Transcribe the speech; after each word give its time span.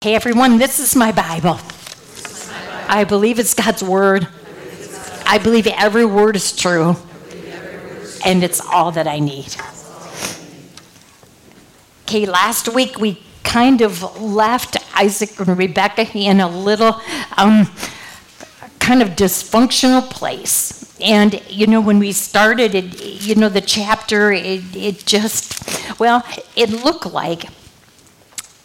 Hey 0.00 0.14
everyone, 0.14 0.58
this 0.58 0.78
is 0.78 0.94
my 0.94 1.10
Bible. 1.10 1.58
I 2.88 3.02
believe 3.02 3.40
it's 3.40 3.52
God's 3.52 3.82
Word. 3.82 4.28
I 5.26 5.38
believe 5.38 5.66
every 5.66 6.04
word 6.04 6.36
is 6.36 6.54
true. 6.54 6.94
And 8.24 8.44
it's 8.44 8.60
all 8.60 8.92
that 8.92 9.08
I 9.08 9.18
need. 9.18 9.56
Okay, 12.04 12.26
last 12.26 12.72
week 12.72 13.00
we 13.00 13.20
kind 13.42 13.80
of 13.80 14.22
left 14.22 14.76
Isaac 14.96 15.36
and 15.40 15.58
Rebecca 15.58 16.06
in 16.14 16.38
a 16.38 16.48
little 16.48 17.00
um, 17.36 17.68
kind 18.78 19.02
of 19.02 19.16
dysfunctional 19.16 20.08
place. 20.08 20.96
And, 21.00 21.42
you 21.50 21.66
know, 21.66 21.80
when 21.80 21.98
we 21.98 22.12
started 22.12 22.76
it, 22.76 23.02
you 23.02 23.34
know, 23.34 23.48
the 23.48 23.60
chapter, 23.60 24.30
it, 24.30 24.76
it 24.76 25.06
just, 25.06 25.98
well, 25.98 26.24
it 26.54 26.70
looked 26.70 27.06
like 27.06 27.46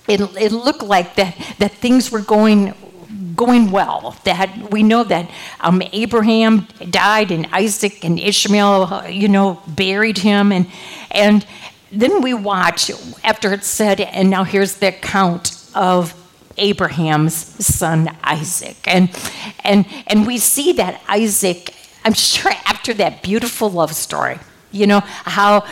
it, 0.07 0.21
it 0.21 0.51
looked 0.51 0.83
like 0.83 1.15
that, 1.15 1.35
that 1.59 1.71
things 1.71 2.11
were 2.11 2.21
going 2.21 2.73
going 3.35 3.71
well. 3.71 4.15
That 4.25 4.71
we 4.71 4.83
know 4.83 5.03
that 5.03 5.29
um, 5.59 5.81
Abraham 5.91 6.67
died 6.89 7.31
and 7.31 7.47
Isaac 7.51 8.03
and 8.03 8.19
Ishmael, 8.19 9.09
you 9.09 9.27
know, 9.27 9.61
buried 9.67 10.19
him, 10.19 10.51
and 10.51 10.67
and 11.11 11.45
then 11.91 12.21
we 12.21 12.33
watch 12.33 12.91
after 13.23 13.53
it 13.53 13.63
said, 13.63 14.01
and 14.01 14.29
now 14.29 14.43
here's 14.43 14.75
the 14.75 14.87
account 14.87 15.57
of 15.75 16.13
Abraham's 16.57 17.33
son 17.33 18.15
Isaac, 18.23 18.77
and 18.87 19.09
and 19.63 19.85
and 20.07 20.27
we 20.27 20.37
see 20.37 20.73
that 20.73 21.01
Isaac. 21.07 21.73
I'm 22.05 22.13
sure 22.13 22.51
after 22.65 22.93
that 22.95 23.23
beautiful 23.23 23.71
love 23.71 23.93
story, 23.93 24.37
you 24.71 24.87
know 24.87 24.99
how 24.99 25.65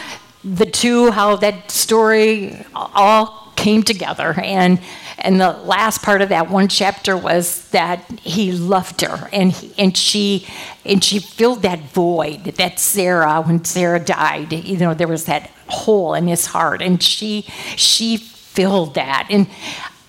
the 0.44 0.66
two, 0.66 1.12
how 1.12 1.36
that 1.38 1.70
story 1.70 2.66
all 2.74 3.51
came 3.62 3.84
together. 3.84 4.34
And 4.42 4.80
and 5.20 5.40
the 5.40 5.52
last 5.52 6.02
part 6.02 6.22
of 6.22 6.30
that 6.30 6.50
one 6.50 6.68
chapter 6.68 7.16
was 7.16 7.70
that 7.70 8.10
he 8.20 8.52
loved 8.52 9.02
her 9.02 9.30
and 9.32 9.52
he, 9.52 9.74
and 9.78 9.96
she 9.96 10.48
and 10.84 11.04
she 11.04 11.20
filled 11.20 11.62
that 11.62 11.80
void 11.94 12.44
that 12.44 12.80
Sarah 12.80 13.42
when 13.42 13.64
Sarah 13.64 14.00
died 14.00 14.52
you 14.52 14.78
know 14.78 14.94
there 14.94 15.08
was 15.08 15.26
that 15.26 15.52
hole 15.68 16.16
in 16.16 16.28
his 16.28 16.48
heart. 16.48 16.82
And 16.82 17.02
she 17.02 17.44
she 17.76 18.18
filled 18.18 18.96
that. 18.96 19.28
And 19.30 19.48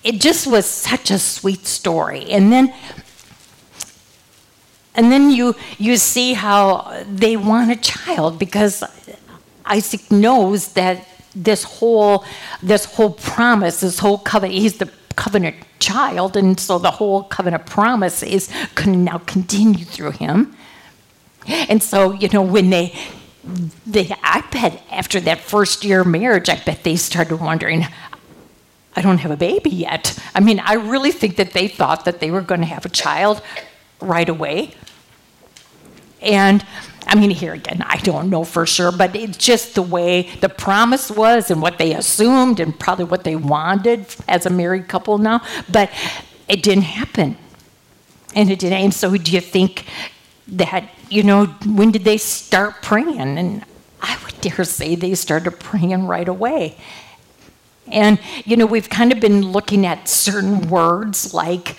it 0.03 0.19
just 0.19 0.47
was 0.47 0.65
such 0.65 1.11
a 1.11 1.19
sweet 1.19 1.65
story. 1.67 2.25
And 2.31 2.51
then 2.51 2.73
and 4.95 5.11
then 5.11 5.29
you 5.29 5.55
you 5.77 5.97
see 5.97 6.33
how 6.33 7.03
they 7.07 7.37
want 7.37 7.71
a 7.71 7.75
child 7.75 8.39
because 8.39 8.83
Isaac 9.65 10.11
knows 10.11 10.73
that 10.73 11.07
this 11.35 11.63
whole 11.63 12.25
this 12.61 12.85
whole 12.85 13.11
promise, 13.11 13.81
this 13.81 13.99
whole 13.99 14.17
covenant. 14.17 14.59
He's 14.59 14.77
the 14.77 14.89
covenant 15.15 15.55
child, 15.79 16.37
and 16.37 16.59
so 16.59 16.79
the 16.79 16.91
whole 16.91 17.23
covenant 17.23 17.65
promise 17.65 18.23
is 18.23 18.49
can 18.75 19.03
now 19.03 19.19
continue 19.19 19.85
through 19.85 20.11
him. 20.11 20.55
And 21.47 21.81
so 21.83 22.11
you 22.11 22.29
know 22.29 22.41
when 22.41 22.69
they 22.69 22.97
they 23.85 24.11
I 24.23 24.43
bet 24.51 24.81
after 24.91 25.19
that 25.21 25.39
first 25.39 25.83
year 25.83 26.01
of 26.01 26.07
marriage, 26.07 26.49
I 26.49 26.61
bet 26.63 26.83
they 26.83 26.95
started 26.95 27.37
wondering. 27.37 27.85
I 28.95 29.01
don't 29.01 29.17
have 29.17 29.31
a 29.31 29.37
baby 29.37 29.71
yet. 29.71 30.19
I 30.35 30.39
mean, 30.39 30.59
I 30.59 30.73
really 30.73 31.11
think 31.11 31.37
that 31.37 31.53
they 31.53 31.67
thought 31.67 32.05
that 32.05 32.19
they 32.19 32.29
were 32.29 32.41
going 32.41 32.61
to 32.61 32.67
have 32.67 32.85
a 32.85 32.89
child 32.89 33.41
right 33.99 34.29
away. 34.29 34.75
And 36.21 36.63
I 37.13 37.15
mean, 37.15 37.29
here 37.29 37.53
again, 37.53 37.83
I 37.85 37.97
don't 37.97 38.31
know 38.31 38.43
for 38.43 38.65
sure, 38.65 38.91
but 38.91 39.15
it's 39.15 39.37
just 39.37 39.75
the 39.75 39.83
way 39.83 40.31
the 40.41 40.49
promise 40.49 41.11
was 41.11 41.51
and 41.51 41.61
what 41.61 41.77
they 41.77 41.93
assumed 41.93 42.59
and 42.59 42.77
probably 42.79 43.05
what 43.05 43.23
they 43.23 43.35
wanted 43.35 44.07
as 44.27 44.47
a 44.47 44.49
married 44.49 44.87
couple 44.87 45.19
now. 45.19 45.43
But 45.71 45.91
it 46.47 46.63
didn't 46.63 46.85
happen. 46.85 47.37
And 48.33 48.49
it 48.49 48.57
didn't. 48.57 48.79
And 48.79 48.91
so, 48.91 49.15
do 49.15 49.31
you 49.31 49.41
think 49.41 49.85
that, 50.47 50.89
you 51.07 51.21
know, 51.21 51.45
when 51.67 51.91
did 51.91 52.03
they 52.03 52.17
start 52.17 52.81
praying? 52.81 53.37
And 53.37 53.63
I 54.01 54.17
would 54.25 54.41
dare 54.41 54.65
say 54.65 54.95
they 54.95 55.13
started 55.13 55.59
praying 55.59 56.07
right 56.07 56.27
away. 56.27 56.77
And, 57.91 58.19
you 58.43 58.57
know, 58.57 58.65
we've 58.65 58.89
kind 58.89 59.11
of 59.11 59.19
been 59.19 59.51
looking 59.51 59.85
at 59.85 60.09
certain 60.09 60.67
words 60.67 61.31
like 61.31 61.77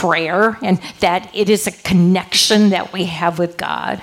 prayer 0.00 0.56
and 0.62 0.80
that 1.00 1.30
it 1.34 1.50
is 1.50 1.66
a 1.66 1.70
connection 1.70 2.70
that 2.70 2.90
we 2.90 3.04
have 3.04 3.38
with 3.38 3.58
God. 3.58 4.02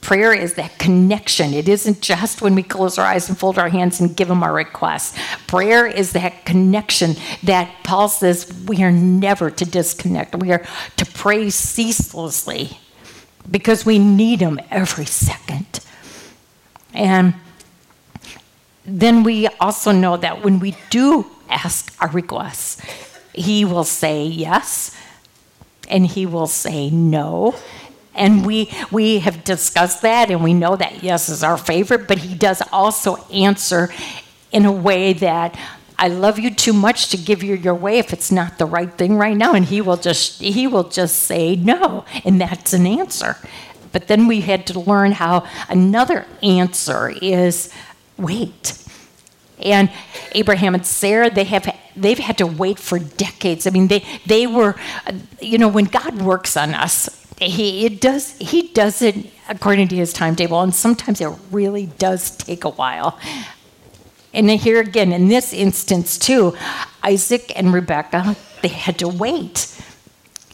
Prayer 0.00 0.32
is 0.32 0.54
that 0.54 0.78
connection. 0.78 1.52
It 1.52 1.68
isn't 1.68 2.00
just 2.00 2.40
when 2.40 2.54
we 2.54 2.62
close 2.62 2.96
our 2.96 3.04
eyes 3.04 3.28
and 3.28 3.36
fold 3.36 3.58
our 3.58 3.68
hands 3.68 4.00
and 4.00 4.16
give 4.16 4.30
Him 4.30 4.42
our 4.42 4.54
requests. 4.54 5.18
Prayer 5.46 5.86
is 5.86 6.12
that 6.12 6.46
connection 6.46 7.16
that 7.42 7.70
Paul 7.84 8.08
says 8.08 8.50
we 8.66 8.82
are 8.82 8.90
never 8.90 9.50
to 9.50 9.64
disconnect. 9.66 10.36
We 10.36 10.52
are 10.52 10.64
to 10.96 11.04
pray 11.04 11.50
ceaselessly 11.50 12.78
because 13.50 13.84
we 13.84 13.98
need 13.98 14.40
Him 14.40 14.58
every 14.70 15.06
second. 15.06 15.80
And 16.94 17.34
then 18.86 19.22
we 19.22 19.48
also 19.60 19.92
know 19.92 20.16
that 20.16 20.42
when 20.42 20.60
we 20.60 20.76
do 20.88 21.26
ask 21.50 21.94
our 22.00 22.08
requests, 22.08 22.80
he 23.34 23.64
will 23.64 23.84
say 23.84 24.24
yes 24.24 24.96
and 25.88 26.06
he 26.06 26.26
will 26.26 26.46
say 26.46 26.90
no. 26.90 27.54
And 28.14 28.46
we, 28.46 28.70
we 28.92 29.18
have 29.18 29.44
discussed 29.44 30.02
that 30.02 30.30
and 30.30 30.42
we 30.42 30.54
know 30.54 30.76
that 30.76 31.02
yes 31.02 31.28
is 31.28 31.42
our 31.42 31.58
favorite, 31.58 32.06
but 32.06 32.18
he 32.18 32.34
does 32.34 32.62
also 32.72 33.16
answer 33.32 33.92
in 34.52 34.64
a 34.64 34.72
way 34.72 35.12
that 35.14 35.58
I 35.98 36.08
love 36.08 36.38
you 36.38 36.52
too 36.52 36.72
much 36.72 37.08
to 37.10 37.16
give 37.16 37.42
you 37.42 37.54
your 37.54 37.74
way 37.74 37.98
if 37.98 38.12
it's 38.12 38.30
not 38.32 38.58
the 38.58 38.66
right 38.66 38.92
thing 38.92 39.16
right 39.16 39.36
now. 39.36 39.54
And 39.54 39.64
he 39.64 39.80
will 39.80 39.96
just 39.96 40.40
he 40.40 40.66
will 40.66 40.88
just 40.88 41.22
say 41.24 41.56
no. 41.56 42.04
And 42.24 42.40
that's 42.40 42.72
an 42.72 42.86
answer. 42.86 43.36
But 43.92 44.08
then 44.08 44.26
we 44.26 44.40
had 44.40 44.66
to 44.68 44.80
learn 44.80 45.12
how 45.12 45.46
another 45.68 46.26
answer 46.42 47.10
is 47.22 47.72
wait. 48.16 48.83
And 49.62 49.90
Abraham 50.32 50.74
and 50.74 50.84
Sarah, 50.84 51.30
they 51.30 51.44
have 51.44 51.74
they've 51.96 52.18
had 52.18 52.38
to 52.38 52.46
wait 52.46 52.78
for 52.78 52.98
decades. 52.98 53.66
I 53.66 53.70
mean, 53.70 53.88
they 53.88 54.04
they 54.26 54.46
were, 54.46 54.74
uh, 55.06 55.12
you 55.40 55.58
know, 55.58 55.68
when 55.68 55.84
God 55.84 56.20
works 56.22 56.56
on 56.56 56.74
us, 56.74 57.08
he 57.38 57.86
it 57.86 58.00
does 58.00 58.36
he 58.38 58.68
does 58.68 59.02
it 59.02 59.30
according 59.48 59.88
to 59.88 59.96
his 59.96 60.12
timetable, 60.12 60.60
and 60.60 60.74
sometimes 60.74 61.20
it 61.20 61.30
really 61.50 61.86
does 61.86 62.36
take 62.36 62.64
a 62.64 62.70
while. 62.70 63.18
And 64.32 64.50
here 64.50 64.80
again, 64.80 65.12
in 65.12 65.28
this 65.28 65.52
instance 65.52 66.18
too, 66.18 66.56
Isaac 67.04 67.52
and 67.54 67.72
Rebecca, 67.72 68.36
they 68.62 68.68
had 68.68 68.98
to 68.98 69.08
wait. 69.08 69.70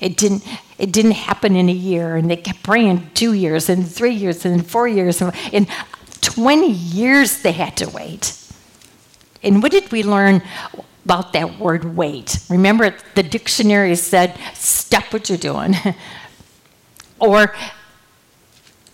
It 0.00 0.16
didn't 0.16 0.44
it 0.78 0.92
didn't 0.92 1.12
happen 1.12 1.56
in 1.56 1.68
a 1.68 1.72
year, 1.72 2.16
and 2.16 2.30
they 2.30 2.36
kept 2.36 2.62
praying 2.62 3.10
two 3.14 3.32
years 3.32 3.68
and 3.68 3.90
three 3.90 4.14
years 4.14 4.44
and 4.44 4.66
four 4.66 4.88
years, 4.88 5.22
and 5.22 5.34
in 5.52 5.66
20 6.20 6.70
years 6.70 7.42
they 7.42 7.52
had 7.52 7.76
to 7.78 7.88
wait. 7.88 8.36
And 9.42 9.62
what 9.62 9.72
did 9.72 9.90
we 9.90 10.02
learn 10.02 10.42
about 11.04 11.32
that 11.32 11.58
word 11.58 11.96
wait? 11.96 12.38
Remember, 12.48 12.94
the 13.14 13.22
dictionary 13.22 13.94
said, 13.96 14.38
stop 14.54 15.12
what 15.12 15.28
you're 15.28 15.38
doing, 15.38 15.74
or 17.18 17.54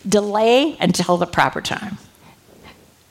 delay 0.08 0.76
until 0.80 1.16
the 1.16 1.26
proper 1.26 1.60
time. 1.60 1.98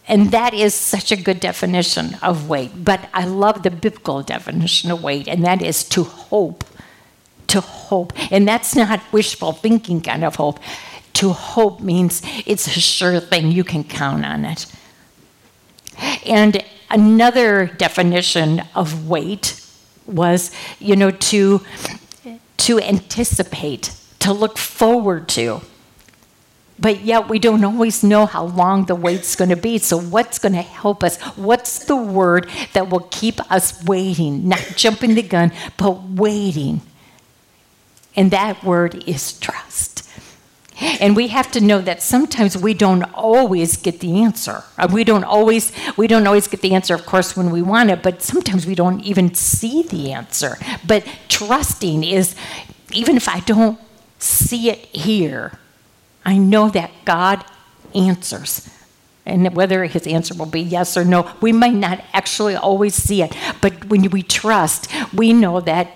And 0.08 0.32
that 0.32 0.54
is 0.54 0.76
such 0.76 1.12
a 1.12 1.16
good 1.16 1.40
definition 1.40 2.16
of 2.22 2.48
wait. 2.48 2.84
But 2.84 3.10
I 3.14 3.26
love 3.26 3.64
the 3.64 3.72
biblical 3.72 4.22
definition 4.22 4.92
of 4.92 5.04
wait, 5.04 5.28
and 5.28 5.44
that 5.44 5.62
is 5.62 5.84
to 5.90 6.04
hope. 6.04 6.64
To 7.48 7.62
hope. 7.62 8.14
And 8.32 8.48
that's 8.48 8.76
not 8.76 9.02
wishful 9.12 9.52
thinking 9.52 10.02
kind 10.02 10.24
of 10.24 10.36
hope. 10.36 10.60
To 11.14 11.30
hope 11.30 11.80
means 11.80 12.22
it's 12.46 12.68
a 12.68 12.80
sure 12.80 13.20
thing, 13.20 13.52
you 13.52 13.64
can 13.64 13.84
count 13.84 14.26
on 14.26 14.46
it. 14.46 14.68
And 16.26 16.64
another 16.90 17.68
definition 17.68 18.64
of 18.74 19.08
wait 19.08 19.62
was, 20.06 20.52
you 20.80 20.96
know, 20.96 21.12
to, 21.12 21.62
to 22.58 22.80
anticipate, 22.80 23.94
to 24.20 24.34
look 24.34 24.58
forward 24.58 25.28
to. 25.30 25.62
But 26.78 27.02
yet 27.02 27.30
we 27.30 27.40
don't 27.40 27.64
always 27.64 28.04
know 28.04 28.26
how 28.26 28.46
long 28.46 28.86
the 28.86 28.96
wait's 28.96 29.36
going 29.36 29.50
to 29.50 29.56
be. 29.56 29.78
So, 29.78 29.98
what's 29.98 30.40
going 30.40 30.54
to 30.54 30.62
help 30.62 31.04
us? 31.04 31.22
What's 31.38 31.86
the 31.86 31.96
word 31.96 32.50
that 32.74 32.90
will 32.90 33.08
keep 33.12 33.40
us 33.50 33.82
waiting, 33.86 34.50
not 34.50 34.74
jumping 34.76 35.16
the 35.16 35.22
gun, 35.22 35.54
but 35.78 36.04
waiting? 36.04 36.82
And 38.16 38.32
that 38.32 38.64
word 38.64 39.04
is 39.08 39.40
trust. 39.40 40.05
And 40.80 41.16
we 41.16 41.30
have 41.30 41.52
to 41.52 41.62
know 41.62 41.80
that 41.82 42.02
sometimes 42.02 42.58
we 42.58 42.74
don't 42.74 43.04
always 43.14 43.78
get 43.78 44.02
the 44.02 44.22
answer. 44.22 44.64
Uh, 44.78 44.90
we 44.92 45.04
don't 45.04 45.24
always 45.24 45.72
we 45.96 46.08
don't 46.08 46.28
always 46.28 46.48
get 46.48 46.62
the 46.62 46.74
answer, 46.74 46.94
of 46.94 47.06
course, 47.06 47.38
when 47.38 47.50
we 47.50 47.62
want 47.62 47.90
it, 47.90 48.04
but 48.04 48.22
sometimes 48.22 48.66
we 48.66 48.76
don't 48.76 49.02
even 49.02 49.34
see 49.36 49.84
the 49.84 50.12
answer. 50.12 50.58
But 50.86 51.08
trusting 51.30 52.04
is 52.04 52.36
even 52.92 53.16
if 53.16 53.30
I 53.30 53.40
don't 53.42 53.80
see 54.20 54.70
it 54.70 54.80
here, 54.88 55.60
I 56.26 56.38
know 56.38 56.70
that 56.70 56.92
God 57.06 57.46
answers. 57.94 58.70
And 59.26 59.56
whether 59.56 59.86
his 59.86 60.06
answer 60.06 60.36
will 60.36 60.46
be 60.46 60.62
yes 60.62 60.96
or 60.98 61.04
no, 61.04 61.32
we 61.42 61.52
might 61.52 61.74
not 61.74 62.04
actually 62.14 62.56
always 62.56 62.94
see 62.94 63.24
it. 63.24 63.36
But 63.60 63.86
when 63.86 64.10
we 64.10 64.22
trust, 64.22 64.88
we 65.14 65.34
know 65.34 65.62
that 65.62 65.92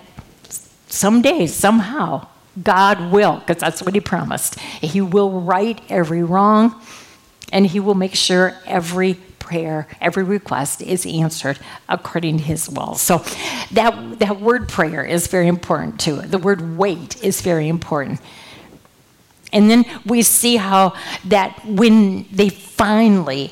someday, 0.88 1.46
somehow, 1.46 2.26
God 2.62 3.12
will, 3.12 3.36
because 3.38 3.58
that's 3.58 3.82
what 3.82 3.94
he 3.94 4.00
promised. 4.00 4.58
He 4.58 5.00
will 5.00 5.40
right 5.40 5.80
every 5.88 6.22
wrong, 6.22 6.80
and 7.52 7.66
he 7.66 7.80
will 7.80 7.94
make 7.94 8.14
sure 8.14 8.54
every 8.66 9.14
prayer, 9.38 9.88
every 10.00 10.22
request 10.22 10.80
is 10.80 11.04
answered 11.04 11.58
according 11.88 12.38
to 12.38 12.44
his 12.44 12.68
will. 12.68 12.94
So 12.94 13.18
that, 13.72 14.18
that 14.20 14.40
word 14.40 14.68
prayer 14.68 15.04
is 15.04 15.26
very 15.26 15.48
important 15.48 15.98
too. 15.98 16.16
The 16.16 16.38
word 16.38 16.78
wait 16.78 17.22
is 17.24 17.40
very 17.40 17.68
important. 17.68 18.20
And 19.52 19.68
then 19.68 19.84
we 20.06 20.22
see 20.22 20.56
how 20.56 20.94
that 21.24 21.64
when 21.66 22.26
they 22.30 22.48
finally, 22.48 23.50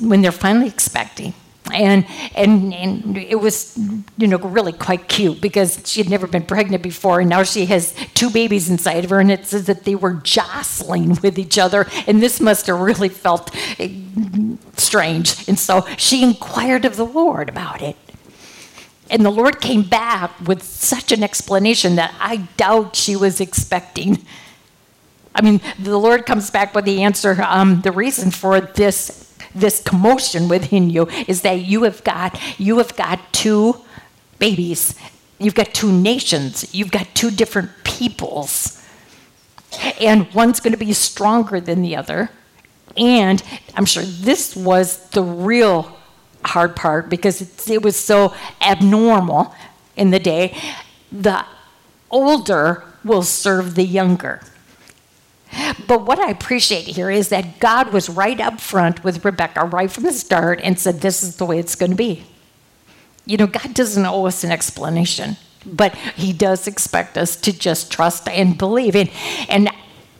when 0.00 0.22
they're 0.22 0.32
finally 0.32 0.68
expecting, 0.68 1.34
and 1.72 2.06
and 2.34 2.72
and 2.74 3.16
it 3.16 3.40
was 3.40 3.78
you 4.16 4.26
know 4.26 4.38
really 4.38 4.72
quite 4.72 5.08
cute 5.08 5.40
because 5.40 5.82
she 5.84 6.00
had 6.00 6.08
never 6.08 6.26
been 6.26 6.44
pregnant 6.44 6.82
before 6.82 7.20
and 7.20 7.30
now 7.30 7.42
she 7.42 7.66
has 7.66 7.94
two 8.14 8.30
babies 8.30 8.70
inside 8.70 9.04
of 9.04 9.10
her 9.10 9.20
and 9.20 9.30
it 9.30 9.46
says 9.46 9.66
that 9.66 9.84
they 9.84 9.94
were 9.94 10.14
jostling 10.14 11.08
with 11.22 11.38
each 11.38 11.58
other 11.58 11.86
and 12.06 12.22
this 12.22 12.40
must 12.40 12.66
have 12.66 12.78
really 12.78 13.08
felt 13.08 13.54
eh, 13.80 13.88
strange. 14.76 15.48
And 15.48 15.58
so 15.58 15.86
she 15.96 16.22
inquired 16.22 16.84
of 16.84 16.96
the 16.96 17.06
lord 17.06 17.48
about 17.48 17.82
it. 17.82 17.96
And 19.10 19.24
the 19.24 19.30
lord 19.30 19.60
came 19.60 19.82
back 19.82 20.32
with 20.46 20.62
such 20.62 21.12
an 21.12 21.22
explanation 21.22 21.96
that 21.96 22.14
i 22.20 22.48
doubt 22.56 22.96
she 22.96 23.16
was 23.16 23.40
expecting. 23.40 24.24
I 25.34 25.42
mean 25.42 25.60
the 25.78 25.98
lord 25.98 26.26
comes 26.26 26.50
back 26.50 26.74
with 26.74 26.84
the 26.84 27.02
answer 27.02 27.36
um, 27.42 27.82
the 27.82 27.92
reason 27.92 28.30
for 28.30 28.60
this 28.60 29.25
this 29.56 29.82
commotion 29.82 30.48
within 30.48 30.90
you 30.90 31.08
is 31.26 31.42
that 31.42 31.60
you 31.60 31.84
have 31.84 32.04
got 32.04 32.38
you 32.58 32.78
have 32.78 32.96
got 32.96 33.32
two 33.32 33.80
babies. 34.38 34.94
You've 35.38 35.54
got 35.54 35.74
two 35.74 35.92
nations. 35.92 36.74
You've 36.74 36.90
got 36.90 37.08
two 37.14 37.30
different 37.30 37.70
peoples. 37.84 38.82
And 40.00 40.32
one's 40.32 40.60
going 40.60 40.72
to 40.72 40.78
be 40.78 40.92
stronger 40.92 41.60
than 41.60 41.82
the 41.82 41.96
other. 41.96 42.30
And 42.96 43.42
i'm 43.74 43.84
sure 43.84 44.04
this 44.04 44.56
was 44.56 45.10
the 45.10 45.22
real 45.22 45.94
hard 46.44 46.74
part 46.76 47.10
because 47.10 47.42
it, 47.42 47.70
it 47.70 47.82
was 47.82 47.96
so 47.96 48.34
abnormal 48.62 49.54
in 49.96 50.10
the 50.10 50.18
day. 50.18 50.56
The 51.12 51.44
older 52.10 52.84
will 53.04 53.22
serve 53.22 53.74
the 53.74 53.84
younger 53.84 54.40
but 55.86 56.04
what 56.04 56.18
I 56.18 56.30
appreciate 56.30 56.86
here 56.86 57.10
is 57.10 57.28
that 57.30 57.58
God 57.58 57.92
was 57.92 58.08
right 58.08 58.40
up 58.40 58.60
front 58.60 59.04
with 59.04 59.24
Rebecca 59.24 59.64
right 59.64 59.90
from 59.90 60.04
the 60.04 60.12
start 60.12 60.60
and 60.62 60.78
said, 60.78 61.00
This 61.00 61.22
is 61.22 61.36
the 61.36 61.44
way 61.44 61.58
it's 61.58 61.74
going 61.74 61.90
to 61.90 61.96
be. 61.96 62.24
You 63.24 63.36
know, 63.36 63.46
God 63.46 63.74
doesn't 63.74 64.04
owe 64.04 64.26
us 64.26 64.44
an 64.44 64.52
explanation, 64.52 65.36
but 65.64 65.94
He 65.94 66.32
does 66.32 66.66
expect 66.66 67.16
us 67.18 67.36
to 67.36 67.52
just 67.52 67.90
trust 67.90 68.28
and 68.28 68.56
believe. 68.56 68.94
And, 68.94 69.10
and 69.48 69.70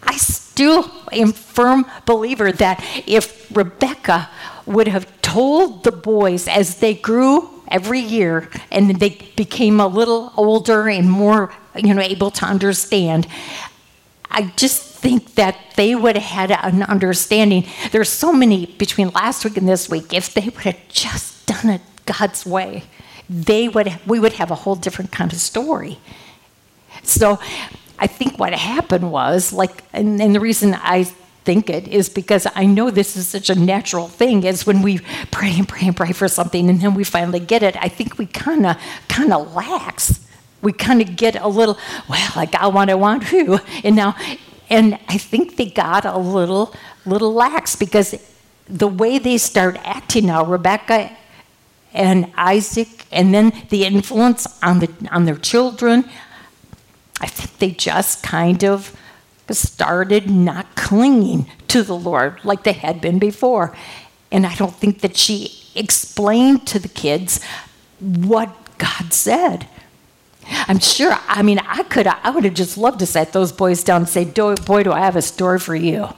I 0.02 0.16
still 0.16 0.90
am 1.12 1.32
firm 1.32 1.86
believer 2.06 2.52
that 2.52 2.82
if 3.06 3.54
Rebecca 3.54 4.30
would 4.64 4.88
have 4.88 5.06
told 5.22 5.84
the 5.84 5.92
boys 5.92 6.48
as 6.48 6.78
they 6.78 6.94
grew 6.94 7.50
every 7.68 8.00
year 8.00 8.48
and 8.70 8.96
they 8.96 9.18
became 9.36 9.80
a 9.80 9.86
little 9.86 10.32
older 10.36 10.88
and 10.88 11.10
more 11.10 11.52
you 11.74 11.92
know 11.92 12.00
able 12.00 12.30
to 12.30 12.44
understand 12.44 13.26
I 14.30 14.52
just 14.56 14.95
think 15.06 15.36
that 15.36 15.56
they 15.76 15.94
would 15.94 16.16
have 16.16 16.50
had 16.50 16.50
an 16.50 16.82
understanding. 16.82 17.64
There's 17.92 18.08
so 18.08 18.32
many 18.32 18.66
between 18.66 19.10
last 19.10 19.44
week 19.44 19.56
and 19.56 19.68
this 19.68 19.88
week. 19.88 20.12
If 20.12 20.34
they 20.34 20.46
would 20.46 20.64
have 20.64 20.88
just 20.88 21.46
done 21.46 21.70
it 21.70 21.80
God's 22.06 22.44
way, 22.44 22.82
they 23.30 23.68
would 23.68 24.00
we 24.04 24.18
would 24.18 24.32
have 24.32 24.50
a 24.50 24.56
whole 24.56 24.74
different 24.74 25.12
kind 25.12 25.32
of 25.32 25.38
story. 25.38 26.00
So 27.04 27.38
I 28.00 28.08
think 28.08 28.40
what 28.40 28.52
happened 28.52 29.12
was 29.12 29.52
like, 29.52 29.84
and, 29.92 30.20
and 30.20 30.34
the 30.34 30.40
reason 30.40 30.74
I 30.74 31.04
think 31.44 31.70
it 31.70 31.86
is 31.86 32.08
because 32.08 32.48
I 32.56 32.66
know 32.66 32.90
this 32.90 33.16
is 33.16 33.28
such 33.28 33.48
a 33.48 33.54
natural 33.54 34.08
thing 34.08 34.42
is 34.42 34.66
when 34.66 34.82
we 34.82 34.98
pray 35.30 35.52
and 35.56 35.68
pray 35.68 35.86
and 35.86 35.96
pray 35.96 36.10
for 36.10 36.26
something 36.26 36.68
and 36.68 36.80
then 36.80 36.94
we 36.94 37.04
finally 37.04 37.38
get 37.38 37.62
it, 37.62 37.76
I 37.76 37.88
think 37.88 38.18
we 38.18 38.26
kind 38.26 38.66
of 38.66 38.76
kind 39.06 39.32
of 39.32 39.54
lax 39.54 40.26
we 40.62 40.72
kind 40.72 41.00
of 41.00 41.14
get 41.14 41.36
a 41.36 41.46
little, 41.46 41.78
well, 42.08 42.32
like 42.34 42.54
I 42.54 42.58
got 42.58 42.72
what 42.72 42.90
I 42.90 42.94
want, 42.94 43.22
who, 43.24 43.60
and 43.84 43.94
now, 43.94 44.16
and 44.68 44.98
I 45.08 45.18
think 45.18 45.56
they 45.56 45.66
got 45.66 46.04
a 46.04 46.18
little, 46.18 46.74
little 47.04 47.32
lax 47.32 47.76
because 47.76 48.14
the 48.68 48.88
way 48.88 49.18
they 49.18 49.38
start 49.38 49.78
acting 49.84 50.26
now, 50.26 50.44
Rebecca 50.44 51.16
and 51.92 52.32
Isaac, 52.36 53.06
and 53.12 53.32
then 53.32 53.52
the 53.70 53.84
influence 53.84 54.46
on 54.62 54.80
the 54.80 54.90
on 55.10 55.24
their 55.24 55.36
children, 55.36 56.04
I 57.20 57.26
think 57.26 57.58
they 57.58 57.70
just 57.70 58.22
kind 58.22 58.64
of 58.64 58.94
started 59.50 60.28
not 60.28 60.74
clinging 60.74 61.46
to 61.68 61.82
the 61.82 61.96
Lord 61.96 62.44
like 62.44 62.64
they 62.64 62.72
had 62.72 63.00
been 63.00 63.18
before. 63.18 63.76
And 64.32 64.44
I 64.44 64.54
don't 64.56 64.74
think 64.74 65.00
that 65.00 65.16
she 65.16 65.62
explained 65.74 66.66
to 66.66 66.78
the 66.80 66.88
kids 66.88 67.40
what 68.00 68.50
God 68.78 69.12
said. 69.12 69.68
I'm 70.48 70.78
sure, 70.78 71.16
I 71.28 71.42
mean, 71.42 71.58
I 71.58 71.82
could, 71.84 72.06
I 72.06 72.30
would 72.30 72.44
have 72.44 72.54
just 72.54 72.78
loved 72.78 73.00
to 73.00 73.06
set 73.06 73.32
those 73.32 73.52
boys 73.52 73.82
down 73.82 74.02
and 74.02 74.08
say, 74.08 74.24
boy, 74.24 74.82
do 74.82 74.92
I 74.92 75.00
have 75.00 75.16
a 75.16 75.22
story 75.22 75.58
for 75.58 75.74
you. 75.74 76.08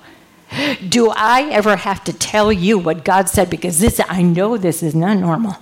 Do 0.89 1.11
I 1.15 1.49
ever 1.51 1.77
have 1.77 2.05
to 2.05 2.13
tell 2.13 2.53
you 2.53 2.79
what 2.79 3.05
God 3.05 3.29
said? 3.29 3.51
Because 3.51 3.81
this, 3.81 4.01
I 4.09 4.23
know 4.23 4.57
this 4.57 4.83
is 4.83 4.95
not 4.95 5.19
normal. 5.19 5.57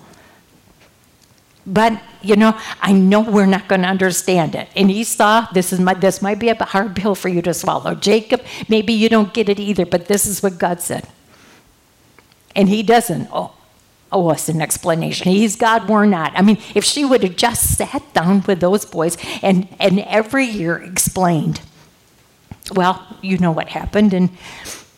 But, 1.66 2.00
you 2.22 2.36
know, 2.36 2.56
I 2.80 2.92
know 2.92 3.20
we're 3.20 3.46
not 3.46 3.66
going 3.66 3.82
to 3.82 3.88
understand 3.88 4.54
it. 4.54 4.68
And 4.76 4.88
Esau, 4.88 5.48
this, 5.52 5.72
is 5.72 5.80
my, 5.80 5.94
this 5.94 6.22
might 6.22 6.38
be 6.38 6.48
a 6.48 6.64
hard 6.64 6.94
pill 6.94 7.16
for 7.16 7.28
you 7.28 7.42
to 7.42 7.52
swallow. 7.52 7.96
Jacob, 7.96 8.42
maybe 8.68 8.92
you 8.92 9.08
don't 9.08 9.34
get 9.34 9.48
it 9.48 9.58
either, 9.58 9.84
but 9.84 10.06
this 10.06 10.26
is 10.26 10.42
what 10.42 10.58
God 10.58 10.80
said. 10.80 11.08
And 12.54 12.68
he 12.68 12.84
doesn't. 12.84 13.28
Oh, 13.32 13.55
Oh, 14.16 14.26
owe 14.26 14.30
us 14.30 14.48
an 14.48 14.62
explanation. 14.62 15.30
He's 15.30 15.56
God, 15.56 15.88
we're 15.90 16.06
not. 16.06 16.32
I 16.34 16.40
mean, 16.42 16.58
if 16.74 16.84
she 16.84 17.04
would 17.04 17.22
have 17.22 17.36
just 17.36 17.76
sat 17.76 18.02
down 18.14 18.42
with 18.46 18.60
those 18.60 18.86
boys 18.86 19.18
and, 19.42 19.68
and 19.78 20.00
every 20.00 20.46
year 20.46 20.76
explained, 20.78 21.60
well, 22.74 23.06
you 23.20 23.36
know 23.36 23.52
what 23.52 23.68
happened. 23.68 24.14
And, 24.14 24.30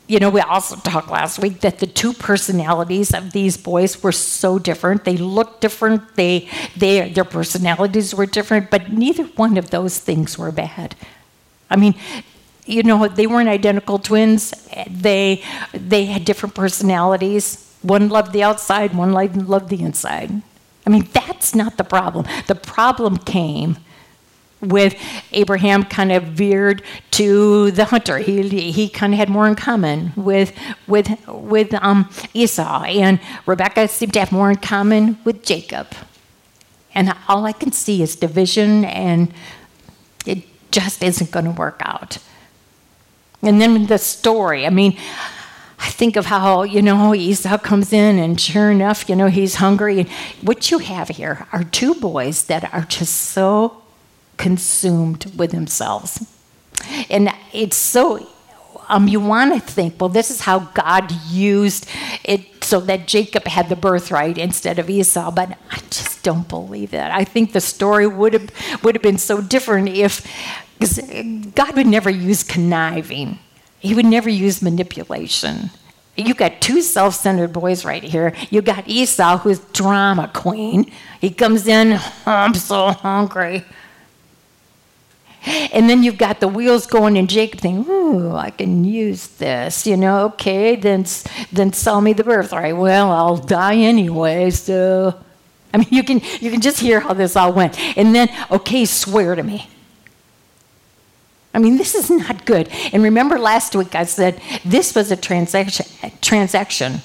you 0.07 0.21
know, 0.21 0.31
we 0.31 0.41
also 0.41 0.77
talked 0.77 1.11
last 1.11 1.41
week 1.41 1.61
that 1.63 1.81
the 1.81 1.87
two 1.87 2.13
personalities 2.13 3.13
of 3.13 3.33
these 3.33 3.57
boys 3.57 4.03
were 4.03 4.13
so 4.13 4.59
different. 4.59 5.05
They 5.05 5.17
looked 5.17 5.61
different, 5.63 6.15
they, 6.15 6.49
they, 6.77 7.11
their 7.11 7.25
personalities 7.25 8.15
were 8.15 8.27
different, 8.27 8.71
but 8.71 8.93
neither 8.93 9.25
one 9.25 9.57
of 9.57 9.71
those 9.71 9.99
things 9.99 10.39
were 10.39 10.53
bad. 10.53 10.95
I 11.69 11.77
mean, 11.77 11.95
you 12.67 12.85
know, 12.85 13.09
they 13.09 13.27
weren't 13.27 13.49
identical 13.49 13.99
twins. 13.99 14.53
They, 14.89 15.43
they 15.73 16.05
had 16.05 16.25
different 16.25 16.55
personalities 16.55 17.68
one 17.83 18.09
loved 18.09 18.33
the 18.33 18.43
outside, 18.43 18.95
one 18.95 19.13
loved 19.13 19.69
the 19.69 19.81
inside. 19.81 20.43
I 20.87 20.91
mean, 20.91 21.09
that's 21.13 21.55
not 21.55 21.77
the 21.77 21.85
problem. 21.85 22.27
The 22.47 22.55
problem 22.55 23.19
came 23.19 23.79
with 24.61 24.97
Abraham 25.33 25.85
kind 25.85 26.11
of 26.11 26.25
veered 26.25 26.83
to 27.13 27.71
the 27.71 27.85
hunter. 27.87 28.19
He, 28.19 28.73
he 28.73 28.89
kind 28.89 29.13
of 29.13 29.19
had 29.19 29.29
more 29.29 29.47
in 29.47 29.55
common 29.55 30.13
with, 30.17 30.53
with, 30.87 31.09
with 31.29 31.75
um, 31.75 32.11
Esau, 32.35 32.85
and 32.85 33.21
Rebecca 33.47 33.87
seemed 33.87 34.15
to 34.15 34.21
have 34.21 34.33
more 34.33 34.51
in 34.51 34.57
common 34.57 35.19
with 35.25 35.45
Jacob. 35.45 35.89
And 36.95 37.15
all 37.29 37.45
I 37.45 37.53
can 37.53 37.71
see 37.71 38.03
is 38.03 38.17
division, 38.17 38.85
and 38.85 39.33
it 40.27 40.43
just 40.71 41.03
isn't 41.03 41.31
going 41.31 41.45
to 41.45 41.53
work 41.53 41.81
out. 41.85 42.19
And 43.43 43.61
then 43.61 43.87
the 43.87 43.99
story, 43.99 44.67
I 44.67 44.71
mean, 44.71 44.99
I 45.81 45.91
think 45.91 46.17
of 46.17 46.27
how, 46.27 46.65
you 46.65 46.83
know, 46.83 47.15
Esau 47.15 47.59
comes 47.59 47.93
in 47.93 48.19
and 48.19 48.41
sure 48.41 48.71
enough, 48.71 49.09
you 49.09 49.15
know, 49.15 49.29
he's 49.29 49.57
hungry. 49.57 50.01
And 50.01 50.09
what 50.43 50.71
you 50.71 50.79
have 50.79 51.09
here 51.09 51.47
are 51.53 51.63
two 51.63 51.95
boys 51.95 52.45
that 52.45 52.73
are 52.75 52.83
just 52.83 53.15
so 53.15 53.83
consumed 54.37 55.33
with 55.37 55.53
themselves. 55.53 56.27
And 57.09 57.31
it's 57.53 57.77
so, 57.77 58.27
um, 58.89 59.07
you 59.07 59.21
want 59.21 59.55
to 59.55 59.61
think, 59.61 60.01
well, 60.01 60.09
this 60.09 60.31
is 60.31 60.41
how 60.41 60.61
God 60.75 61.13
used 61.29 61.89
it 62.25 62.65
so 62.65 62.81
that 62.81 63.07
Jacob 63.07 63.45
had 63.47 63.69
the 63.69 63.77
birthright 63.77 64.37
instead 64.37 64.79
of 64.79 64.91
Esau. 64.91 65.31
But 65.31 65.59
I 65.71 65.79
just 65.91 66.23
don't 66.23 66.49
believe 66.49 66.91
that. 66.91 67.13
I 67.13 67.25
think 67.25 67.53
the 67.53 67.61
story 67.61 68.07
would 68.07 68.33
have, 68.33 68.83
would 68.83 68.95
have 68.95 69.03
been 69.03 69.19
so 69.19 69.41
different 69.41 69.89
if, 69.89 70.27
God 71.55 71.77
would 71.77 71.89
never 71.89 72.09
use 72.09 72.45
conniving 72.45 73.41
he 73.79 73.95
would 73.95 74.07
never 74.07 74.29
use 74.29 74.63
manipulation. 74.63 75.71
You 76.17 76.35
got 76.35 76.61
two 76.61 76.83
self 76.83 77.15
centered 77.15 77.53
boys 77.53 77.85
right 77.85 78.03
here. 78.03 78.33
You 78.51 78.61
got 78.61 78.89
Esau, 78.89 79.39
who's 79.39 79.61
drama 79.73 80.31
queen. 80.35 80.91
He 81.21 81.31
comes 81.31 81.69
in, 81.69 81.93
oh, 81.93 82.23
I'm 82.27 82.55
so 82.55 82.91
hungry. 82.91 83.65
And 85.73 85.89
then 85.89 86.03
you've 86.03 86.19
got 86.19 86.41
the 86.41 86.49
wheels 86.49 86.87
going, 86.87 87.17
and 87.17 87.31
Jacob 87.31 87.61
thinking, 87.61 87.89
"Ooh, 87.89 88.35
I 88.35 88.51
can 88.51 88.85
use 88.85 89.29
this." 89.29 89.87
You 89.87 89.97
know, 89.97 90.25
okay, 90.27 90.75
then 90.75 91.07
then 91.53 91.73
sell 91.73 92.01
me 92.01 92.13
the 92.13 92.25
birthright. 92.25 92.77
Well, 92.77 93.13
I'll 93.13 93.37
die 93.37 93.77
anyway, 93.77 94.51
so. 94.51 95.15
I 95.73 95.79
mean, 95.79 95.89
you 95.91 96.03
can 96.03 96.21
you 96.41 96.51
can 96.51 96.61
just 96.61 96.81
hear 96.81 96.99
how 96.99 97.15
this 97.15 97.37
all 97.37 97.53
went. 97.53 97.79
And 97.97 98.15
then, 98.15 98.29
okay, 98.51 98.85
swear 98.85 99.37
to 99.37 99.43
me. 99.43 99.69
I 101.55 101.59
mean, 101.59 101.77
this 101.77 101.95
is 101.95 102.11
not 102.11 102.45
good. 102.45 102.69
And 102.93 103.03
remember 103.03 103.39
last 103.39 103.75
week 103.75 103.95
I 103.95 104.05
said 104.05 104.41
this 104.65 104.95
was 104.95 105.11
a 105.11 105.17
transaction 105.17 105.87
transaction 106.21 107.01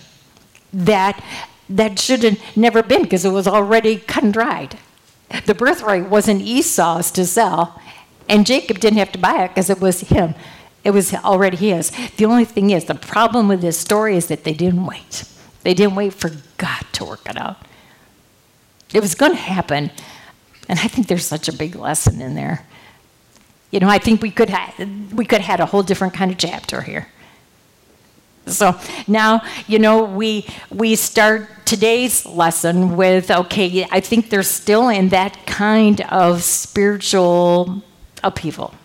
that 0.73 1.23
that 1.69 1.97
should 1.97 2.23
have 2.23 2.39
never 2.55 2.83
been 2.83 3.03
because 3.03 3.25
it 3.25 3.31
was 3.31 3.47
already 3.47 3.97
cut 3.97 4.23
and 4.23 4.33
dried. 4.33 4.77
The 5.45 5.55
birthright 5.55 6.09
wasn't 6.09 6.41
Esau's 6.41 7.09
to 7.11 7.25
sell, 7.25 7.81
and 8.29 8.45
Jacob 8.45 8.79
didn't 8.79 8.99
have 8.99 9.11
to 9.13 9.17
buy 9.17 9.43
it 9.43 9.49
because 9.49 9.69
it 9.69 9.79
was 9.79 10.01
him. 10.01 10.35
It 10.83 10.91
was 10.91 11.13
already 11.13 11.57
his. 11.57 11.91
The 12.17 12.25
only 12.25 12.45
thing 12.45 12.69
is, 12.69 12.85
the 12.85 12.95
problem 12.95 13.47
with 13.47 13.61
this 13.61 13.77
story 13.77 14.17
is 14.17 14.27
that 14.27 14.43
they 14.43 14.53
didn't 14.53 14.85
wait. 14.85 15.23
They 15.63 15.73
didn't 15.73 15.95
wait 15.95 16.13
for 16.13 16.29
God 16.57 16.85
to 16.93 17.05
work 17.05 17.27
it 17.27 17.37
out. 17.37 17.57
It 18.93 19.01
was 19.01 19.15
going 19.15 19.31
to 19.31 19.37
happen, 19.37 19.89
and 20.69 20.79
I 20.79 20.87
think 20.87 21.07
there's 21.07 21.25
such 21.25 21.47
a 21.47 21.53
big 21.53 21.75
lesson 21.75 22.21
in 22.21 22.35
there. 22.35 22.65
You 23.73 23.79
know, 23.79 23.89
I 23.89 23.97
think 23.97 24.21
we 24.21 24.29
could 24.29 24.51
have 24.51 24.71
we 25.13 25.25
could 25.25 25.41
have 25.41 25.57
had 25.57 25.59
a 25.59 25.65
whole 25.65 25.81
different 25.81 26.13
kind 26.13 26.29
of 26.31 26.37
chapter 26.37 26.81
here. 26.81 27.07
So 28.45 28.79
now, 29.07 29.41
you 29.65 29.79
know, 29.79 30.03
we 30.03 30.45
we 30.69 30.95
start 30.95 31.49
today's 31.65 32.23
lesson 32.23 32.95
with 32.95 33.31
okay, 33.31 33.87
I 33.89 33.99
think 33.99 34.29
they're 34.29 34.43
still 34.43 34.89
in 34.89 35.09
that 35.09 35.47
kind 35.47 36.01
of 36.01 36.43
spiritual 36.43 37.81
upheaval. 38.23 38.75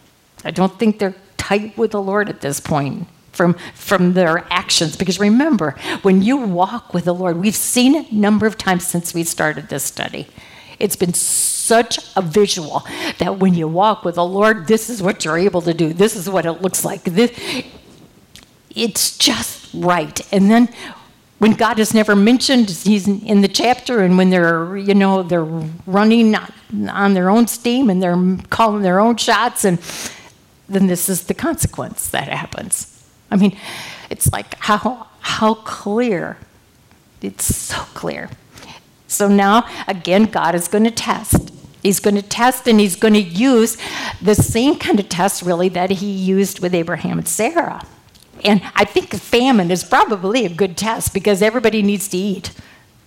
I 0.42 0.52
don't 0.52 0.78
think 0.78 1.00
they're 1.00 1.16
tight 1.36 1.76
with 1.76 1.90
the 1.90 2.00
Lord 2.00 2.30
at 2.30 2.40
this 2.40 2.58
point 2.58 3.08
from 3.32 3.56
from 3.74 4.14
their 4.14 4.46
actions 4.50 4.96
because 4.96 5.20
remember, 5.20 5.72
when 6.00 6.22
you 6.22 6.38
walk 6.38 6.94
with 6.94 7.04
the 7.04 7.14
Lord, 7.14 7.36
we've 7.36 7.54
seen 7.54 7.94
it 7.94 8.10
a 8.10 8.14
number 8.14 8.46
of 8.46 8.56
times 8.56 8.86
since 8.86 9.12
we 9.12 9.22
started 9.22 9.68
this 9.68 9.84
study. 9.84 10.28
It's 10.78 10.96
been 10.96 11.14
such 11.14 11.98
a 12.16 12.22
visual 12.22 12.86
that 13.18 13.38
when 13.38 13.54
you 13.54 13.68
walk 13.68 14.04
with 14.04 14.14
the 14.14 14.24
Lord, 14.24 14.66
this 14.66 14.88
is 14.88 15.02
what 15.02 15.24
you're 15.24 15.38
able 15.38 15.62
to 15.62 15.74
do. 15.74 15.92
This 15.92 16.16
is 16.16 16.28
what 16.28 16.46
it 16.46 16.62
looks 16.62 16.84
like. 16.84 17.02
This, 17.04 17.32
it's 18.74 19.18
just 19.18 19.68
right. 19.74 20.20
And 20.32 20.50
then 20.50 20.68
when 21.38 21.52
God 21.52 21.78
is 21.78 21.94
never 21.94 22.16
mentioned, 22.16 22.70
he's 22.70 23.06
in 23.06 23.40
the 23.42 23.48
chapter, 23.48 24.00
and 24.00 24.18
when 24.18 24.30
they're, 24.30 24.76
you 24.76 24.94
know, 24.94 25.22
they're 25.22 25.44
running 25.44 26.34
on 26.88 27.14
their 27.14 27.30
own 27.30 27.46
steam 27.46 27.90
and 27.90 28.02
they're 28.02 28.38
calling 28.50 28.82
their 28.82 28.98
own 28.98 29.16
shots, 29.16 29.64
and 29.64 29.78
then 30.68 30.86
this 30.86 31.08
is 31.08 31.24
the 31.24 31.34
consequence 31.34 32.10
that 32.10 32.28
happens. 32.28 33.04
I 33.30 33.36
mean, 33.36 33.56
it's 34.10 34.32
like 34.32 34.54
how 34.58 35.06
how 35.20 35.54
clear. 35.54 36.38
It's 37.20 37.54
so 37.54 37.76
clear. 37.94 38.30
So 39.08 39.26
now 39.26 39.68
again, 39.88 40.24
God 40.24 40.54
is 40.54 40.68
going 40.68 40.84
to 40.84 40.90
test. 40.90 41.50
He's 41.82 42.00
going 42.00 42.16
to 42.16 42.22
test 42.22 42.68
and 42.68 42.78
he's 42.78 42.96
going 42.96 43.14
to 43.14 43.20
use 43.20 43.76
the 44.20 44.34
same 44.34 44.78
kind 44.78 45.00
of 45.00 45.08
test, 45.08 45.42
really, 45.42 45.68
that 45.70 45.90
he 45.90 46.10
used 46.10 46.60
with 46.60 46.74
Abraham 46.74 47.18
and 47.18 47.26
Sarah. 47.26 47.84
And 48.44 48.60
I 48.74 48.84
think 48.84 49.12
famine 49.14 49.70
is 49.70 49.82
probably 49.82 50.44
a 50.44 50.48
good 50.48 50.76
test 50.76 51.14
because 51.14 51.42
everybody 51.42 51.82
needs 51.82 52.08
to 52.08 52.16
eat. 52.16 52.52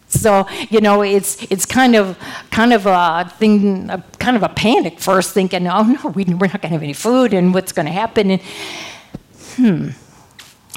So 0.08 0.46
you 0.70 0.82
know, 0.82 1.02
it's 1.02 1.42
it's 1.50 1.66
kind 1.66 1.96
of 1.96 2.18
kind 2.50 2.74
of 2.74 2.86
a 2.86 3.32
thing, 3.38 3.90
a, 3.90 4.04
kind 4.20 4.36
of 4.36 4.44
a 4.44 4.50
panic 4.50 5.00
first, 5.00 5.34
thinking, 5.34 5.68
oh 5.68 5.84
no, 5.84 6.10
we, 6.10 6.26
we're 6.26 6.48
not 6.48 6.62
going 6.62 6.74
to 6.74 6.76
have 6.76 6.84
any 6.84 6.94
food, 6.94 7.34
and 7.34 7.54
what's 7.54 7.72
going 7.72 7.86
to 7.86 7.94
happen? 7.94 8.32
And 8.32 8.42
hmm. 9.56 9.90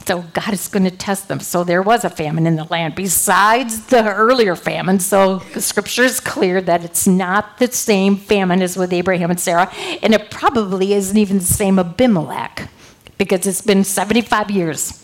So 0.06 0.22
God 0.34 0.52
is 0.52 0.68
going 0.68 0.84
to 0.84 0.90
test 0.90 1.28
them. 1.28 1.40
So 1.40 1.64
there 1.64 1.80
was 1.80 2.04
a 2.04 2.10
famine 2.10 2.46
in 2.46 2.56
the 2.56 2.64
land 2.64 2.94
besides 2.94 3.86
the 3.86 4.12
earlier 4.12 4.54
famine. 4.54 5.00
So 5.00 5.38
the 5.54 5.62
scripture 5.62 6.02
is 6.02 6.20
clear 6.20 6.60
that 6.60 6.84
it's 6.84 7.06
not 7.06 7.58
the 7.58 7.72
same 7.72 8.16
famine 8.16 8.60
as 8.60 8.76
with 8.76 8.92
Abraham 8.92 9.30
and 9.30 9.40
Sarah, 9.40 9.72
and 10.02 10.12
it 10.12 10.30
probably 10.30 10.92
isn't 10.92 11.16
even 11.16 11.38
the 11.38 11.44
same 11.44 11.78
Abimelech 11.78 12.68
because 13.16 13.46
it's 13.46 13.62
been 13.62 13.82
75 13.82 14.50
years. 14.50 15.00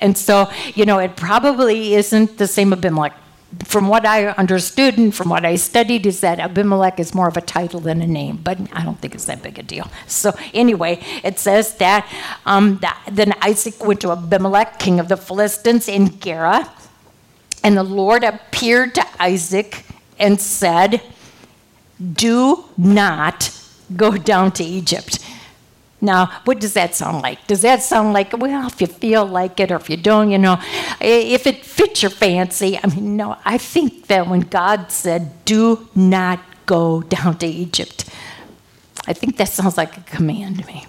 And 0.00 0.16
so, 0.16 0.50
you 0.74 0.84
know, 0.84 0.98
it 0.98 1.16
probably 1.16 1.94
isn't 1.94 2.38
the 2.38 2.46
same 2.46 2.72
Abimelech. 2.72 3.16
From 3.64 3.88
what 3.88 4.06
I 4.06 4.28
understood 4.28 4.96
and 4.96 5.14
from 5.14 5.28
what 5.28 5.44
I 5.44 5.56
studied, 5.56 6.06
is 6.06 6.20
that 6.20 6.40
Abimelech 6.40 6.98
is 6.98 7.14
more 7.14 7.28
of 7.28 7.36
a 7.36 7.42
title 7.42 7.80
than 7.80 8.00
a 8.00 8.06
name, 8.06 8.38
but 8.42 8.58
I 8.72 8.82
don't 8.82 8.98
think 8.98 9.14
it's 9.14 9.26
that 9.26 9.42
big 9.42 9.58
a 9.58 9.62
deal. 9.62 9.90
So, 10.06 10.32
anyway, 10.54 11.00
it 11.22 11.38
says 11.38 11.74
that, 11.76 12.10
um, 12.46 12.78
that 12.78 12.98
then 13.10 13.34
Isaac 13.42 13.84
went 13.84 14.00
to 14.02 14.12
Abimelech, 14.12 14.78
king 14.78 15.00
of 15.00 15.08
the 15.08 15.16
Philistines, 15.16 15.88
in 15.88 16.18
Gerar, 16.18 16.70
and 17.62 17.76
the 17.76 17.82
Lord 17.82 18.24
appeared 18.24 18.94
to 18.94 19.06
Isaac 19.20 19.84
and 20.18 20.40
said, 20.40 21.02
Do 22.00 22.64
not 22.76 23.56
go 23.96 24.16
down 24.16 24.52
to 24.52 24.64
Egypt. 24.64 25.18
Now, 26.02 26.26
what 26.44 26.58
does 26.58 26.74
that 26.74 26.96
sound 26.96 27.22
like? 27.22 27.46
Does 27.46 27.62
that 27.62 27.80
sound 27.80 28.12
like, 28.12 28.36
well, 28.36 28.66
if 28.66 28.80
you 28.80 28.88
feel 28.88 29.24
like 29.24 29.60
it 29.60 29.70
or 29.70 29.76
if 29.76 29.88
you 29.88 29.96
don't, 29.96 30.32
you 30.32 30.38
know, 30.38 30.58
if 31.00 31.46
it 31.46 31.64
fits 31.64 32.02
your 32.02 32.10
fancy? 32.10 32.76
I 32.82 32.88
mean, 32.88 33.16
no, 33.16 33.36
I 33.44 33.56
think 33.56 34.08
that 34.08 34.26
when 34.26 34.40
God 34.40 34.90
said, 34.90 35.44
do 35.44 35.88
not 35.94 36.40
go 36.66 37.02
down 37.02 37.38
to 37.38 37.46
Egypt, 37.46 38.10
I 39.06 39.12
think 39.12 39.36
that 39.36 39.48
sounds 39.48 39.76
like 39.76 39.96
a 39.96 40.00
command 40.00 40.58
to 40.58 40.66
me. 40.66 40.86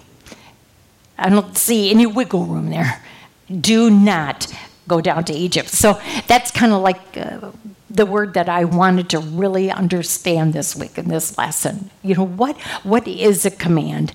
I 1.16 1.30
don't 1.30 1.56
see 1.56 1.92
any 1.92 2.06
wiggle 2.06 2.46
room 2.46 2.70
there. 2.70 3.00
Do 3.48 3.90
not 3.90 4.52
go 4.88 5.00
down 5.00 5.24
to 5.26 5.32
Egypt. 5.32 5.68
So 5.68 6.00
that's 6.26 6.50
kind 6.50 6.72
of 6.72 6.82
like 6.82 7.16
uh, 7.16 7.52
the 7.88 8.04
word 8.04 8.34
that 8.34 8.48
I 8.48 8.64
wanted 8.64 9.08
to 9.10 9.20
really 9.20 9.70
understand 9.70 10.52
this 10.52 10.74
week 10.74 10.98
in 10.98 11.08
this 11.08 11.38
lesson. 11.38 11.90
You 12.02 12.16
know, 12.16 12.26
what 12.26 12.60
what 12.82 13.06
is 13.06 13.46
a 13.46 13.50
command? 13.50 14.12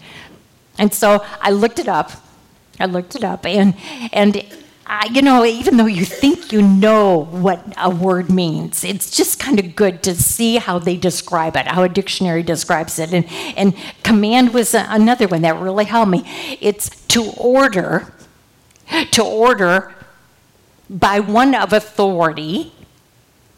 And 0.80 0.94
so 0.94 1.24
I 1.42 1.52
looked 1.52 1.78
it 1.78 1.88
up. 1.88 2.12
I 2.80 2.86
looked 2.86 3.16
it 3.16 3.24
up, 3.26 3.46
and 3.46 3.76
and 4.14 4.42
I, 4.88 5.08
you 5.12 5.22
know, 5.22 5.46
even 5.46 5.76
though 5.76 5.86
you 5.86 6.06
think 6.06 6.54
you 6.54 6.62
know 6.62 7.26
what 7.26 7.62
a 7.78 7.90
word 7.90 8.32
means, 8.32 8.86
it's 8.86 9.12
just 9.12 9.38
kind 9.38 9.60
of 9.60 9.76
good 9.76 10.02
to 10.04 10.16
see 10.16 10.56
how 10.56 10.80
they 10.80 10.96
describe 10.96 11.58
it, 11.58 11.68
how 11.68 11.84
a 11.84 11.90
dictionary 11.90 12.42
describes 12.42 12.98
it. 12.98 13.14
And 13.14 13.26
and 13.58 13.76
command 14.02 14.54
was 14.54 14.74
another 14.74 15.28
one 15.28 15.42
that 15.42 15.58
really 15.58 15.86
helped 15.86 16.10
me. 16.12 16.24
It's 16.62 16.90
to 17.08 17.32
order, 17.38 18.14
to 19.12 19.24
order 19.24 19.94
by 20.90 21.20
one 21.20 21.54
of 21.54 21.74
authority, 21.74 22.72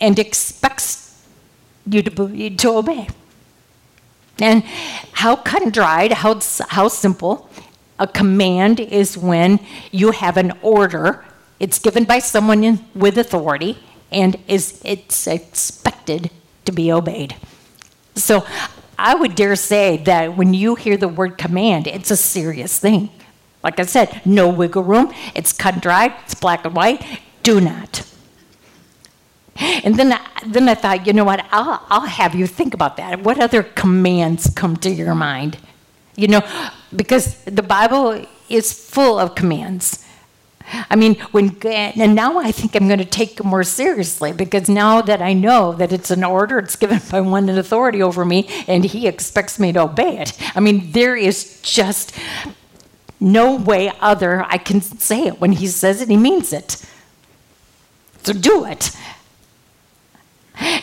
and 0.01 0.18
expects 0.18 1.24
you 1.86 2.01
to 2.01 2.50
to 2.58 2.70
obey. 2.70 3.08
And 4.41 4.63
how 5.13 5.36
cut 5.36 5.62
and 5.62 5.71
dried, 5.71 6.12
how, 6.13 6.39
how 6.69 6.88
simple. 6.88 7.50
A 8.00 8.07
command 8.07 8.79
is 8.79 9.17
when 9.17 9.60
you 9.91 10.12
have 10.12 10.38
an 10.38 10.53
order, 10.62 11.24
it's 11.60 11.77
given 11.77 12.05
by 12.05 12.19
someone 12.19 12.63
in, 12.63 12.83
with 12.95 13.17
authority, 13.17 13.77
and 14.12 14.38
is 14.48 14.81
it's 14.83 15.27
expected 15.27 16.31
to 16.65 16.71
be 16.71 16.91
obeyed. 16.91 17.36
So 18.15 18.45
I 18.98 19.15
would 19.15 19.36
dare 19.36 19.55
say 19.55 19.98
that 19.98 20.36
when 20.36 20.53
you 20.53 20.75
hear 20.75 20.98
the 20.98 21.07
word 21.07 21.38
command, 21.38 21.88
it's 21.88 22.12
a 22.12 22.17
serious 22.17 22.79
thing. 22.79 23.10
Like 23.63 23.79
I 23.79 23.86
said, 23.86 24.21
no 24.25 24.50
wiggle 24.50 24.83
room. 24.83 25.13
It's 25.36 25.53
cut 25.53 25.75
and 25.75 25.81
dried, 25.81 26.13
it's 26.24 26.33
black 26.33 26.65
and 26.65 26.75
white. 26.75 27.03
Do 27.43 27.62
not. 27.62 28.11
And 29.58 29.96
then, 29.96 30.17
then 30.46 30.70
I 30.70 30.75
thought, 30.75 31.05
you 31.05 31.13
know 31.13 31.24
what? 31.24 31.46
I'll, 31.51 31.86
I'll 31.89 32.08
have 32.08 32.36
you 32.36 32.48
think 32.48 32.74
about 32.74 32.98
that. 32.98 33.22
What 33.22 33.39
other 33.39 33.63
commands 33.63 34.50
come 34.50 34.77
to 34.77 34.89
your 34.89 35.13
mind? 35.13 35.58
You 36.15 36.27
know, 36.27 36.70
because 36.96 37.43
the 37.43 37.63
Bible 37.63 38.25
is 38.50 38.74
full 38.74 39.20
of 39.20 39.36
commands. 39.36 40.05
I 40.89 40.96
mean, 40.96 41.15
when 41.31 41.58
and 41.65 42.15
now 42.15 42.38
I 42.39 42.51
think 42.51 42.75
I'm 42.75 42.88
going 42.88 43.00
to 43.00 43.05
take 43.05 43.39
it 43.39 43.43
more 43.43 43.63
seriously 43.63 44.31
because 44.31 44.70
now 44.70 45.01
that 45.01 45.22
I 45.22 45.34
know 45.34 45.74
that 45.74 45.91
it's 45.91 46.12
an 46.12 46.24
order, 46.24 46.60
it's 46.60 46.75
given 46.75 47.01
by 47.12 47.22
one 47.22 47.50
in 47.50 47.58
authority 47.58 48.01
over 48.01 48.24
me, 48.24 48.48
and 48.67 48.86
he 48.86 49.08
expects 49.08 49.60
me 49.60 49.74
to 49.74 49.81
obey 49.81 50.20
it. 50.20 50.38
I 50.55 50.60
mean, 50.60 50.91
there 50.91 51.15
is 51.15 51.60
just 51.62 52.17
no 53.20 53.55
way 53.55 53.91
other 54.00 54.46
I 54.48 54.58
can 54.58 54.81
say 54.81 55.27
it. 55.27 55.41
When 55.41 55.51
he 55.51 55.67
says 55.67 56.01
it, 56.01 56.10
he 56.10 56.17
means 56.17 56.53
it. 56.53 56.84
So 58.24 58.34
do 58.34 58.65
it. 58.65 58.91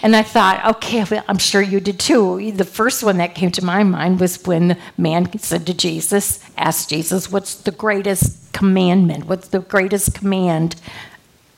And 0.03 0.17
I 0.17 0.23
thought, 0.23 0.65
okay, 0.77 1.05
I'm 1.29 1.39
sure 1.39 1.63
you 1.63 1.81
did 1.81 1.99
too. 1.99 2.53
The 2.53 2.65
first 2.65 3.03
one 3.03 3.19
that 3.19 3.35
came 3.35 3.51
to 3.53 3.65
my 3.65 3.85
mind 3.85 4.21
was 4.21 4.43
when 4.45 4.69
the 4.69 4.79
man 4.97 5.39
said 5.39 5.67
to 5.67 5.75
Jesus, 5.75 6.41
asked 6.57 6.91
Jesus, 6.91 7.31
What's 7.31 7.55
the 7.55 7.71
greatest 7.71 8.53
commandment? 8.53 9.27
What's 9.27 9.49
the 9.49 9.61
greatest 9.61 10.15
command? 10.15 10.77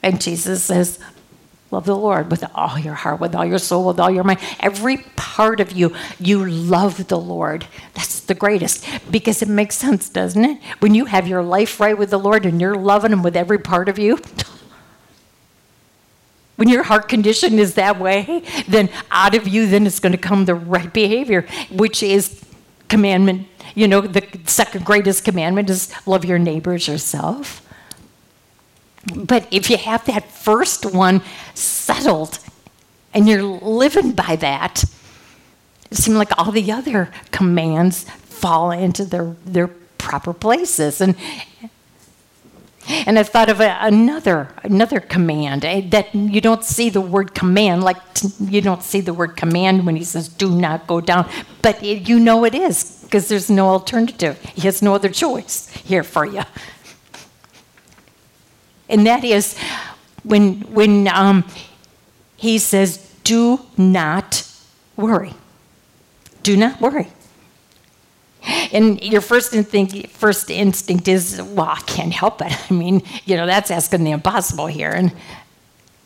And 0.03 0.21
Jesus 0.21 0.63
says, 0.65 0.99
Love 1.71 1.87
the 1.87 1.97
Lord 1.97 2.33
with 2.33 2.45
all 2.55 2.79
your 2.79 2.95
heart, 2.95 3.21
with 3.21 3.35
all 3.35 3.45
your 3.45 3.59
soul, 3.59 3.87
with 3.87 4.01
all 4.01 4.11
your 4.11 4.25
mind. 4.25 4.41
Every 4.59 4.99
part 5.15 5.61
of 5.61 5.71
you, 5.71 5.95
you 6.19 6.45
love 6.45 7.07
the 7.07 7.19
Lord. 7.19 7.67
That's 7.95 8.21
the 8.21 8.35
greatest 8.35 8.85
because 9.11 9.41
it 9.41 9.49
makes 9.49 9.77
sense, 9.77 10.09
doesn't 10.09 10.45
it? 10.45 10.59
When 10.81 10.97
you 10.97 11.05
have 11.05 11.29
your 11.29 11.45
life 11.45 11.79
right 11.79 11.97
with 11.97 12.11
the 12.11 12.19
Lord 12.19 12.45
and 12.45 12.61
you're 12.61 12.75
loving 12.75 13.13
Him 13.13 13.23
with 13.23 13.37
every 13.37 13.59
part 13.59 13.89
of 13.89 14.01
you, 14.01 14.19
when 16.61 16.69
your 16.69 16.83
heart 16.83 17.09
condition 17.09 17.59
is 17.59 17.73
that 17.77 17.99
way, 17.99 18.43
then 18.69 18.91
out 19.11 19.35
of 19.35 19.49
you, 19.49 19.67
then 19.67 19.87
it's 19.87 19.99
going 19.99 20.13
to 20.13 20.19
come 20.19 20.45
the 20.45 20.55
right 20.55 20.93
behavior, 20.93 21.47
which 21.71 22.03
is 22.03 22.45
commandment. 22.89 23.49
You 23.75 23.89
know, 23.89 24.03
the 24.03 24.23
second 24.45 24.85
greatest 24.85 25.25
commandment 25.25 25.71
is 25.71 25.91
love 26.05 26.23
your 26.23 26.39
neighbors 26.39 26.87
yourself. 26.87 27.67
But 29.17 29.49
if 29.51 29.71
you 29.71 29.79
have 29.79 30.05
that 30.05 30.31
first 30.31 30.85
one 30.85 31.23
settled 31.55 32.39
and 33.15 33.27
you're 33.27 33.43
living 33.43 34.13
by 34.13 34.37
that, 34.37 34.85
it 35.91 35.97
seems 35.97 36.19
like 36.19 36.39
all 36.39 36.53
the 36.53 36.71
other 36.71 37.11
commands 37.31 38.05
fall 38.05 38.71
into 38.71 39.07
their, 39.07 39.35
their 39.47 39.69
proper 39.97 40.35
places. 40.35 41.01
And, 41.01 41.17
and 43.07 43.19
I 43.19 43.23
thought 43.23 43.49
of 43.49 43.61
a, 43.61 43.77
another 43.81 44.49
another 44.63 45.01
command 45.01 45.65
eh, 45.65 45.83
that 45.91 46.15
you 46.15 46.41
don't 46.41 46.65
see 46.65 46.91
the 46.91 47.01
word 47.01 47.35
command 47.35 47.83
like 47.85 48.15
t- 48.15 48.29
you 48.41 48.61
don't 48.61 48.83
see 48.83 49.01
the 49.01 49.15
word 49.15 49.37
command 49.37 49.87
when 49.87 49.97
he 49.97 50.05
says 50.05 50.29
do 50.29 50.51
not 50.51 50.87
go 50.87 51.01
down, 51.01 51.29
but 51.63 51.83
it, 51.83 52.09
you 52.09 52.19
know 52.19 52.45
it 52.45 52.55
is 52.55 53.01
because 53.05 53.29
there's 53.29 53.51
no 53.51 53.69
alternative. 53.69 54.41
He 54.55 54.63
has 54.63 54.83
no 54.83 54.95
other 54.95 55.09
choice 55.09 55.69
here 55.71 56.03
for 56.03 56.25
you 56.25 56.43
and 58.91 59.07
that 59.07 59.25
is 59.25 59.57
when 60.25 60.61
when 60.75 61.09
um, 61.09 61.45
he 62.37 62.59
says, 62.59 62.99
"Do 63.25 63.61
not 63.79 64.47
worry. 64.97 65.35
Do 66.43 66.57
not 66.57 66.81
worry." 66.81 67.09
And 68.73 69.03
your 69.03 69.21
first 69.21 69.53
instinct, 69.55 70.09
first 70.09 70.51
instinct 70.51 71.09
is, 71.09 71.41
well, 71.43 71.69
I 71.69 71.81
can't 71.87 72.13
help 72.13 72.41
it. 72.43 72.53
I 72.71 72.75
mean, 72.75 73.03
you 73.25 73.37
know, 73.37 73.47
that's 73.47 73.71
asking 73.71 74.05
the 74.05 74.13
impossible 74.13 74.67
here. 74.67 74.91
And, 74.91 75.13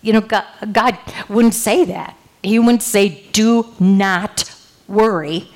you 0.02 0.12
know, 0.12 0.21
God, 0.21 0.44
God 0.73 0.99
wouldn't 1.28 1.54
say 1.54 1.85
that. 1.85 2.16
He 2.42 2.59
wouldn't 2.59 2.83
say, 2.83 3.25
do 3.33 3.73
not 3.80 4.54
worry 4.87 5.49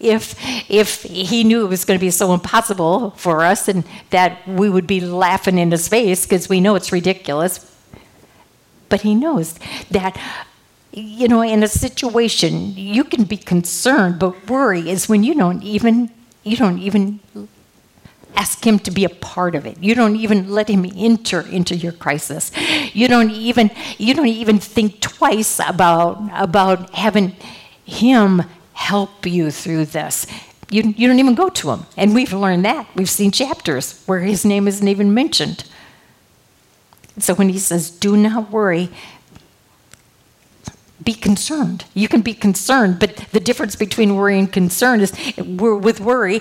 if 0.00 0.34
if 0.70 1.02
he 1.02 1.44
knew 1.44 1.64
it 1.64 1.68
was 1.68 1.84
going 1.84 1.98
to 1.98 2.00
be 2.00 2.10
so 2.10 2.32
impossible 2.32 3.10
for 3.12 3.42
us 3.44 3.68
and 3.68 3.84
that 4.08 4.46
we 4.48 4.68
would 4.68 4.86
be 4.86 5.00
laughing 5.00 5.58
in 5.58 5.70
his 5.70 5.88
face 5.88 6.24
because 6.24 6.48
we 6.48 6.58
know 6.58 6.74
it's 6.74 6.90
ridiculous 6.90 7.70
but 8.88 9.02
he 9.02 9.14
knows 9.14 9.58
that 9.90 10.18
you 10.92 11.28
know 11.28 11.42
in 11.42 11.62
a 11.62 11.68
situation 11.68 12.74
you 12.76 13.04
can 13.04 13.24
be 13.24 13.36
concerned 13.36 14.18
but 14.18 14.48
worry 14.48 14.90
is 14.90 15.08
when 15.08 15.22
you 15.22 15.34
don't 15.34 15.62
even 15.62 16.10
you 16.42 16.56
don't 16.56 16.78
even 16.78 17.20
ask 18.36 18.64
him 18.66 18.78
to 18.78 18.90
be 18.90 19.04
a 19.04 19.08
part 19.08 19.54
of 19.54 19.66
it 19.66 19.76
you 19.82 19.94
don't 19.94 20.16
even 20.16 20.48
let 20.48 20.68
him 20.68 20.84
enter 20.96 21.40
into 21.42 21.76
your 21.76 21.92
crisis 21.92 22.50
you 22.94 23.06
don't 23.06 23.30
even 23.30 23.70
you 23.98 24.14
don't 24.14 24.26
even 24.26 24.58
think 24.58 25.00
twice 25.00 25.60
about 25.66 26.28
about 26.32 26.90
having 26.94 27.34
him 27.84 28.42
help 28.80 29.26
you 29.26 29.50
through 29.50 29.84
this. 29.84 30.26
You, 30.70 30.94
you 30.96 31.06
don't 31.06 31.18
even 31.18 31.34
go 31.34 31.50
to 31.50 31.70
him. 31.70 31.86
And 31.96 32.14
we've 32.14 32.32
learned 32.32 32.64
that. 32.64 32.88
We've 32.94 33.10
seen 33.10 33.30
chapters 33.30 34.02
where 34.06 34.20
his 34.20 34.44
name 34.44 34.66
isn't 34.66 34.86
even 34.86 35.12
mentioned. 35.12 35.64
So 37.18 37.34
when 37.34 37.50
he 37.50 37.58
says, 37.58 37.90
do 37.90 38.16
not 38.16 38.50
worry, 38.50 38.88
be 41.02 41.14
concerned. 41.14 41.84
You 41.94 42.08
can 42.08 42.20
be 42.20 42.34
concerned, 42.34 42.98
but 42.98 43.16
the 43.32 43.40
difference 43.40 43.76
between 43.76 44.16
worry 44.16 44.38
and 44.38 44.52
concern 44.52 45.00
is 45.00 45.12
with 45.38 46.00
worry, 46.00 46.40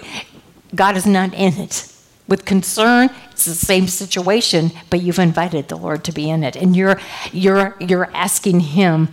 God 0.76 0.98
is 0.98 1.06
not 1.06 1.34
in 1.34 1.54
it. 1.54 1.86
With 2.28 2.46
concern, 2.46 3.10
it's 3.32 3.46
the 3.46 3.56
same 3.56 3.88
situation, 3.88 4.72
but 4.90 5.02
you've 5.02 5.18
invited 5.18 5.68
the 5.68 5.78
Lord 5.78 6.04
to 6.04 6.12
be 6.12 6.30
in 6.30 6.44
it. 6.44 6.56
And 6.56 6.76
you're 6.76 7.00
you're 7.32 7.76
you're 7.80 8.14
asking 8.14 8.60
him 8.60 9.10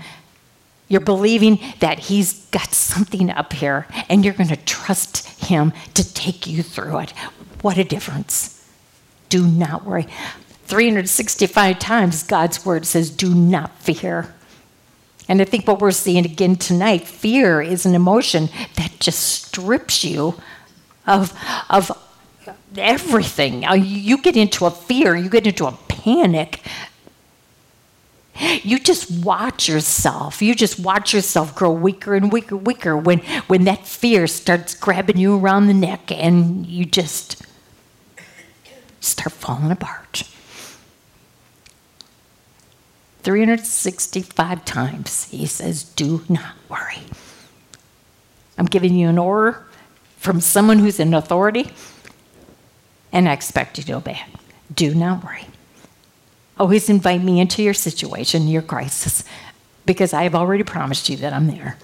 you're 0.88 1.00
believing 1.00 1.58
that 1.80 1.98
He's 1.98 2.46
got 2.46 2.72
something 2.72 3.30
up 3.30 3.52
here 3.52 3.86
and 4.08 4.24
you're 4.24 4.34
going 4.34 4.48
to 4.48 4.56
trust 4.56 5.44
Him 5.44 5.72
to 5.94 6.14
take 6.14 6.46
you 6.46 6.62
through 6.62 6.98
it. 7.00 7.10
What 7.62 7.78
a 7.78 7.84
difference. 7.84 8.64
Do 9.28 9.46
not 9.46 9.84
worry. 9.84 10.06
365 10.66 11.78
times 11.78 12.22
God's 12.22 12.64
word 12.64 12.86
says, 12.86 13.10
Do 13.10 13.34
not 13.34 13.76
fear. 13.80 14.34
And 15.28 15.40
I 15.40 15.44
think 15.44 15.66
what 15.66 15.80
we're 15.80 15.90
seeing 15.90 16.24
again 16.24 16.56
tonight 16.56 17.06
fear 17.06 17.60
is 17.60 17.84
an 17.84 17.94
emotion 17.94 18.48
that 18.76 18.92
just 19.00 19.20
strips 19.20 20.04
you 20.04 20.34
of, 21.06 21.32
of 21.68 21.90
everything. 22.76 23.64
Uh, 23.64 23.74
you 23.74 24.18
get 24.18 24.36
into 24.36 24.66
a 24.66 24.70
fear, 24.70 25.16
you 25.16 25.28
get 25.28 25.46
into 25.46 25.66
a 25.66 25.72
panic 25.88 26.60
you 28.62 28.78
just 28.78 29.24
watch 29.24 29.68
yourself. 29.68 30.42
You 30.42 30.54
just 30.54 30.78
watch 30.78 31.14
yourself 31.14 31.54
grow 31.54 31.70
weaker 31.70 32.14
and 32.14 32.32
weaker, 32.32 32.56
weaker 32.56 32.96
when, 32.96 33.20
when 33.46 33.64
that 33.64 33.86
fear 33.86 34.26
starts 34.26 34.74
grabbing 34.74 35.18
you 35.18 35.38
around 35.38 35.66
the 35.66 35.74
neck 35.74 36.10
and 36.12 36.66
you 36.66 36.84
just 36.84 37.42
start 39.00 39.32
falling 39.32 39.70
apart. 39.70 40.24
365 43.26 44.64
times 44.64 45.24
he 45.24 45.46
says, 45.46 45.82
Do 45.82 46.22
not 46.28 46.54
worry. 46.68 47.02
I'm 48.56 48.66
giving 48.66 48.94
you 48.94 49.08
an 49.08 49.18
order 49.18 49.66
from 50.16 50.40
someone 50.40 50.78
who's 50.78 51.00
in 51.00 51.12
authority, 51.12 51.72
and 53.12 53.28
I 53.28 53.32
expect 53.32 53.78
you 53.78 53.84
to 53.84 53.94
obey 53.94 54.12
it. 54.12 54.40
Do 54.72 54.94
not 54.94 55.24
worry. 55.24 55.44
Always 56.56 56.88
invite 56.88 57.20
me 57.20 57.40
into 57.40 57.64
your 57.64 57.74
situation, 57.74 58.46
your 58.46 58.62
crisis, 58.62 59.24
because 59.86 60.12
I 60.12 60.22
have 60.22 60.36
already 60.36 60.62
promised 60.62 61.08
you 61.08 61.16
that 61.16 61.32
I'm 61.32 61.48
there. 61.48 61.78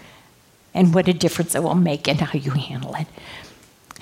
And 0.72 0.94
what 0.94 1.09
a 1.09 1.12
difference 1.12 1.57
it 1.57 1.64
will 1.64 1.74
make 1.74 2.07
in 2.07 2.18
how 2.18 2.38
you 2.38 2.52
handle 2.52 2.94
it. 2.94 3.09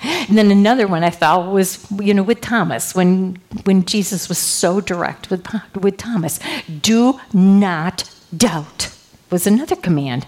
And 0.03 0.37
then 0.37 0.49
another 0.49 0.87
one 0.87 1.03
I 1.03 1.11
thought 1.11 1.51
was, 1.51 1.85
you 1.99 2.13
know, 2.13 2.23
with 2.23 2.41
Thomas, 2.41 2.95
when, 2.95 3.39
when 3.65 3.85
Jesus 3.85 4.29
was 4.29 4.37
so 4.37 4.81
direct 4.81 5.29
with, 5.29 5.47
with 5.75 5.97
Thomas, 5.97 6.39
do 6.81 7.19
not 7.33 8.09
doubt 8.35 8.95
was 9.29 9.45
another 9.45 9.75
command. 9.75 10.25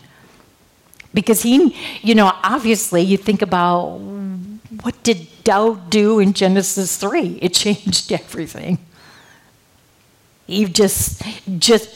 Because 1.13 1.43
he, 1.43 1.75
you 2.01 2.15
know, 2.15 2.31
obviously 2.43 3.01
you 3.01 3.17
think 3.17 3.41
about 3.41 3.97
what 4.81 5.01
did 5.03 5.27
doubt 5.43 5.89
do 5.89 6.19
in 6.19 6.33
Genesis 6.33 6.97
3? 6.97 7.39
It 7.41 7.53
changed 7.53 8.11
everything. 8.11 8.79
Eve 10.47 10.73
just, 10.73 11.21
just, 11.57 11.89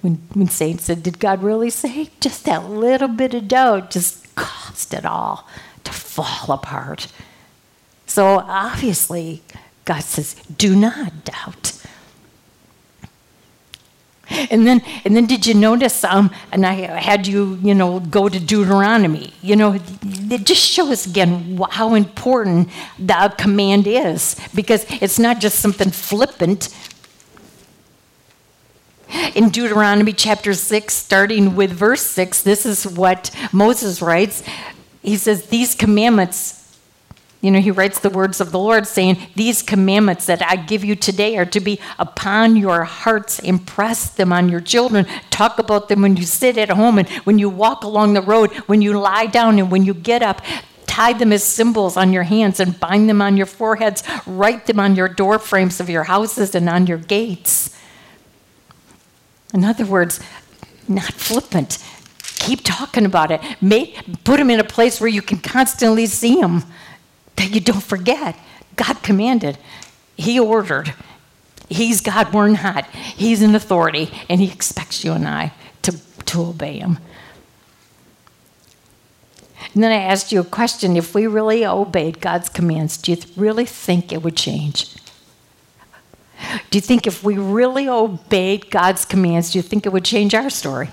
when, 0.00 0.14
when 0.32 0.48
Satan 0.48 0.78
said, 0.78 1.02
Did 1.02 1.18
God 1.18 1.42
really 1.42 1.70
say? 1.70 2.10
Just 2.20 2.44
that 2.44 2.68
little 2.68 3.08
bit 3.08 3.34
of 3.34 3.48
doubt 3.48 3.90
just 3.90 4.34
caused 4.34 4.94
it 4.94 5.04
all 5.04 5.46
to 5.84 5.92
fall 5.92 6.54
apart. 6.54 7.08
So 8.06 8.38
obviously, 8.38 9.42
God 9.84 10.02
says, 10.02 10.34
Do 10.56 10.74
not 10.74 11.24
doubt. 11.24 11.80
And 14.50 14.66
then, 14.66 14.80
and 15.04 15.16
then 15.16 15.26
did 15.26 15.44
you 15.44 15.54
notice? 15.54 16.04
Um, 16.04 16.30
and 16.52 16.64
I 16.64 16.74
had 16.74 17.26
you, 17.26 17.58
you 17.62 17.74
know, 17.74 17.98
go 17.98 18.28
to 18.28 18.38
Deuteronomy. 18.38 19.32
You 19.42 19.56
know, 19.56 19.74
it 19.74 20.44
just 20.44 20.62
shows 20.62 21.06
again 21.06 21.60
how 21.70 21.94
important 21.94 22.68
the 22.98 23.34
command 23.36 23.86
is 23.88 24.36
because 24.54 24.86
it's 25.02 25.18
not 25.18 25.40
just 25.40 25.58
something 25.58 25.90
flippant. 25.90 26.68
In 29.34 29.50
Deuteronomy 29.50 30.12
chapter 30.12 30.54
6, 30.54 30.92
starting 30.92 31.54
with 31.56 31.72
verse 31.72 32.02
6, 32.02 32.42
this 32.42 32.66
is 32.66 32.86
what 32.86 33.30
Moses 33.52 34.02
writes. 34.02 34.42
He 35.02 35.16
says, 35.16 35.46
These 35.46 35.74
commandments 35.74 36.60
you 37.40 37.50
know, 37.50 37.60
he 37.60 37.70
writes 37.70 38.00
the 38.00 38.10
words 38.10 38.40
of 38.40 38.52
the 38.52 38.58
Lord 38.58 38.86
saying, 38.86 39.16
These 39.34 39.62
commandments 39.62 40.26
that 40.26 40.42
I 40.42 40.56
give 40.56 40.84
you 40.84 40.94
today 40.94 41.38
are 41.38 41.46
to 41.46 41.60
be 41.60 41.80
upon 41.98 42.56
your 42.56 42.84
hearts. 42.84 43.38
Impress 43.38 44.10
them 44.10 44.30
on 44.30 44.50
your 44.50 44.60
children. 44.60 45.06
Talk 45.30 45.58
about 45.58 45.88
them 45.88 46.02
when 46.02 46.16
you 46.16 46.24
sit 46.24 46.58
at 46.58 46.68
home 46.68 46.98
and 46.98 47.08
when 47.24 47.38
you 47.38 47.48
walk 47.48 47.82
along 47.82 48.12
the 48.12 48.20
road, 48.20 48.52
when 48.66 48.82
you 48.82 48.98
lie 48.98 49.24
down 49.24 49.58
and 49.58 49.70
when 49.70 49.84
you 49.84 49.94
get 49.94 50.22
up. 50.22 50.42
Tie 50.86 51.14
them 51.14 51.32
as 51.32 51.42
symbols 51.42 51.96
on 51.96 52.12
your 52.12 52.24
hands 52.24 52.60
and 52.60 52.78
bind 52.78 53.08
them 53.08 53.22
on 53.22 53.38
your 53.38 53.46
foreheads. 53.46 54.02
Write 54.26 54.66
them 54.66 54.78
on 54.78 54.94
your 54.94 55.08
door 55.08 55.38
frames 55.38 55.80
of 55.80 55.88
your 55.88 56.04
houses 56.04 56.54
and 56.54 56.68
on 56.68 56.86
your 56.86 56.98
gates. 56.98 57.74
In 59.52 59.64
other 59.64 59.84
words, 59.84 60.20
not 60.88 61.12
flippant. 61.12 61.78
Keep 62.22 62.60
talking 62.64 63.04
about 63.04 63.30
it. 63.30 63.40
Make, 63.60 64.24
put 64.24 64.38
them 64.38 64.50
in 64.50 64.60
a 64.60 64.64
place 64.64 65.00
where 65.00 65.08
you 65.08 65.22
can 65.22 65.38
constantly 65.38 66.06
see 66.06 66.40
them 66.40 66.64
that 67.36 67.50
you 67.50 67.60
don't 67.60 67.82
forget. 67.82 68.36
God 68.76 69.02
commanded, 69.02 69.58
He 70.16 70.38
ordered. 70.38 70.94
He's 71.68 72.00
God, 72.00 72.32
we're 72.32 72.48
not. 72.48 72.86
He's 72.90 73.42
an 73.42 73.54
authority, 73.54 74.10
and 74.28 74.40
He 74.40 74.50
expects 74.50 75.04
you 75.04 75.12
and 75.12 75.26
I 75.26 75.52
to, 75.82 75.98
to 76.26 76.42
obey 76.42 76.78
Him. 76.78 76.98
And 79.74 79.82
then 79.82 79.92
I 79.92 80.02
asked 80.02 80.32
you 80.32 80.40
a 80.40 80.44
question 80.44 80.96
if 80.96 81.14
we 81.14 81.26
really 81.26 81.64
obeyed 81.64 82.20
God's 82.20 82.48
commands, 82.48 82.96
do 82.96 83.12
you 83.12 83.18
really 83.36 83.66
think 83.66 84.12
it 84.12 84.22
would 84.22 84.36
change? 84.36 84.96
Do 86.70 86.78
you 86.78 86.82
think 86.82 87.06
if 87.06 87.22
we 87.22 87.38
really 87.38 87.88
obeyed 87.88 88.70
God's 88.70 89.04
commands, 89.04 89.52
do 89.52 89.58
you 89.58 89.62
think 89.62 89.86
it 89.86 89.92
would 89.92 90.04
change 90.04 90.34
our 90.34 90.50
story? 90.50 90.90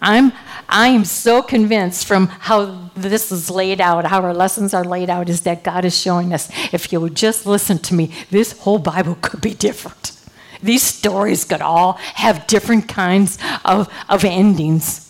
I'm, 0.00 0.32
I 0.68 0.88
am 0.88 1.04
so 1.04 1.42
convinced 1.42 2.06
from 2.06 2.26
how 2.26 2.90
this 2.96 3.30
is 3.30 3.48
laid 3.48 3.80
out, 3.80 4.04
how 4.06 4.20
our 4.22 4.34
lessons 4.34 4.74
are 4.74 4.82
laid 4.82 5.08
out, 5.08 5.28
is 5.28 5.42
that 5.42 5.62
God 5.62 5.84
is 5.84 5.96
showing 5.96 6.34
us 6.34 6.50
if 6.72 6.92
you 6.92 7.00
would 7.00 7.14
just 7.14 7.46
listen 7.46 7.78
to 7.78 7.94
me, 7.94 8.12
this 8.30 8.58
whole 8.58 8.80
Bible 8.80 9.16
could 9.22 9.40
be 9.40 9.54
different. 9.54 10.12
These 10.60 10.82
stories 10.82 11.44
could 11.44 11.62
all 11.62 11.92
have 12.14 12.46
different 12.48 12.88
kinds 12.88 13.38
of, 13.64 13.92
of 14.08 14.24
endings. 14.24 15.08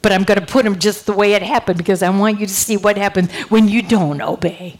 But 0.00 0.12
I'm 0.12 0.22
going 0.22 0.38
to 0.38 0.46
put 0.46 0.64
them 0.64 0.78
just 0.78 1.06
the 1.06 1.12
way 1.12 1.32
it 1.32 1.42
happened 1.42 1.78
because 1.78 2.02
I 2.02 2.10
want 2.10 2.38
you 2.38 2.46
to 2.46 2.52
see 2.52 2.76
what 2.76 2.96
happens 2.96 3.32
when 3.48 3.68
you 3.68 3.82
don't 3.82 4.20
obey. 4.20 4.78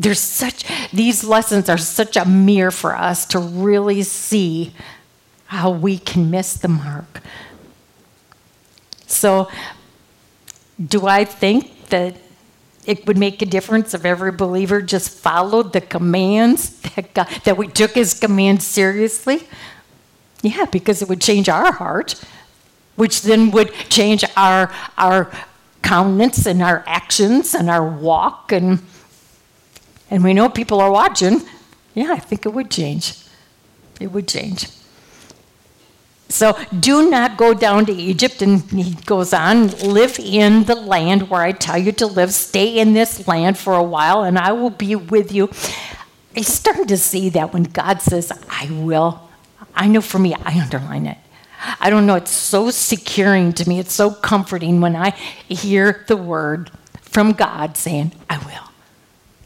There's 0.00 0.18
such, 0.18 0.64
these 0.92 1.24
lessons 1.24 1.68
are 1.68 1.76
such 1.76 2.16
a 2.16 2.24
mirror 2.24 2.70
for 2.70 2.96
us 2.96 3.26
to 3.26 3.38
really 3.38 4.02
see 4.02 4.72
how 5.44 5.68
we 5.68 5.98
can 5.98 6.30
miss 6.30 6.54
the 6.54 6.68
mark. 6.68 7.20
So, 9.06 9.50
do 10.82 11.06
I 11.06 11.26
think 11.26 11.88
that 11.88 12.16
it 12.86 13.06
would 13.06 13.18
make 13.18 13.42
a 13.42 13.46
difference 13.46 13.92
if 13.92 14.06
every 14.06 14.32
believer 14.32 14.80
just 14.80 15.10
followed 15.10 15.74
the 15.74 15.82
commands 15.82 16.80
that, 16.80 17.12
God, 17.12 17.28
that 17.44 17.58
we 17.58 17.68
took 17.68 17.90
his 17.90 18.14
commands 18.14 18.66
seriously? 18.66 19.46
Yeah, 20.40 20.64
because 20.64 21.02
it 21.02 21.10
would 21.10 21.20
change 21.20 21.50
our 21.50 21.72
heart, 21.72 22.14
which 22.96 23.20
then 23.20 23.50
would 23.50 23.74
change 23.90 24.24
our, 24.34 24.72
our 24.96 25.30
countenance 25.82 26.46
and 26.46 26.62
our 26.62 26.82
actions 26.86 27.54
and 27.54 27.68
our 27.68 27.86
walk. 27.86 28.50
And, 28.50 28.80
and 30.10 30.24
we 30.24 30.34
know 30.34 30.48
people 30.48 30.80
are 30.80 30.90
watching. 30.90 31.42
Yeah, 31.94 32.12
I 32.12 32.18
think 32.18 32.46
it 32.46 32.50
would 32.50 32.70
change. 32.70 33.14
It 34.00 34.08
would 34.08 34.28
change. 34.28 34.68
So 36.28 36.56
do 36.78 37.10
not 37.10 37.36
go 37.36 37.54
down 37.54 37.86
to 37.86 37.92
Egypt. 37.92 38.40
And 38.40 38.62
he 38.70 38.94
goes 39.04 39.32
on, 39.32 39.68
live 39.78 40.18
in 40.18 40.64
the 40.64 40.76
land 40.76 41.28
where 41.28 41.42
I 41.42 41.52
tell 41.52 41.76
you 41.76 41.92
to 41.92 42.06
live. 42.06 42.32
Stay 42.32 42.78
in 42.78 42.92
this 42.92 43.26
land 43.26 43.58
for 43.58 43.74
a 43.74 43.82
while, 43.82 44.22
and 44.22 44.38
I 44.38 44.52
will 44.52 44.70
be 44.70 44.94
with 44.94 45.32
you. 45.32 45.50
I 46.36 46.42
starting 46.42 46.86
to 46.86 46.96
see 46.96 47.28
that 47.30 47.52
when 47.52 47.64
God 47.64 48.00
says, 48.00 48.32
I 48.48 48.68
will, 48.70 49.28
I 49.74 49.88
know 49.88 50.00
for 50.00 50.20
me, 50.20 50.34
I 50.34 50.60
underline 50.60 51.06
it. 51.06 51.18
I 51.80 51.90
don't 51.90 52.06
know, 52.06 52.14
it's 52.14 52.30
so 52.30 52.70
securing 52.70 53.52
to 53.54 53.68
me. 53.68 53.80
It's 53.80 53.92
so 53.92 54.12
comforting 54.12 54.80
when 54.80 54.94
I 54.94 55.10
hear 55.48 56.04
the 56.06 56.16
word 56.16 56.70
from 57.02 57.32
God 57.32 57.76
saying, 57.76 58.12
I 58.30 58.38
will, 58.38 58.69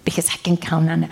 because 0.04 0.28
I 0.30 0.36
can 0.36 0.56
count 0.56 0.88
on 0.88 1.04
it. 1.04 1.10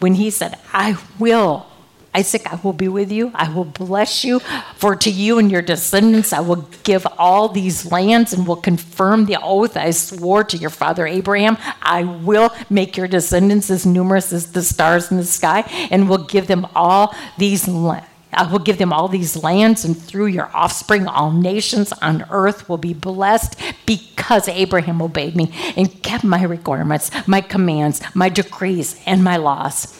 When 0.00 0.14
He 0.14 0.30
said, 0.30 0.58
I 0.72 0.96
will, 1.18 1.66
Isaac, 2.14 2.52
I 2.52 2.56
will 2.62 2.74
be 2.74 2.88
with 2.88 3.10
you. 3.10 3.30
I 3.34 3.50
will 3.50 3.64
bless 3.64 4.22
you. 4.22 4.40
For 4.76 4.94
to 4.96 5.10
you 5.10 5.38
and 5.38 5.50
your 5.50 5.62
descendants 5.62 6.32
I 6.32 6.40
will 6.40 6.68
give 6.82 7.06
all 7.18 7.48
these 7.48 7.90
lands 7.90 8.34
and 8.34 8.46
will 8.46 8.56
confirm 8.56 9.24
the 9.24 9.38
oath 9.42 9.76
I 9.76 9.92
swore 9.92 10.44
to 10.44 10.56
your 10.58 10.70
father 10.70 11.06
Abraham. 11.06 11.56
I 11.80 12.04
will 12.04 12.50
make 12.68 12.98
your 12.98 13.08
descendants 13.08 13.70
as 13.70 13.86
numerous 13.86 14.32
as 14.32 14.52
the 14.52 14.62
stars 14.62 15.10
in 15.10 15.16
the 15.16 15.24
sky 15.24 15.60
and 15.90 16.08
will 16.08 16.24
give 16.24 16.48
them 16.48 16.66
all 16.74 17.14
these 17.38 17.66
lands. 17.66 18.11
I 18.32 18.50
will 18.50 18.58
give 18.58 18.78
them 18.78 18.92
all 18.92 19.08
these 19.08 19.36
lands, 19.36 19.84
and 19.84 19.96
through 19.96 20.26
your 20.26 20.50
offspring, 20.54 21.06
all 21.06 21.30
nations 21.30 21.92
on 21.92 22.24
earth 22.30 22.68
will 22.68 22.78
be 22.78 22.94
blessed 22.94 23.60
because 23.84 24.48
Abraham 24.48 25.02
obeyed 25.02 25.36
me 25.36 25.52
and 25.76 26.02
kept 26.02 26.24
my 26.24 26.42
requirements, 26.42 27.10
my 27.26 27.42
commands, 27.42 28.00
my 28.14 28.28
decrees, 28.30 29.00
and 29.04 29.22
my 29.22 29.36
laws. 29.36 29.98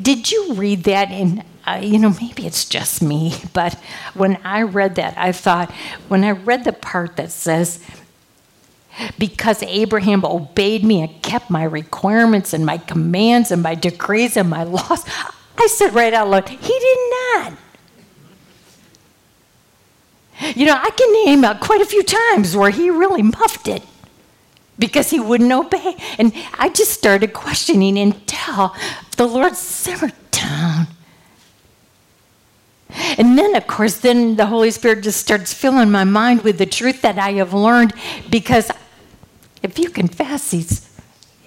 Did 0.00 0.30
you 0.30 0.54
read 0.54 0.84
that 0.84 1.10
in 1.10 1.44
uh, 1.66 1.78
you 1.82 1.98
know, 1.98 2.14
maybe 2.20 2.46
it's 2.46 2.64
just 2.64 3.02
me, 3.02 3.34
but 3.52 3.74
when 4.14 4.36
I 4.44 4.62
read 4.62 4.94
that, 4.96 5.16
I 5.16 5.32
thought, 5.32 5.70
when 6.08 6.24
I 6.24 6.30
read 6.30 6.64
the 6.64 6.72
part 6.72 7.16
that 7.16 7.30
says, 7.30 7.80
because 9.18 9.62
Abraham 9.62 10.24
obeyed 10.24 10.84
me 10.84 11.02
and 11.02 11.22
kept 11.22 11.50
my 11.50 11.62
requirements 11.62 12.52
and 12.52 12.66
my 12.66 12.78
commands 12.78 13.50
and 13.50 13.62
my 13.62 13.74
decrees 13.74 14.36
and 14.36 14.50
my 14.50 14.62
laws, 14.78 15.04
I 15.60 15.66
said 15.66 15.94
right 15.94 16.14
out 16.14 16.28
loud, 16.28 16.48
he 16.48 16.56
did 16.56 16.98
not. 17.10 17.52
You 20.56 20.64
know, 20.64 20.78
I 20.80 20.88
can 20.90 21.12
name 21.26 21.58
quite 21.58 21.82
a 21.82 21.86
few 21.86 22.02
times 22.02 22.56
where 22.56 22.70
he 22.70 22.88
really 22.88 23.22
muffed 23.22 23.68
it 23.68 23.82
because 24.78 25.10
he 25.10 25.20
wouldn't 25.20 25.52
obey. 25.52 25.96
And 26.18 26.32
I 26.58 26.70
just 26.70 26.92
started 26.92 27.34
questioning 27.34 27.98
until 27.98 28.74
the 29.18 29.26
Lord 29.26 29.54
simmered 29.54 30.14
down. 30.30 30.86
And 33.18 33.38
then, 33.38 33.54
of 33.54 33.66
course, 33.66 33.98
then 33.98 34.36
the 34.36 34.46
Holy 34.46 34.70
Spirit 34.70 35.02
just 35.02 35.20
starts 35.20 35.52
filling 35.52 35.90
my 35.90 36.04
mind 36.04 36.40
with 36.42 36.56
the 36.56 36.66
truth 36.66 37.02
that 37.02 37.18
I 37.18 37.32
have 37.32 37.52
learned 37.52 37.92
because 38.30 38.70
if 39.62 39.78
you 39.78 39.90
confess, 39.90 40.50
He's 40.50 40.89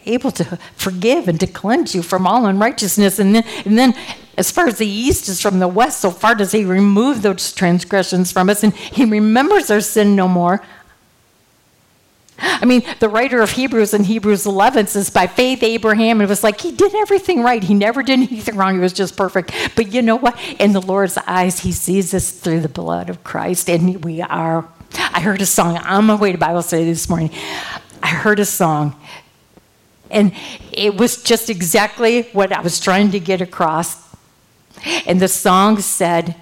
able 0.05 0.31
to 0.31 0.57
forgive 0.75 1.27
and 1.27 1.39
to 1.39 1.47
cleanse 1.47 1.93
you 1.95 2.01
from 2.01 2.27
all 2.27 2.45
unrighteousness. 2.45 3.19
And 3.19 3.35
then, 3.35 3.43
and 3.65 3.77
then 3.77 3.95
as 4.37 4.51
far 4.51 4.67
as 4.67 4.77
the 4.77 4.87
east 4.87 5.29
is 5.29 5.41
from 5.41 5.59
the 5.59 5.67
west, 5.67 6.01
so 6.01 6.11
far 6.11 6.35
does 6.35 6.51
He 6.51 6.65
remove 6.65 7.21
those 7.21 7.53
transgressions 7.53 8.31
from 8.31 8.49
us, 8.49 8.63
and 8.63 8.73
He 8.73 9.05
remembers 9.05 9.69
our 9.69 9.81
sin 9.81 10.15
no 10.15 10.27
more. 10.27 10.61
I 12.39 12.65
mean, 12.65 12.83
the 12.99 13.09
writer 13.09 13.41
of 13.41 13.51
Hebrews 13.51 13.93
in 13.93 14.03
Hebrews 14.03 14.45
11 14.45 14.87
says, 14.87 15.09
by 15.09 15.27
faith, 15.27 15.63
Abraham, 15.63 16.19
it 16.19 16.27
was 16.27 16.43
like 16.43 16.59
he 16.59 16.71
did 16.71 16.93
everything 16.95 17.43
right. 17.43 17.63
He 17.63 17.73
never 17.73 18.01
did 18.03 18.19
anything 18.19 18.55
wrong. 18.55 18.73
He 18.73 18.79
was 18.79 18.91
just 18.91 19.15
perfect. 19.15 19.53
But 19.75 19.93
you 19.93 20.01
know 20.01 20.15
what? 20.15 20.37
In 20.59 20.73
the 20.73 20.81
Lord's 20.81 21.17
eyes, 21.27 21.59
he 21.59 21.71
sees 21.71 22.13
us 22.13 22.31
through 22.31 22.61
the 22.61 22.69
blood 22.69 23.09
of 23.09 23.23
Christ, 23.23 23.69
and 23.69 24.03
we 24.03 24.21
are. 24.21 24.67
I 24.95 25.21
heard 25.21 25.41
a 25.41 25.45
song 25.45 25.77
on 25.77 26.05
my 26.05 26.15
way 26.15 26.31
to 26.31 26.37
Bible 26.37 26.61
study 26.61 26.85
this 26.85 27.07
morning. 27.07 27.31
I 28.01 28.07
heard 28.07 28.39
a 28.39 28.45
song, 28.45 28.95
and 30.13 30.31
it 30.71 30.95
was 30.95 31.21
just 31.21 31.49
exactly 31.49 32.23
what 32.33 32.53
I 32.53 32.61
was 32.61 32.79
trying 32.79 33.11
to 33.11 33.19
get 33.19 33.41
across. 33.41 34.01
And 35.05 35.19
the 35.19 35.27
song 35.27 35.79
said, 35.79 36.35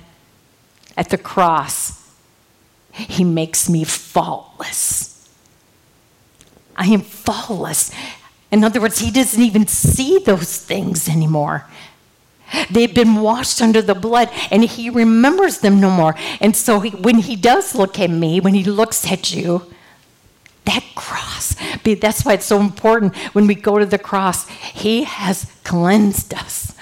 At 0.96 1.10
the 1.10 1.18
cross, 1.18 2.10
he 2.92 3.24
makes 3.24 3.70
me 3.70 3.84
faultless. 3.84 5.30
I 6.76 6.88
am 6.88 7.02
faultless. 7.02 7.92
In 8.52 8.64
other 8.64 8.82
words, 8.82 9.00
he 9.00 9.12
doesn't 9.12 9.42
even 9.42 9.68
see 9.68 10.20
those 10.20 10.58
things 10.58 11.08
anymore. 11.08 11.68
They've 12.70 12.94
been 12.94 13.16
washed 13.16 13.62
under 13.62 13.82
the 13.82 13.96
blood 13.96 14.30
and 14.50 14.64
he 14.66 14.90
remembers 14.90 15.60
them 15.60 15.80
no 15.80 15.90
more. 15.90 16.16
And 16.42 16.56
so 16.56 16.82
he, 16.82 16.90
when 16.90 17.20
he 17.20 17.36
does 17.36 17.76
look 17.76 17.98
at 18.00 18.10
me, 18.10 18.42
when 18.42 18.54
he 18.54 18.64
looks 18.64 19.10
at 19.10 19.34
you, 19.34 19.72
that 20.72 20.84
cross, 20.96 21.56
that's 21.84 22.26
why 22.26 22.34
it's 22.34 22.46
so 22.46 22.60
important 22.60 23.16
when 23.34 23.48
we 23.48 23.56
go 23.56 23.78
to 23.78 23.86
the 23.86 24.00
cross. 24.00 24.48
He 24.48 25.04
has 25.04 25.52
cleansed 25.64 26.34
us. 26.34 26.76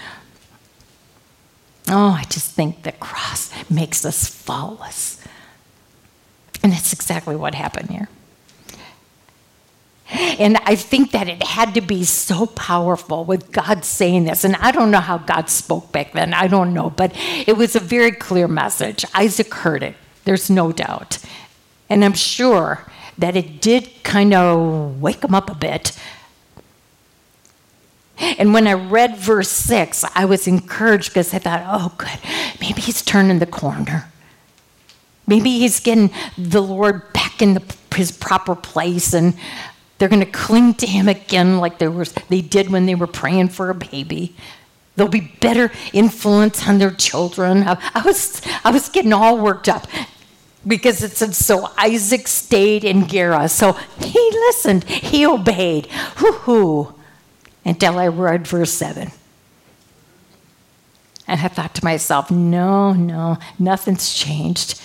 Oh, 1.88 2.12
I 2.12 2.24
just 2.30 2.52
think 2.52 2.84
the 2.84 2.92
cross 2.92 3.52
makes 3.70 4.06
us 4.06 4.28
faultless. 4.28 5.24
And 6.62 6.72
that's 6.72 6.94
exactly 6.94 7.36
what 7.36 7.56
happened 7.56 7.90
here. 7.90 8.10
And 10.12 10.58
I 10.66 10.76
think 10.76 11.12
that 11.12 11.28
it 11.28 11.44
had 11.44 11.74
to 11.76 11.82
be 11.82 12.04
so 12.04 12.48
powerful 12.48 13.26
with 13.26 13.52
God 13.52 13.86
saying 13.86 14.26
this. 14.26 14.44
And 14.44 14.56
I 14.56 14.72
don't 14.72 14.92
know 14.92 15.00
how 15.00 15.20
God 15.20 15.50
spoke 15.50 15.92
back 15.92 16.14
then, 16.14 16.34
I 16.34 16.48
don't 16.48 16.74
know, 16.74 16.90
but 16.90 17.12
it 17.48 17.58
was 17.58 17.76
a 17.76 17.80
very 17.80 18.12
clear 18.12 18.48
message. 18.48 19.06
Isaac 19.14 19.54
heard 19.54 19.84
it, 19.84 19.96
there's 20.26 20.50
no 20.50 20.72
doubt. 20.72 21.20
And 21.90 22.04
I'm 22.04 22.14
sure 22.14 22.86
that 23.20 23.36
it 23.36 23.62
did 23.62 24.04
kind 24.04 24.34
of 24.34 25.02
wake 25.02 25.24
him 25.24 25.36
up 25.36 25.50
a 25.50 25.56
bit. 25.56 25.98
And 28.18 28.54
when 28.54 28.68
I 28.68 28.74
read 28.74 29.18
verse 29.18 29.50
6, 29.50 30.04
I 30.16 30.26
was 30.26 30.48
encouraged 30.48 31.10
because 31.10 31.34
I 31.34 31.40
thought, 31.40 31.64
oh, 31.66 31.94
good, 31.98 32.20
maybe 32.60 32.82
he's 32.82 33.02
turning 33.02 33.40
the 33.40 33.46
corner. 33.46 34.12
Maybe 35.28 35.60
he's 35.60 35.80
getting 35.80 36.12
the 36.38 36.62
Lord 36.62 37.14
back 37.14 37.42
in 37.42 37.54
the, 37.54 37.76
his 37.96 38.12
proper 38.12 38.56
place. 38.56 39.14
And 39.14 39.36
they're 39.98 40.10
going 40.10 40.26
to 40.26 40.32
cling 40.32 40.74
to 40.76 40.88
him 40.88 41.08
again 41.08 41.60
like 41.60 41.78
they, 41.78 41.88
were, 41.88 42.06
they 42.30 42.42
did 42.42 42.70
when 42.70 42.86
they 42.86 42.96
were 42.96 43.08
praying 43.08 43.50
for 43.50 43.70
a 43.70 43.76
baby. 43.76 44.36
They'll 44.96 45.08
be 45.08 45.32
better 45.40 45.72
influence 45.94 46.68
on 46.68 46.78
their 46.78 46.92
children. 46.92 47.64
I, 47.64 47.78
I 47.96 48.02
was, 48.02 48.42
I 48.66 48.72
was 48.72 48.90
getting 48.90 49.14
all 49.14 49.38
worked 49.38 49.70
up 49.70 49.88
because 50.70 51.04
it 51.04 51.14
said, 51.14 51.36
so 51.36 51.70
Isaac 51.78 52.28
stayed 52.28 52.84
in 52.84 53.08
Gerar. 53.08 53.50
So 53.50 53.74
he 54.00 54.30
listened, 54.48 54.84
he 54.86 55.26
obeyed. 55.26 55.88
Hoo 56.18 56.32
hoo. 56.32 56.96
until 57.66 58.00
I 58.00 58.08
read 58.08 58.48
verse 58.48 58.72
7. 58.72 59.12
And 61.28 61.42
I 61.42 61.48
thought 61.48 61.76
to 61.76 61.84
myself, 61.84 62.32
no, 62.32 62.94
no, 62.94 63.38
nothing's 63.58 64.14
changed. 64.14 64.82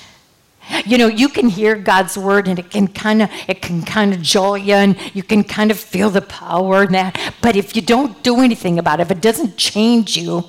You 0.87 0.97
know, 0.99 1.07
you 1.07 1.29
can 1.29 1.49
hear 1.49 1.75
God's 1.77 2.17
word 2.17 2.49
and 2.49 2.59
it 2.59 2.71
can 2.71 2.89
kind 2.89 3.23
of 3.23 3.31
it 3.47 3.61
can 3.61 3.83
kind 3.83 4.15
of 4.15 4.23
jolt 4.23 4.63
you 4.63 4.75
and 4.75 4.97
you 5.15 5.23
can 5.23 5.45
kind 5.45 5.71
of 5.71 5.79
feel 5.79 6.09
the 6.09 6.23
power 6.23 6.85
in 6.85 6.93
that. 6.93 7.19
But 7.43 7.57
if 7.57 7.77
you 7.77 7.83
don't 7.83 8.23
do 8.23 8.41
anything 8.41 8.79
about 8.79 9.01
it, 9.01 9.05
if 9.05 9.11
it 9.11 9.21
doesn't 9.21 9.59
change 9.59 10.17
you, 10.17 10.45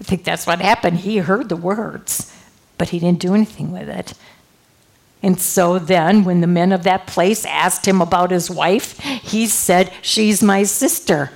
I 0.00 0.04
think 0.04 0.24
that's 0.24 0.46
what 0.46 0.60
happened. 0.60 0.98
He 0.98 1.18
heard 1.18 1.48
the 1.48 1.56
words, 1.56 2.34
but 2.82 2.88
he 2.88 2.98
didn't 2.98 3.20
do 3.20 3.32
anything 3.32 3.70
with 3.70 3.88
it. 3.88 4.12
And 5.22 5.40
so 5.40 5.78
then, 5.78 6.24
when 6.24 6.40
the 6.40 6.48
men 6.48 6.72
of 6.72 6.82
that 6.82 7.06
place 7.06 7.44
asked 7.44 7.86
him 7.86 8.00
about 8.00 8.32
his 8.32 8.50
wife, 8.50 8.98
he 8.98 9.46
said, 9.46 9.92
She's 10.02 10.42
my 10.42 10.64
sister. 10.64 11.30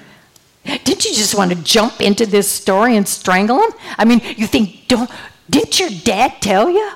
Didn't 0.64 1.04
you 1.04 1.14
just 1.14 1.36
want 1.36 1.52
to 1.52 1.62
jump 1.62 2.00
into 2.00 2.26
this 2.26 2.50
story 2.50 2.96
and 2.96 3.06
strangle 3.06 3.62
him? 3.62 3.70
I 3.96 4.04
mean, 4.04 4.22
you 4.36 4.48
think, 4.48 4.88
don't, 4.88 5.08
didn't 5.48 5.78
your 5.78 5.90
dad 6.02 6.32
tell 6.40 6.68
you? 6.68 6.90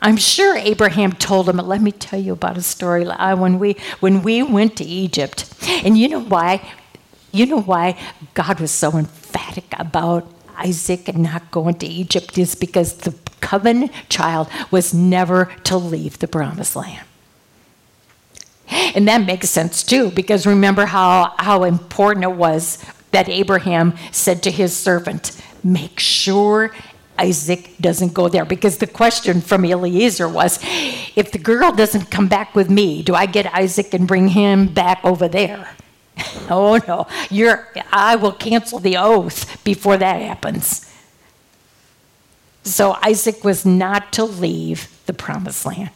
I'm 0.00 0.16
sure 0.16 0.56
Abraham 0.56 1.12
told 1.12 1.50
him, 1.50 1.58
let 1.58 1.82
me 1.82 1.92
tell 1.92 2.18
you 2.18 2.32
about 2.32 2.56
a 2.56 2.62
story 2.62 3.04
uh, 3.04 3.36
when 3.36 3.58
we, 3.58 3.76
when 4.00 4.22
we 4.22 4.42
went 4.42 4.74
to 4.78 4.84
Egypt. 4.84 5.52
And 5.84 5.98
you 5.98 6.08
know 6.08 6.22
why? 6.22 6.66
You 7.30 7.44
know 7.44 7.60
why 7.60 7.98
God 8.32 8.58
was 8.58 8.70
so 8.70 8.96
emphatic 8.96 9.66
about 9.78 10.33
Isaac 10.56 11.08
and 11.08 11.22
not 11.22 11.50
going 11.50 11.76
to 11.76 11.86
Egypt 11.86 12.36
is 12.38 12.54
because 12.54 12.96
the 12.98 13.14
covenant 13.40 13.92
child 14.08 14.48
was 14.70 14.94
never 14.94 15.46
to 15.64 15.76
leave 15.76 16.18
the 16.18 16.28
promised 16.28 16.76
land. 16.76 17.06
And 18.94 19.06
that 19.08 19.26
makes 19.26 19.50
sense 19.50 19.82
too, 19.82 20.10
because 20.10 20.46
remember 20.46 20.86
how, 20.86 21.34
how 21.38 21.64
important 21.64 22.24
it 22.24 22.32
was 22.32 22.84
that 23.10 23.28
Abraham 23.28 23.94
said 24.10 24.42
to 24.44 24.50
his 24.50 24.76
servant, 24.76 25.40
Make 25.62 25.98
sure 25.98 26.72
Isaac 27.18 27.70
doesn't 27.80 28.12
go 28.12 28.28
there. 28.28 28.44
Because 28.44 28.78
the 28.78 28.86
question 28.86 29.40
from 29.40 29.64
Eliezer 29.64 30.28
was, 30.28 30.58
If 31.14 31.32
the 31.32 31.38
girl 31.38 31.72
doesn't 31.72 32.10
come 32.10 32.28
back 32.28 32.54
with 32.54 32.70
me, 32.70 33.02
do 33.02 33.14
I 33.14 33.26
get 33.26 33.52
Isaac 33.54 33.94
and 33.94 34.06
bring 34.06 34.28
him 34.28 34.66
back 34.66 35.00
over 35.04 35.28
there? 35.28 35.68
oh 36.50 36.80
no, 36.86 37.06
you're, 37.30 37.68
I 37.90 38.16
will 38.16 38.32
cancel 38.32 38.78
the 38.78 38.96
oath 38.96 39.62
before 39.64 39.96
that 39.96 40.22
happens. 40.22 40.90
So 42.62 42.96
Isaac 43.02 43.44
was 43.44 43.66
not 43.66 44.12
to 44.14 44.24
leave 44.24 44.88
the 45.06 45.12
promised 45.12 45.66
land. 45.66 45.90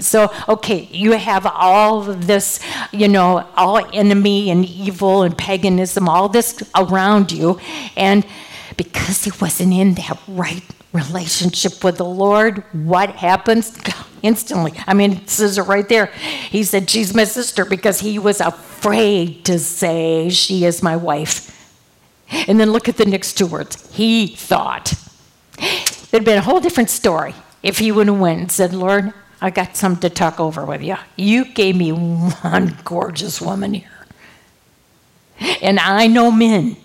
So, 0.00 0.32
okay, 0.48 0.88
you 0.90 1.12
have 1.12 1.46
all 1.46 2.02
this, 2.02 2.60
you 2.92 3.06
know, 3.06 3.48
all 3.56 3.78
enemy 3.92 4.50
and 4.50 4.64
evil 4.64 5.22
and 5.22 5.38
paganism, 5.38 6.08
all 6.08 6.28
this 6.28 6.62
around 6.74 7.30
you. 7.30 7.60
And 7.96 8.26
because 8.76 9.24
he 9.24 9.32
wasn't 9.40 9.72
in 9.72 9.94
that 9.94 10.20
right 10.26 10.64
relationship 10.94 11.84
with 11.84 11.98
the 11.98 12.04
Lord, 12.04 12.64
what 12.72 13.10
happens? 13.10 13.76
Instantly. 14.22 14.72
I 14.86 14.94
mean, 14.94 15.12
it 15.12 15.28
says 15.28 15.58
it 15.58 15.62
right 15.62 15.86
there. 15.86 16.06
He 16.06 16.64
said, 16.64 16.88
She's 16.88 17.14
my 17.14 17.24
sister 17.24 17.66
because 17.66 18.00
he 18.00 18.18
was 18.18 18.40
afraid 18.40 19.44
to 19.44 19.58
say, 19.58 20.30
She 20.30 20.64
is 20.64 20.82
my 20.82 20.96
wife. 20.96 21.50
And 22.48 22.58
then 22.58 22.72
look 22.72 22.88
at 22.88 22.96
the 22.96 23.04
next 23.04 23.34
two 23.34 23.46
words. 23.46 23.94
He 23.94 24.28
thought. 24.28 24.94
It'd 25.58 26.24
been 26.24 26.38
a 26.38 26.42
whole 26.42 26.60
different 26.60 26.88
story 26.88 27.34
if 27.62 27.78
he 27.78 27.92
would 27.92 28.06
have 28.06 28.18
went 28.18 28.40
and 28.40 28.50
said, 28.50 28.72
Lord, 28.72 29.12
I 29.40 29.50
got 29.50 29.76
something 29.76 30.08
to 30.08 30.14
talk 30.14 30.40
over 30.40 30.64
with 30.64 30.82
you. 30.82 30.96
You 31.16 31.44
gave 31.44 31.76
me 31.76 31.90
one 31.92 32.78
gorgeous 32.84 33.42
woman 33.42 33.74
here. 33.74 33.90
And 35.60 35.78
I 35.78 36.06
know 36.06 36.30
men. 36.30 36.76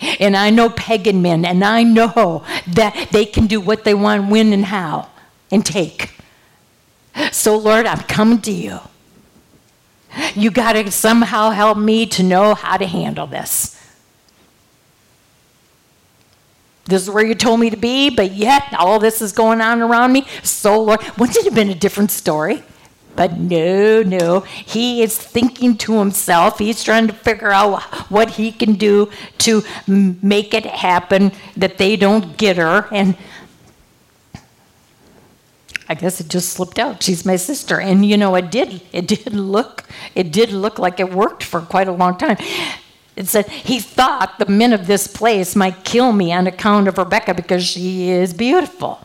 And 0.00 0.36
I 0.36 0.50
know 0.50 0.70
pagan 0.70 1.22
men. 1.22 1.44
And 1.44 1.64
I 1.64 1.82
know 1.82 2.44
that 2.68 3.08
they 3.12 3.24
can 3.24 3.46
do 3.46 3.60
what 3.60 3.84
they 3.84 3.94
want, 3.94 4.30
when, 4.30 4.52
and 4.52 4.64
how, 4.64 5.08
and 5.50 5.64
take. 5.64 6.12
So, 7.32 7.56
Lord, 7.56 7.86
I'm 7.86 8.00
coming 8.00 8.40
to 8.42 8.52
you. 8.52 8.80
You 10.34 10.50
got 10.50 10.74
to 10.74 10.90
somehow 10.90 11.50
help 11.50 11.78
me 11.78 12.06
to 12.06 12.22
know 12.22 12.54
how 12.54 12.76
to 12.76 12.86
handle 12.86 13.26
this. 13.26 13.72
This 16.84 17.02
is 17.02 17.10
where 17.10 17.24
you 17.24 17.34
told 17.34 17.58
me 17.58 17.70
to 17.70 17.76
be, 17.76 18.10
but 18.10 18.32
yet 18.32 18.62
all 18.78 18.98
this 18.98 19.20
is 19.20 19.32
going 19.32 19.60
on 19.60 19.82
around 19.82 20.12
me. 20.12 20.26
So, 20.42 20.80
Lord, 20.80 21.00
wouldn't 21.18 21.36
it 21.36 21.44
have 21.44 21.54
been 21.54 21.70
a 21.70 21.74
different 21.74 22.10
story? 22.10 22.62
But 23.16 23.38
no, 23.38 24.02
no. 24.02 24.40
He 24.40 25.02
is 25.02 25.16
thinking 25.16 25.76
to 25.78 25.98
himself. 25.98 26.58
He's 26.58 26.84
trying 26.84 27.06
to 27.06 27.14
figure 27.14 27.50
out 27.50 27.82
what 28.10 28.30
he 28.30 28.52
can 28.52 28.74
do 28.74 29.10
to 29.38 29.62
make 29.86 30.52
it 30.52 30.66
happen 30.66 31.32
that 31.56 31.78
they 31.78 31.96
don't 31.96 32.36
get 32.36 32.58
her. 32.58 32.86
And 32.92 33.16
I 35.88 35.94
guess 35.94 36.20
it 36.20 36.28
just 36.28 36.50
slipped 36.50 36.78
out. 36.78 37.02
She's 37.02 37.24
my 37.24 37.36
sister. 37.36 37.80
And 37.80 38.04
you 38.04 38.16
know, 38.16 38.34
it 38.34 38.50
did. 38.50 38.82
It 38.92 39.08
did 39.08 39.32
look. 39.32 39.84
It 40.14 40.30
did 40.30 40.50
look 40.50 40.78
like 40.78 41.00
it 41.00 41.12
worked 41.12 41.42
for 41.42 41.60
quite 41.60 41.88
a 41.88 41.92
long 41.92 42.18
time. 42.18 42.36
It 43.16 43.28
said 43.28 43.48
he 43.48 43.80
thought 43.80 44.38
the 44.38 44.46
men 44.46 44.74
of 44.74 44.86
this 44.86 45.06
place 45.06 45.56
might 45.56 45.84
kill 45.84 46.12
me 46.12 46.32
on 46.32 46.46
account 46.46 46.86
of 46.86 46.98
Rebecca 46.98 47.32
because 47.32 47.64
she 47.64 48.10
is 48.10 48.34
beautiful. 48.34 49.00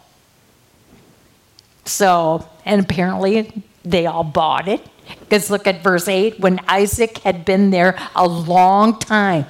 So, 1.86 2.48
and 2.66 2.82
apparently 2.82 3.64
they 3.84 4.06
all 4.06 4.24
bought 4.24 4.68
it. 4.68 4.86
Because 5.20 5.50
look 5.50 5.68
at 5.68 5.84
verse 5.84 6.08
8 6.08 6.40
when 6.40 6.60
Isaac 6.68 7.20
had 7.20 7.44
been 7.44 7.70
there 7.70 7.98
a 8.16 8.28
long 8.28 9.00
time. 9.00 9.46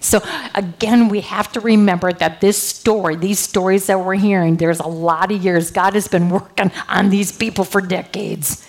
So, 0.00 0.20
again, 0.54 1.08
we 1.08 1.20
have 1.22 1.50
to 1.52 1.60
remember 1.60 2.12
that 2.12 2.40
this 2.40 2.62
story, 2.62 3.16
these 3.16 3.38
stories 3.38 3.86
that 3.86 3.98
we're 4.04 4.14
hearing, 4.14 4.56
there's 4.56 4.80
a 4.80 4.86
lot 4.86 5.32
of 5.32 5.42
years. 5.42 5.70
God 5.70 5.94
has 5.94 6.08
been 6.08 6.28
working 6.30 6.70
on 6.88 7.10
these 7.10 7.32
people 7.32 7.64
for 7.64 7.80
decades 7.80 8.66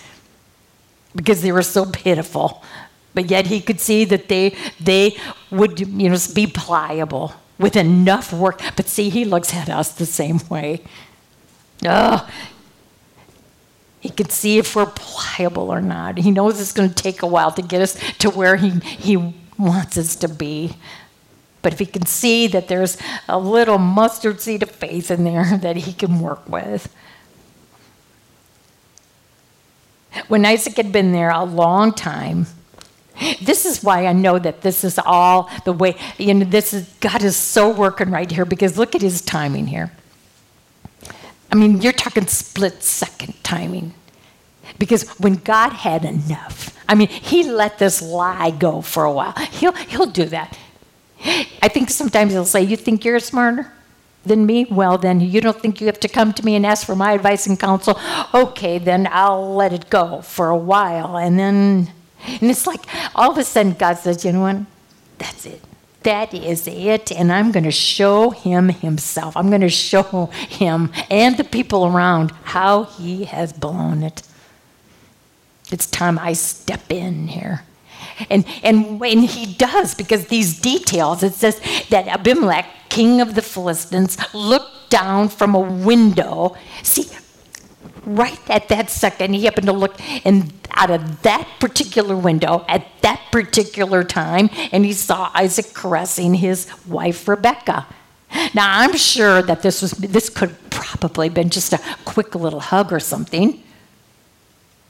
because 1.13 1.41
they 1.41 1.51
were 1.51 1.61
so 1.61 1.85
pitiful 1.85 2.63
but 3.15 3.31
yet 3.31 3.47
he 3.47 3.61
could 3.61 3.79
see 3.79 4.05
that 4.05 4.27
they 4.27 4.55
they 4.79 5.17
would 5.49 5.79
you 5.79 6.09
know 6.09 6.17
be 6.35 6.45
pliable 6.45 7.33
with 7.57 7.75
enough 7.75 8.31
work. 8.31 8.61
But 8.75 8.87
see, 8.87 9.09
he 9.09 9.25
looks 9.25 9.55
at 9.55 9.69
us 9.69 9.93
the 9.93 10.05
same 10.05 10.39
way. 10.49 10.81
Oh, 11.85 12.29
he 14.05 14.11
can 14.11 14.29
see 14.29 14.59
if 14.59 14.75
we're 14.75 14.85
pliable 14.85 15.73
or 15.73 15.81
not. 15.81 16.19
He 16.19 16.29
knows 16.29 16.61
it's 16.61 16.71
going 16.71 16.89
to 16.89 16.95
take 16.95 17.23
a 17.23 17.25
while 17.25 17.51
to 17.53 17.63
get 17.63 17.81
us 17.81 17.97
to 18.19 18.29
where 18.29 18.55
he, 18.55 18.69
he 18.69 19.33
wants 19.57 19.97
us 19.97 20.15
to 20.17 20.27
be. 20.27 20.75
But 21.63 21.73
if 21.73 21.79
he 21.79 21.87
can 21.87 22.05
see 22.05 22.45
that 22.45 22.67
there's 22.67 22.99
a 23.27 23.39
little 23.39 23.79
mustard 23.79 24.41
seed 24.41 24.61
of 24.61 24.69
faith 24.69 25.09
in 25.09 25.23
there 25.23 25.57
that 25.61 25.75
he 25.75 25.91
can 25.91 26.19
work 26.19 26.47
with. 26.47 26.93
When 30.27 30.45
Isaac 30.45 30.77
had 30.77 30.91
been 30.91 31.11
there 31.11 31.31
a 31.31 31.43
long 31.43 31.91
time, 31.91 32.45
this 33.41 33.65
is 33.65 33.83
why 33.83 34.05
I 34.05 34.13
know 34.13 34.37
that 34.37 34.61
this 34.61 34.83
is 34.83 34.99
all 34.99 35.49
the 35.63 35.73
way, 35.73 35.95
you 36.19 36.35
know, 36.35 36.45
this 36.45 36.75
is, 36.75 36.87
God 36.99 37.23
is 37.23 37.35
so 37.35 37.71
working 37.71 38.11
right 38.11 38.29
here 38.29 38.45
because 38.45 38.77
look 38.77 38.93
at 38.93 39.01
his 39.01 39.21
timing 39.21 39.65
here. 39.65 39.91
I 41.51 41.55
mean, 41.55 41.81
you're 41.81 41.93
talking 41.93 42.27
split 42.27 42.83
second 42.83 43.35
timing. 43.43 43.93
Because 44.77 45.07
when 45.19 45.35
God 45.35 45.71
had 45.71 46.03
enough, 46.03 46.77
I 46.87 46.95
mean, 46.95 47.07
he 47.07 47.43
let 47.43 47.77
this 47.77 48.01
lie 48.01 48.51
go 48.51 48.81
for 48.81 49.03
a 49.03 49.11
while. 49.11 49.33
He'll, 49.51 49.73
he'll 49.73 50.07
do 50.07 50.25
that. 50.25 50.57
I 51.61 51.67
think 51.67 51.89
sometimes 51.89 52.33
he'll 52.33 52.45
say, 52.45 52.61
You 52.61 52.75
think 52.75 53.05
you're 53.05 53.19
smarter 53.19 53.71
than 54.25 54.45
me? 54.45 54.65
Well, 54.65 54.97
then 54.97 55.21
you 55.21 55.39
don't 55.41 55.59
think 55.59 55.79
you 55.79 55.87
have 55.87 55.99
to 56.01 56.07
come 56.07 56.33
to 56.33 56.45
me 56.45 56.55
and 56.55 56.65
ask 56.65 56.85
for 56.85 56.95
my 56.95 57.13
advice 57.13 57.47
and 57.47 57.59
counsel? 57.59 57.99
Okay, 58.33 58.77
then 58.77 59.07
I'll 59.11 59.55
let 59.55 59.71
it 59.71 59.89
go 59.89 60.21
for 60.21 60.49
a 60.49 60.57
while. 60.57 61.17
And 61.17 61.39
then 61.39 61.91
and 62.27 62.49
it's 62.49 62.67
like 62.67 62.81
all 63.15 63.31
of 63.31 63.37
a 63.37 63.43
sudden 63.43 63.73
God 63.73 63.95
says, 63.95 64.25
you 64.25 64.31
know 64.31 64.41
what? 64.41 64.57
That's 65.17 65.45
it. 65.45 65.61
That 66.05 66.35
is 66.35 66.67
it. 66.67 67.11
And 67.11 67.31
I'm 67.31 67.51
going 67.51 67.63
to 67.63 67.71
show 67.71 68.29
him 68.29 68.69
himself. 68.69 69.35
I'm 69.35 69.49
going 69.49 69.61
to 69.61 69.69
show 69.69 70.27
him 70.27 70.91
and 71.09 71.35
the 71.35 71.43
people 71.43 71.87
around 71.87 72.29
how 72.43 72.83
he 72.83 73.25
has 73.25 73.51
blown 73.51 74.03
it. 74.03 74.21
It's 75.71 75.87
time 75.87 76.19
I 76.19 76.33
step 76.33 76.91
in 76.91 77.27
here. 77.27 77.63
And, 78.29 78.45
and 78.61 78.99
when 78.99 79.23
he 79.23 79.51
does, 79.51 79.95
because 79.95 80.27
these 80.27 80.61
details, 80.61 81.23
it 81.23 81.33
says 81.33 81.59
that 81.89 82.07
Abimelech, 82.07 82.67
king 82.89 83.19
of 83.19 83.33
the 83.33 83.41
Philistines, 83.41 84.17
looked 84.31 84.91
down 84.91 85.27
from 85.27 85.55
a 85.55 85.59
window. 85.59 86.55
See, 86.83 87.09
right 88.05 88.39
at 88.49 88.69
that 88.69 88.89
second, 88.89 89.33
he 89.33 89.45
happened 89.45 89.67
to 89.67 89.73
look 89.73 89.99
in, 90.25 90.51
out 90.71 90.91
of 90.91 91.21
that 91.23 91.47
particular 91.59 92.15
window 92.15 92.65
at 92.67 92.85
that 93.01 93.21
particular 93.31 94.03
time, 94.03 94.49
and 94.71 94.85
he 94.85 94.93
saw 94.93 95.31
Isaac 95.33 95.73
caressing 95.73 96.35
his 96.35 96.67
wife 96.87 97.27
Rebecca. 97.27 97.87
Now 98.53 98.79
I'm 98.79 98.95
sure 98.97 99.41
that 99.41 99.61
this 99.61 99.81
was 99.81 99.91
this 99.91 100.29
could 100.29 100.55
probably 100.69 101.29
been 101.29 101.49
just 101.49 101.73
a 101.73 101.79
quick 102.03 102.35
little 102.35 102.59
hug 102.59 102.91
or 102.91 102.99
something. 102.99 103.63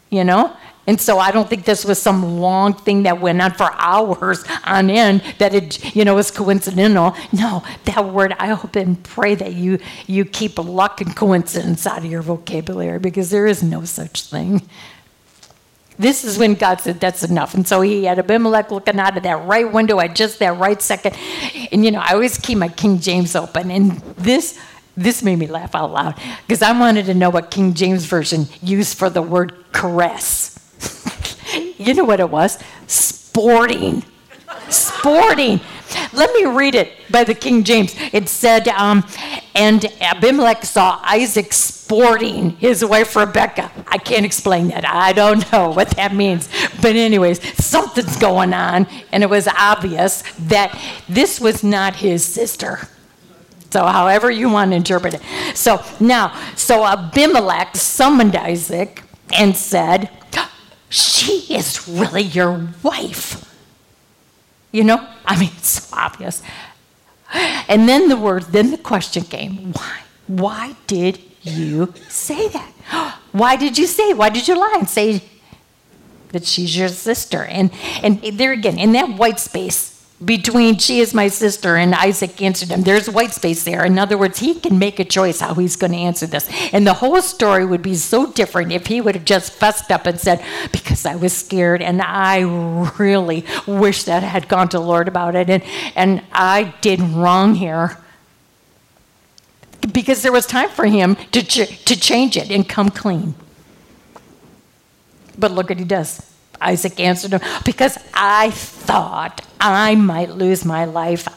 you 0.10 0.24
know? 0.24 0.56
And 0.88 1.02
so 1.02 1.18
I 1.18 1.32
don't 1.32 1.50
think 1.50 1.66
this 1.66 1.84
was 1.84 2.00
some 2.00 2.40
long 2.40 2.74
thing 2.74 3.04
that 3.04 3.20
went 3.20 3.42
on 3.42 3.54
for 3.54 3.72
hours 3.74 4.44
on 4.66 4.90
end 4.90 5.24
that 5.40 5.54
it, 5.54 5.96
you 5.96 6.06
know, 6.06 6.16
was 6.16 6.30
coincidental. 6.30 7.16
No, 7.34 7.64
that 7.86 8.06
word, 8.06 8.34
I 8.38 8.48
hope 8.48 8.76
and 8.76 9.02
pray 9.04 9.36
that 9.36 9.54
you 9.54 9.80
you 10.06 10.26
keep 10.26 10.60
luck 10.60 11.02
and 11.02 11.16
coincidence 11.16 11.88
out 11.88 12.00
of 12.00 12.06
your 12.06 12.22
vocabulary 12.22 13.00
because 13.00 13.32
there 13.32 13.48
is 13.48 13.64
no 13.64 13.84
such 13.84 14.24
thing. 14.24 14.62
This 15.98 16.26
is 16.26 16.38
when 16.38 16.56
God 16.56 16.82
said, 16.82 17.00
That's 17.00 17.24
enough. 17.24 17.54
And 17.54 17.68
so 17.68 17.82
he 17.82 18.04
had 18.06 18.20
Abimelech 18.20 18.70
looking 18.70 19.00
out 19.00 19.18
of 19.18 19.24
that 19.24 19.46
right 19.46 19.72
window 19.72 20.00
at 20.00 20.16
just 20.16 20.40
that 20.40 20.58
right 20.58 20.82
second. 20.82 21.16
And 21.72 21.84
you 21.84 21.92
know, 21.92 22.00
I 22.00 22.14
always 22.14 22.38
keep 22.38 22.58
my 22.58 22.70
King 22.70 23.00
James 23.00 23.36
open. 23.36 23.72
And 23.72 23.94
this 24.18 24.60
this 24.98 25.24
made 25.24 25.38
me 25.38 25.48
laugh 25.48 25.76
out 25.76 25.92
loud 25.92 26.20
because 26.48 26.62
I 26.62 26.78
wanted 26.78 27.06
to 27.08 27.14
know 27.14 27.30
what 27.30 27.52
King 27.52 27.74
James 27.74 28.06
Version 28.06 28.48
used 28.62 28.98
for 28.98 29.10
the 29.10 29.22
word 29.22 29.54
caress. 29.72 30.55
You 31.78 31.94
know 31.94 32.04
what 32.04 32.20
it 32.20 32.30
was? 32.30 32.58
Sporting. 32.88 34.04
Sporting. 34.70 35.60
Let 36.14 36.34
me 36.34 36.46
read 36.46 36.76
it 36.76 36.94
by 37.12 37.24
the 37.24 37.36
King 37.36 37.64
James. 37.64 37.96
It 38.12 38.30
said, 38.30 38.68
um, 38.70 39.06
and 39.54 39.86
Abimelech 40.02 40.64
saw 40.64 41.00
Isaac 41.04 41.54
sporting 41.54 42.52
his 42.52 42.84
wife 42.84 43.16
Rebecca. 43.16 43.72
I 43.88 43.98
can't 43.98 44.26
explain 44.26 44.70
that. 44.70 44.86
I 44.88 45.14
don't 45.14 45.52
know 45.52 45.70
what 45.76 45.92
that 45.92 46.14
means. 46.14 46.50
But, 46.82 46.96
anyways, 46.96 47.42
something's 47.64 48.18
going 48.18 48.54
on, 48.54 48.88
and 49.12 49.24
it 49.24 49.30
was 49.30 49.48
obvious 49.48 50.24
that 50.48 50.80
this 51.08 51.40
was 51.40 51.64
not 51.64 51.98
his 51.98 52.26
sister. 52.26 52.88
So, 53.70 53.86
however 53.86 54.32
you 54.32 54.50
want 54.50 54.72
to 54.72 54.78
interpret 54.78 55.16
it. 55.16 55.22
So, 55.56 55.84
now, 56.00 56.40
so 56.56 56.86
Abimelech 56.86 57.76
summoned 57.76 58.36
Isaac 58.36 59.04
and 59.34 59.56
said, 59.56 60.10
She 60.96 61.54
is 61.54 61.90
really 61.90 62.22
your 62.22 62.70
wife. 62.82 63.54
You 64.72 64.86
know, 64.86 65.06
I 65.26 65.38
mean, 65.38 65.52
it's 65.58 65.68
so 65.68 65.98
obvious. 65.98 66.42
And 67.68 67.90
then 67.90 68.08
the 68.08 68.16
word, 68.16 68.44
then 68.44 68.72
the 68.72 68.78
question 68.78 69.24
came 69.24 69.74
why? 69.74 70.00
Why 70.28 70.76
did 70.88 71.20
you 71.42 71.94
say 72.08 72.48
that? 72.48 72.72
Why 73.34 73.58
did 73.58 73.78
you 73.78 73.86
say, 73.86 74.14
why 74.14 74.30
did 74.30 74.48
you 74.48 74.58
lie 74.58 74.76
and 74.78 74.88
say 74.88 75.22
that 76.30 76.46
she's 76.46 76.78
your 76.78 76.88
sister? 76.88 77.44
And, 77.44 77.70
and 78.02 78.22
there 78.22 78.54
again, 78.54 78.80
in 78.80 78.94
that 78.94 79.10
white 79.10 79.42
space, 79.42 79.95
between 80.24 80.78
she 80.78 81.00
is 81.00 81.14
my 81.14 81.28
sister 81.28 81.76
and 81.76 81.94
Isaac 81.94 82.42
answered 82.42 82.70
him. 82.70 82.84
There's 82.84 83.10
white 83.10 83.34
space 83.34 83.64
there. 83.66 83.84
In 83.84 84.00
other 84.00 84.18
words, 84.18 84.40
he 84.40 84.56
can 84.56 84.80
make 84.80 84.98
a 84.98 85.04
choice 85.04 85.42
how 85.42 85.54
he's 85.56 85.76
going 85.76 85.92
to 85.92 85.98
answer 85.98 86.26
this. 86.26 86.50
And 86.72 86.88
the 86.88 86.94
whole 86.94 87.22
story 87.22 87.66
would 87.66 87.82
be 87.82 87.96
so 87.96 88.32
different 88.32 88.72
if 88.72 88.88
he 88.88 89.02
would 89.02 89.16
have 89.16 89.26
just 89.26 89.52
fussed 89.52 89.92
up 89.92 90.06
and 90.06 90.18
said, 90.18 90.42
Because 90.72 91.06
I 91.06 91.16
was 91.16 91.34
scared 91.34 91.82
and 91.82 92.02
I 92.02 92.40
really 92.98 93.46
wish 93.68 94.04
that 94.06 94.24
I 94.24 94.28
had 94.28 94.48
gone 94.48 94.70
to 94.70 94.78
the 94.78 94.84
Lord 94.84 95.10
about 95.10 95.36
it 95.36 95.50
and, 95.50 95.64
and 95.96 96.24
I 96.32 96.74
did 96.80 97.02
wrong 97.02 97.56
here. 97.56 97.98
Because 99.92 100.22
there 100.24 100.32
was 100.32 100.46
time 100.46 100.70
for 100.70 100.86
him 100.86 101.16
to, 101.34 101.44
ch- 101.44 101.84
to 101.84 102.00
change 102.00 102.38
it 102.38 102.50
and 102.52 102.68
come 102.68 102.90
clean. 102.90 103.36
But 105.38 105.52
look 105.52 105.68
what 105.68 105.78
he 105.78 105.86
does. 105.86 106.35
Isaac 106.62 107.00
answered 107.00 107.32
him, 107.32 107.42
Because 107.64 107.98
I 108.14 108.52
thought 108.52 109.46
I 109.60 109.96
might 109.96 110.32
lose 110.32 110.66
my 110.66 110.86
life, 110.86 111.28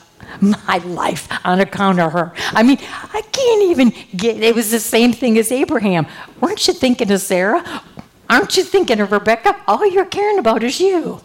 my 0.40 0.78
life 0.78 1.28
on 1.44 1.60
account 1.60 2.00
of 2.00 2.12
her. 2.12 2.32
I 2.52 2.62
mean, 2.62 2.78
I 2.80 3.22
can't 3.32 3.62
even 3.70 3.92
get 4.16 4.42
it 4.42 4.54
was 4.54 4.70
the 4.70 4.80
same 4.80 5.12
thing 5.12 5.38
as 5.38 5.50
Abraham. 5.52 6.06
Weren't 6.40 6.66
you 6.66 6.74
thinking 6.74 7.10
of 7.10 7.20
Sarah? 7.20 7.82
Aren't 8.28 8.56
you 8.56 8.64
thinking 8.64 9.00
of 9.00 9.12
Rebecca? 9.12 9.56
All 9.66 9.86
you're 9.86 10.04
caring 10.04 10.38
about 10.38 10.62
is 10.62 10.80
you. 10.80 11.22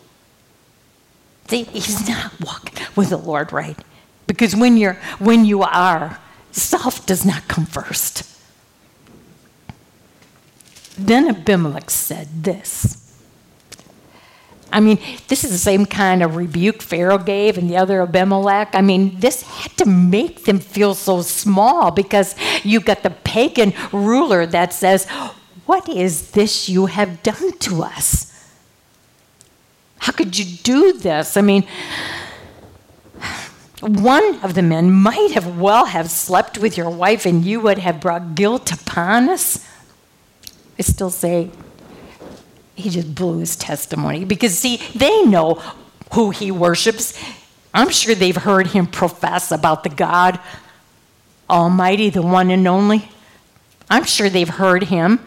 See, 1.48 1.64
he's 1.64 2.08
not 2.08 2.32
walking 2.40 2.86
with 2.96 3.10
the 3.10 3.18
Lord 3.18 3.52
right. 3.52 3.78
Because 4.28 4.56
when 4.56 4.78
you're 4.78 4.98
when 5.20 5.44
you 5.44 5.64
are, 5.64 6.20
self 6.52 7.06
does 7.06 7.26
not 7.26 7.48
come 7.48 7.66
first. 7.66 8.30
Then 10.98 11.28
Abimelech 11.28 11.90
said 11.90 12.44
this. 12.44 13.03
I 14.74 14.80
mean, 14.80 15.00
this 15.28 15.44
is 15.44 15.52
the 15.52 15.58
same 15.60 15.86
kind 15.86 16.24
of 16.24 16.36
rebuke 16.36 16.82
Pharaoh 16.82 17.20
gave 17.20 17.60
and 17.60 17.70
the 17.70 17.78
other 17.78 18.02
Abimelech. 18.02 18.74
I 18.74 18.82
mean, 18.82 19.20
this 19.20 19.44
had 19.44 19.78
to 19.78 19.86
make 19.86 20.46
them 20.46 20.60
feel 20.60 20.96
so 20.96 21.22
small 21.22 21.92
because 21.92 22.36
you've 22.64 22.84
got 22.84 23.04
the 23.04 23.12
pagan 23.12 23.74
ruler 23.92 24.48
that 24.48 24.74
says, 24.74 25.08
What 25.68 25.88
is 25.88 26.32
this 26.32 26.68
you 26.68 26.88
have 26.88 27.22
done 27.22 27.58
to 27.60 27.84
us? 27.84 28.32
How 30.00 30.12
could 30.12 30.38
you 30.38 30.58
do 30.64 30.94
this? 30.94 31.38
I 31.38 31.42
mean, 31.42 31.66
one 33.80 34.40
of 34.44 34.56
the 34.56 34.64
men 34.64 34.92
might 34.92 35.32
have 35.34 35.60
well 35.60 35.86
have 35.86 36.10
slept 36.10 36.58
with 36.58 36.78
your 36.78 36.90
wife 36.90 37.28
and 37.28 37.46
you 37.46 37.62
would 37.62 37.78
have 37.78 38.02
brought 38.02 38.34
guilt 38.34 38.72
upon 38.72 39.30
us. 39.30 39.66
I 40.80 40.82
still 40.82 41.12
say 41.12 41.52
he 42.76 42.90
just 42.90 43.14
blew 43.14 43.40
his 43.40 43.56
testimony 43.56 44.26
because, 44.26 44.58
see, 44.58 44.78
they 44.96 45.24
know 45.24 45.62
who 46.14 46.32
he 46.32 46.52
worships. 46.52 47.20
I'm 47.74 47.90
sure 47.90 48.16
they've 48.16 48.36
heard 48.36 48.68
him 48.68 48.88
profess 48.88 49.52
about 49.52 49.84
the 49.84 49.90
God 49.90 50.40
Almighty, 51.50 52.10
the 52.10 52.22
one 52.22 52.50
and 52.50 52.68
only. 52.68 53.10
I'm 53.90 54.06
sure 54.06 54.30
they've 54.30 54.50
heard 54.50 54.86
him. 54.86 55.20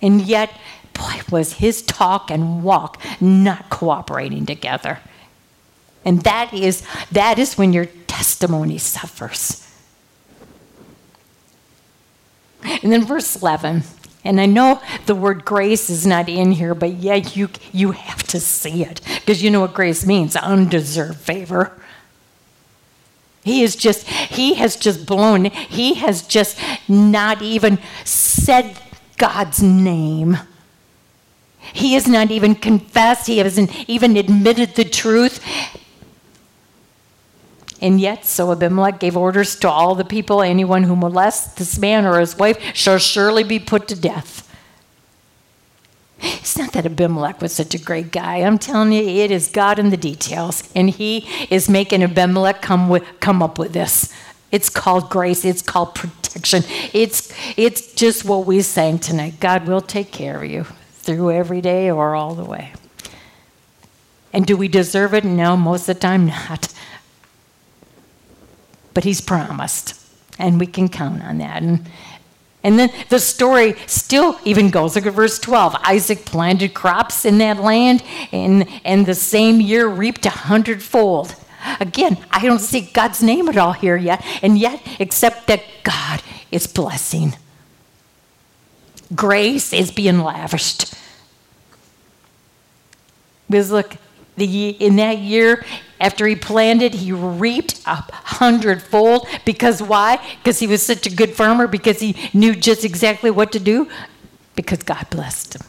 And 0.00 0.20
yet, 0.20 0.52
boy, 0.92 1.20
was 1.30 1.54
his 1.54 1.82
talk 1.82 2.30
and 2.30 2.62
walk 2.62 3.02
not 3.20 3.70
cooperating 3.70 4.46
together. 4.46 5.00
And 6.04 6.22
that 6.22 6.52
is, 6.52 6.86
that 7.10 7.38
is 7.38 7.56
when 7.56 7.72
your 7.72 7.86
testimony 8.06 8.78
suffers. 8.78 9.66
And 12.62 12.92
then 12.92 13.04
verse 13.04 13.36
11 13.36 13.82
and 14.24 14.40
I 14.40 14.46
know 14.46 14.80
the 15.06 15.14
word 15.14 15.44
grace 15.44 15.90
is 15.90 16.06
not 16.06 16.28
in 16.28 16.52
here, 16.52 16.74
but 16.74 16.94
yeah, 16.94 17.16
you, 17.16 17.50
you 17.72 17.92
have 17.92 18.22
to 18.24 18.40
see 18.40 18.82
it 18.82 19.00
because 19.20 19.42
you 19.42 19.50
know 19.50 19.60
what 19.60 19.74
grace 19.74 20.06
means 20.06 20.34
undeserved 20.34 21.20
favor. 21.20 21.72
He 23.44 23.62
is 23.62 23.76
just, 23.76 24.08
he 24.08 24.54
has 24.54 24.76
just 24.76 25.04
blown, 25.04 25.44
he 25.44 25.94
has 25.94 26.22
just 26.22 26.58
not 26.88 27.42
even 27.42 27.78
said 28.04 28.78
God's 29.18 29.62
name. 29.62 30.38
He 31.74 31.92
has 31.92 32.08
not 32.08 32.30
even 32.30 32.54
confessed, 32.54 33.26
he 33.26 33.38
hasn't 33.38 33.88
even 33.88 34.16
admitted 34.16 34.74
the 34.74 34.84
truth. 34.84 35.44
And 37.84 38.00
yet, 38.00 38.24
so 38.24 38.50
Abimelech 38.50 38.98
gave 38.98 39.14
orders 39.14 39.56
to 39.56 39.68
all 39.68 39.94
the 39.94 40.06
people 40.06 40.40
anyone 40.40 40.84
who 40.84 40.96
molests 40.96 41.52
this 41.56 41.78
man 41.78 42.06
or 42.06 42.18
his 42.18 42.34
wife 42.34 42.58
shall 42.72 42.96
surely 42.96 43.44
be 43.44 43.58
put 43.58 43.88
to 43.88 43.94
death. 43.94 44.50
It's 46.18 46.56
not 46.56 46.72
that 46.72 46.86
Abimelech 46.86 47.42
was 47.42 47.52
such 47.52 47.74
a 47.74 47.78
great 47.78 48.10
guy. 48.10 48.36
I'm 48.36 48.58
telling 48.58 48.90
you, 48.90 49.02
it 49.02 49.30
is 49.30 49.48
God 49.48 49.78
in 49.78 49.90
the 49.90 49.98
details. 49.98 50.72
And 50.74 50.88
he 50.88 51.28
is 51.50 51.68
making 51.68 52.02
Abimelech 52.02 52.62
come, 52.62 52.88
with, 52.88 53.04
come 53.20 53.42
up 53.42 53.58
with 53.58 53.74
this. 53.74 54.10
It's 54.50 54.70
called 54.70 55.10
grace, 55.10 55.44
it's 55.44 55.60
called 55.60 55.94
protection. 55.94 56.62
It's, 56.94 57.34
it's 57.58 57.92
just 57.92 58.24
what 58.24 58.46
we 58.46 58.62
sang 58.62 58.98
tonight. 58.98 59.40
God 59.40 59.66
will 59.66 59.82
take 59.82 60.10
care 60.10 60.42
of 60.42 60.50
you 60.50 60.64
through 60.92 61.32
every 61.32 61.60
day 61.60 61.90
or 61.90 62.14
all 62.14 62.34
the 62.34 62.46
way. 62.46 62.72
And 64.32 64.46
do 64.46 64.56
we 64.56 64.68
deserve 64.68 65.12
it? 65.12 65.24
No, 65.24 65.54
most 65.54 65.82
of 65.82 65.96
the 65.96 66.00
time 66.00 66.26
not 66.26 66.72
but 68.94 69.04
he's 69.04 69.20
promised. 69.20 70.00
And 70.38 70.58
we 70.58 70.66
can 70.66 70.88
count 70.88 71.22
on 71.22 71.38
that. 71.38 71.62
And, 71.62 71.88
and 72.62 72.78
then 72.78 72.90
the 73.10 73.18
story 73.18 73.74
still 73.86 74.38
even 74.44 74.70
goes. 74.70 74.96
Look 74.96 75.06
at 75.06 75.12
verse 75.12 75.38
12. 75.38 75.76
Isaac 75.82 76.24
planted 76.24 76.72
crops 76.72 77.24
in 77.24 77.38
that 77.38 77.58
land 77.58 78.02
and, 78.32 78.68
and 78.84 79.04
the 79.04 79.14
same 79.14 79.60
year 79.60 79.86
reaped 79.86 80.24
a 80.26 80.30
hundredfold. 80.30 81.36
Again, 81.80 82.18
I 82.30 82.44
don't 82.44 82.58
see 82.60 82.82
God's 82.82 83.22
name 83.22 83.48
at 83.48 83.56
all 83.56 83.72
here 83.72 83.96
yet, 83.96 84.24
and 84.42 84.58
yet, 84.58 84.82
except 84.98 85.46
that 85.46 85.62
God 85.82 86.22
is 86.50 86.66
blessing. 86.66 87.34
Grace 89.14 89.72
is 89.72 89.90
being 89.90 90.18
lavished. 90.18 90.94
Because 93.48 93.70
look, 93.70 93.96
the, 94.36 94.70
in 94.70 94.96
that 94.96 95.18
year, 95.18 95.64
after 96.00 96.26
he 96.26 96.36
planted, 96.36 96.94
he 96.94 97.12
reaped 97.12 97.80
a 97.86 97.96
hundredfold. 98.12 99.26
Because 99.44 99.82
why? 99.82 100.24
Because 100.38 100.58
he 100.58 100.66
was 100.66 100.84
such 100.84 101.06
a 101.06 101.10
good 101.10 101.30
farmer, 101.34 101.66
because 101.66 102.00
he 102.00 102.16
knew 102.34 102.54
just 102.54 102.84
exactly 102.84 103.30
what 103.30 103.52
to 103.52 103.60
do? 103.60 103.88
Because 104.56 104.82
God 104.82 105.06
blessed 105.10 105.56
him. 105.56 105.62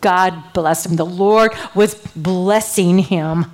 God 0.00 0.52
blessed 0.52 0.86
him. 0.86 0.96
The 0.96 1.06
Lord 1.06 1.52
was 1.74 1.94
blessing 2.16 2.98
him. 2.98 3.46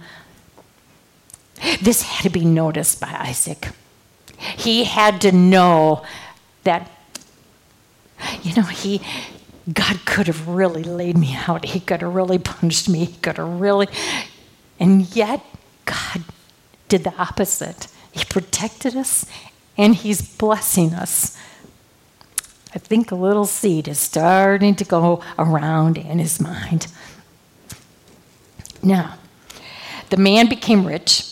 This 1.82 2.02
had 2.02 2.22
to 2.22 2.30
be 2.30 2.44
noticed 2.44 3.00
by 3.00 3.08
Isaac. 3.08 3.68
He 4.38 4.84
had 4.84 5.20
to 5.22 5.32
know 5.32 6.04
that, 6.62 6.90
you 8.42 8.54
know, 8.54 8.62
he 8.62 9.00
God 9.72 10.04
could 10.06 10.26
have 10.26 10.48
really 10.48 10.82
laid 10.82 11.18
me 11.18 11.36
out. 11.46 11.64
He 11.64 11.80
could 11.80 12.02
have 12.02 12.14
really 12.14 12.38
punched 12.38 12.88
me. 12.88 13.04
He 13.04 13.16
could 13.16 13.36
have 13.36 13.60
really. 13.60 13.88
And 14.80 15.14
yet, 15.14 15.44
God 15.84 16.24
did 16.88 17.04
the 17.04 17.14
opposite. 17.16 17.88
He 18.12 18.24
protected 18.24 18.96
us 18.96 19.26
and 19.76 19.94
He's 19.94 20.22
blessing 20.22 20.94
us. 20.94 21.36
I 22.74 22.78
think 22.78 23.10
a 23.10 23.14
little 23.14 23.46
seed 23.46 23.88
is 23.88 23.98
starting 23.98 24.74
to 24.76 24.84
go 24.84 25.22
around 25.38 25.96
in 25.96 26.18
his 26.18 26.40
mind. 26.40 26.86
Now, 28.82 29.16
the 30.10 30.16
man 30.16 30.48
became 30.48 30.86
rich. 30.86 31.24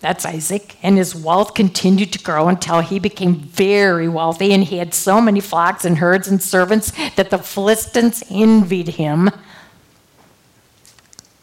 That's 0.00 0.24
Isaac. 0.24 0.76
And 0.82 0.96
his 0.96 1.14
wealth 1.14 1.54
continued 1.54 2.12
to 2.14 2.18
grow 2.18 2.48
until 2.48 2.80
he 2.80 2.98
became 2.98 3.34
very 3.36 4.08
wealthy. 4.08 4.52
And 4.52 4.64
he 4.64 4.78
had 4.78 4.94
so 4.94 5.20
many 5.20 5.40
flocks 5.40 5.84
and 5.84 5.98
herds 5.98 6.26
and 6.26 6.42
servants 6.42 6.92
that 7.16 7.30
the 7.30 7.38
Philistines 7.38 8.24
envied 8.30 8.88
him. 8.88 9.30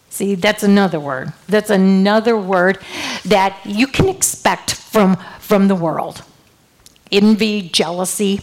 See, 0.10 0.34
that's 0.34 0.64
another 0.64 1.00
word. 1.00 1.34
That's 1.48 1.70
another 1.70 2.36
word 2.36 2.80
that 3.26 3.60
you 3.64 3.86
can 3.86 4.10
expect 4.10 4.74
from, 4.74 5.18
from 5.40 5.68
the 5.68 5.76
world 5.76 6.24
envy, 7.12 7.70
jealousy. 7.70 8.42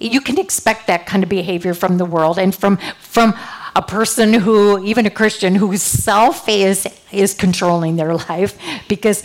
You 0.00 0.20
can 0.20 0.38
expect 0.38 0.86
that 0.86 1.06
kind 1.06 1.22
of 1.22 1.28
behavior 1.28 1.74
from 1.74 1.98
the 1.98 2.04
world 2.04 2.38
and 2.38 2.54
from, 2.54 2.78
from 2.98 3.34
a 3.76 3.82
person 3.82 4.32
who, 4.32 4.82
even 4.84 5.06
a 5.06 5.10
Christian, 5.10 5.54
whose 5.54 5.82
self 5.82 6.48
is, 6.48 6.86
is 7.12 7.34
controlling 7.34 7.96
their 7.96 8.14
life 8.28 8.58
because 8.88 9.22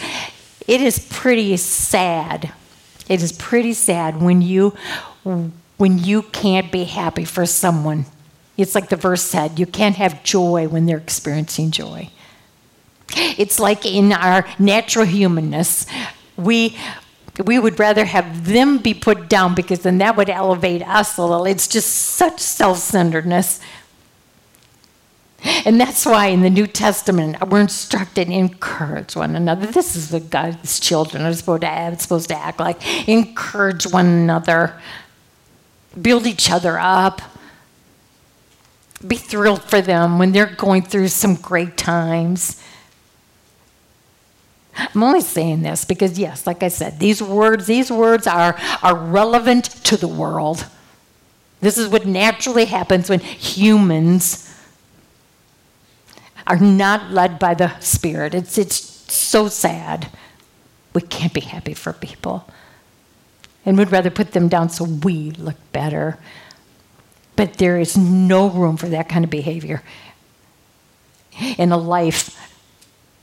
it 0.67 0.81
is 0.81 0.99
pretty 1.09 1.55
sad. 1.57 2.51
It 3.07 3.23
is 3.23 3.31
pretty 3.31 3.73
sad 3.73 4.21
when 4.21 4.41
you, 4.41 4.75
when 5.23 5.97
you 5.97 6.23
can't 6.23 6.71
be 6.71 6.83
happy 6.83 7.25
for 7.25 7.45
someone. 7.45 8.05
It's 8.57 8.75
like 8.75 8.89
the 8.89 8.95
verse 8.95 9.21
said 9.21 9.57
you 9.57 9.65
can't 9.65 9.95
have 9.95 10.23
joy 10.23 10.67
when 10.67 10.85
they're 10.85 10.97
experiencing 10.97 11.71
joy. 11.71 12.09
It's 13.15 13.59
like 13.59 13.85
in 13.85 14.11
our 14.11 14.45
natural 14.59 15.05
humanness, 15.05 15.85
we 16.37 16.77
we 17.45 17.57
would 17.57 17.79
rather 17.79 18.03
have 18.03 18.45
them 18.45 18.79
be 18.79 18.93
put 18.93 19.29
down 19.29 19.55
because 19.55 19.79
then 19.79 19.99
that 19.99 20.17
would 20.17 20.29
elevate 20.29 20.85
us 20.85 21.17
a 21.17 21.21
little. 21.21 21.45
It's 21.45 21.67
just 21.67 21.89
such 21.89 22.39
self 22.39 22.79
centeredness. 22.79 23.61
And 25.43 25.79
that's 25.79 26.05
why 26.05 26.27
in 26.27 26.41
the 26.41 26.49
New 26.49 26.67
Testament 26.67 27.37
we're 27.47 27.61
instructed 27.61 28.25
to 28.27 28.33
encourage 28.33 29.15
one 29.15 29.35
another. 29.35 29.67
This 29.67 29.95
is 29.95 30.11
what 30.11 30.29
God's 30.29 30.79
children 30.79 31.23
are 31.23 31.33
supposed 31.33 31.61
to, 31.61 31.67
have, 31.67 32.01
supposed 32.01 32.29
to 32.29 32.35
act 32.35 32.59
like. 32.59 33.07
Encourage 33.07 33.87
one 33.87 34.05
another, 34.05 34.79
build 35.99 36.27
each 36.27 36.51
other 36.51 36.77
up, 36.77 37.21
be 39.05 39.15
thrilled 39.15 39.63
for 39.63 39.81
them 39.81 40.19
when 40.19 40.33
they're 40.33 40.45
going 40.45 40.81
through 40.81 41.07
some 41.07 41.35
great 41.35 41.77
times. 41.77 42.61
I'm 44.75 45.03
only 45.03 45.21
saying 45.21 45.61
this 45.61 45.85
because, 45.85 46.19
yes, 46.19 46.45
like 46.45 46.63
I 46.63 46.67
said, 46.69 46.99
these 46.99 47.21
words, 47.21 47.65
these 47.65 47.91
words 47.91 48.27
are, 48.27 48.57
are 48.81 48.95
relevant 48.95 49.65
to 49.85 49.97
the 49.97 50.07
world. 50.07 50.65
This 51.61 51.77
is 51.77 51.89
what 51.89 52.05
naturally 52.05 52.65
happens 52.65 53.09
when 53.09 53.19
humans 53.19 54.48
are 56.49 56.57
not 56.57 57.11
led 57.11 57.39
by 57.39 57.53
the 57.53 57.77
Spirit. 57.79 58.33
It's, 58.33 58.57
it's 58.57 58.75
so 59.13 59.47
sad. 59.47 60.09
We 60.93 61.01
can't 61.01 61.33
be 61.33 61.41
happy 61.41 61.73
for 61.73 61.93
people. 61.93 62.49
And 63.65 63.77
we'd 63.77 63.91
rather 63.91 64.09
put 64.09 64.31
them 64.31 64.47
down 64.47 64.69
so 64.69 64.83
we 64.83 65.31
look 65.31 65.57
better. 65.71 66.17
But 67.35 67.53
there 67.53 67.79
is 67.79 67.95
no 67.95 68.49
room 68.49 68.77
for 68.77 68.89
that 68.89 69.07
kind 69.07 69.23
of 69.23 69.31
behavior 69.31 69.83
in 71.57 71.71
a 71.71 71.77
life 71.77 72.35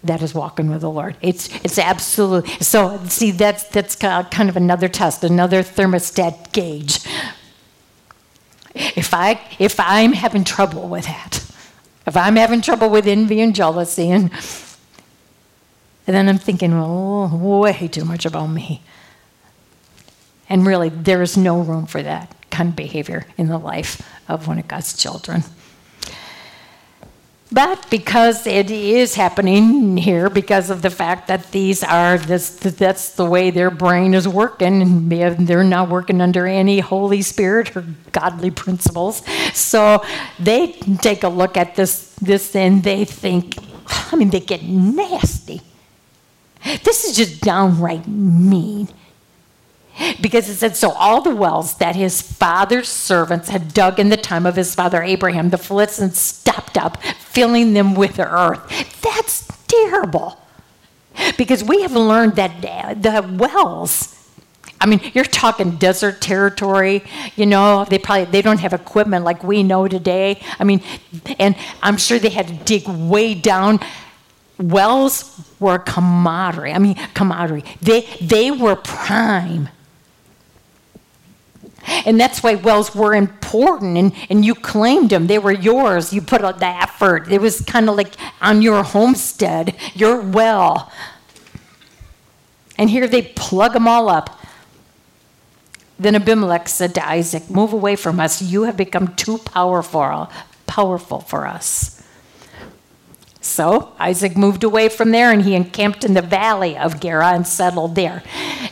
that 0.05 0.23
is 0.23 0.35
walking 0.35 0.71
with 0.71 0.83
the 0.83 0.91
Lord. 0.91 1.17
It's 1.21 1.49
it's 1.65 1.79
absolutely 1.79 2.51
so. 2.61 2.99
See, 3.07 3.33
that's 3.33 3.65
that's 3.65 3.97
kind 3.97 4.49
of 4.49 4.57
another 4.57 4.89
test, 4.89 5.25
another 5.25 5.63
thermostat 5.63 6.53
gauge. 6.53 7.01
If 8.75 9.13
I 9.13 9.41
if 9.59 9.81
I'm 9.81 10.13
having 10.13 10.45
trouble 10.45 10.89
with 10.89 11.07
that, 11.07 11.46
if 12.07 12.17
I'm 12.17 12.37
having 12.37 12.61
trouble 12.61 12.89
with 12.89 13.07
envy 13.07 13.41
and 13.41 13.55
jealousy, 13.55 14.11
and, 14.11 14.31
and 16.07 16.17
then 16.17 16.29
I'm 16.29 16.39
thinking, 16.39 16.73
well, 16.73 17.29
way 17.29 17.89
too 17.89 18.05
much 18.05 18.25
about 18.25 18.47
me. 18.47 18.83
And 20.49 20.65
really, 20.67 20.89
there 20.89 21.23
is 21.23 21.37
no 21.37 21.61
room 21.61 21.87
for 21.87 22.03
that 22.03 22.35
kind 22.51 22.69
of 22.69 22.77
behavior 22.77 23.27
in 23.37 23.49
the 23.49 23.59
life 23.59 24.01
of 24.29 24.47
one 24.47 24.59
of 24.59 24.69
God's 24.69 24.97
children. 24.97 25.43
But 27.53 27.89
because 27.91 28.45
it 28.47 28.73
is 28.73 29.15
happening 29.15 29.97
here, 29.97 30.29
because 30.29 30.69
of 30.69 30.83
the 30.83 30.91
fact 30.91 31.29
that 31.29 31.53
these 31.53 31.85
are 31.85 32.19
this, 32.19 32.51
that's 32.51 33.11
the 33.11 33.25
way 33.25 33.51
their 33.51 33.71
brain 33.71 34.15
is 34.15 34.27
working, 34.27 34.83
and 34.83 35.47
they're 35.47 35.63
not 35.63 35.89
working 35.89 36.21
under 36.21 36.47
any 36.47 36.81
Holy 36.81 37.23
Spirit 37.23 37.77
or 37.77 37.85
godly 38.11 38.51
principles. 38.51 39.23
So 39.55 40.05
they 40.41 40.73
take 41.01 41.23
a 41.23 41.29
look 41.29 41.57
at 41.57 41.77
this, 41.77 42.15
this 42.21 42.57
and 42.57 42.83
they 42.83 43.05
think, 43.05 43.57
I 43.87 44.17
mean, 44.17 44.31
they 44.31 44.41
get 44.41 44.65
nasty. 44.65 45.63
This 46.83 47.05
is 47.05 47.17
just 47.17 47.43
downright 47.43 48.09
mean. 48.09 48.89
Because 50.21 50.49
it 50.49 50.57
said, 50.57 50.77
So 50.77 50.91
all 50.91 51.23
the 51.23 51.35
wells 51.35 51.79
that 51.79 51.97
his 51.97 52.21
father's 52.21 52.89
servants 52.89 53.49
had 53.49 53.73
dug 53.73 53.99
in 53.99 54.11
the 54.11 54.17
time 54.17 54.45
of 54.45 54.57
his 54.57 54.75
father 54.75 55.03
Abraham, 55.03 55.51
the 55.51 55.59
Philistines 55.59 56.19
stopped 56.19 56.77
up, 56.77 56.99
filling 57.37 57.75
them 57.75 57.95
with 57.95 58.19
earth. 58.19 58.63
That's 59.03 59.47
terrible. 59.69 60.41
Because 61.37 61.63
we 61.63 61.83
have 61.83 61.93
learned 61.93 62.37
that 62.37 62.63
the 63.03 63.37
wells, 63.39 63.95
I 64.81 64.87
mean, 64.87 65.01
you're 65.13 65.25
talking 65.25 65.77
desert 65.77 66.23
territory, 66.23 67.05
you 67.37 67.45
know, 67.45 67.85
they 67.85 67.99
probably 67.99 68.25
they 68.25 68.41
don't 68.41 68.61
have 68.61 68.73
equipment 68.73 69.23
like 69.25 69.45
we 69.45 69.63
know 69.63 69.87
today. 69.87 70.41
I 70.59 70.65
mean, 70.65 70.81
and 71.39 71.55
I'm 71.83 71.99
sure 71.99 72.19
they 72.19 72.31
had 72.31 72.49
to 72.49 72.55
dig 72.55 72.89
way 72.89 73.35
down. 73.35 73.81
Wells 74.59 75.39
were 75.61 75.75
a 75.75 75.79
commodity. 75.79 76.73
I 76.73 76.79
mean, 76.79 76.97
commodity. 77.13 77.65
They 77.83 78.01
they 78.23 78.51
were 78.51 78.77
prime 78.77 79.69
and 81.87 82.19
that's 82.19 82.43
why 82.43 82.55
wells 82.55 82.95
were 82.95 83.15
important 83.15 83.97
and, 83.97 84.13
and 84.29 84.45
you 84.45 84.55
claimed 84.55 85.11
them. 85.11 85.27
They 85.27 85.39
were 85.39 85.53
yours. 85.53 86.13
You 86.13 86.21
put 86.21 86.45
out 86.45 86.59
the 86.59 86.67
effort. 86.67 87.31
It 87.31 87.41
was 87.41 87.61
kind 87.61 87.89
of 87.89 87.97
like 87.97 88.15
on 88.41 88.63
your 88.63 88.83
homestead, 88.83 89.77
your 89.95 90.21
well. 90.21 90.93
And 92.79 92.91
here 92.91 93.07
they 93.07 93.23
plug 93.23 93.73
them 93.73 93.89
all 93.89 94.09
up. 94.09 94.39
Then 95.99 96.15
Abimelech 96.15 96.69
said 96.69 96.95
to 96.97 97.09
Isaac, 97.09 97.49
Move 97.49 97.73
away 97.73 97.97
from 97.97 98.21
us. 98.21 98.43
You 98.43 98.65
have 98.65 98.77
become 98.77 99.15
too 99.15 99.39
powerful, 99.39 100.31
powerful 100.67 101.21
for 101.21 101.47
us. 101.47 102.03
So 103.41 103.93
Isaac 103.99 104.37
moved 104.37 104.65
away 104.65 104.89
from 104.89 105.13
there 105.13 105.31
and 105.33 105.43
he 105.43 105.55
encamped 105.55 106.05
in 106.05 106.15
the 106.15 106.23
valley 106.23 106.77
of 106.77 107.01
Gerar 107.01 107.35
and 107.35 107.47
settled 107.47 107.95
there. 107.95 108.23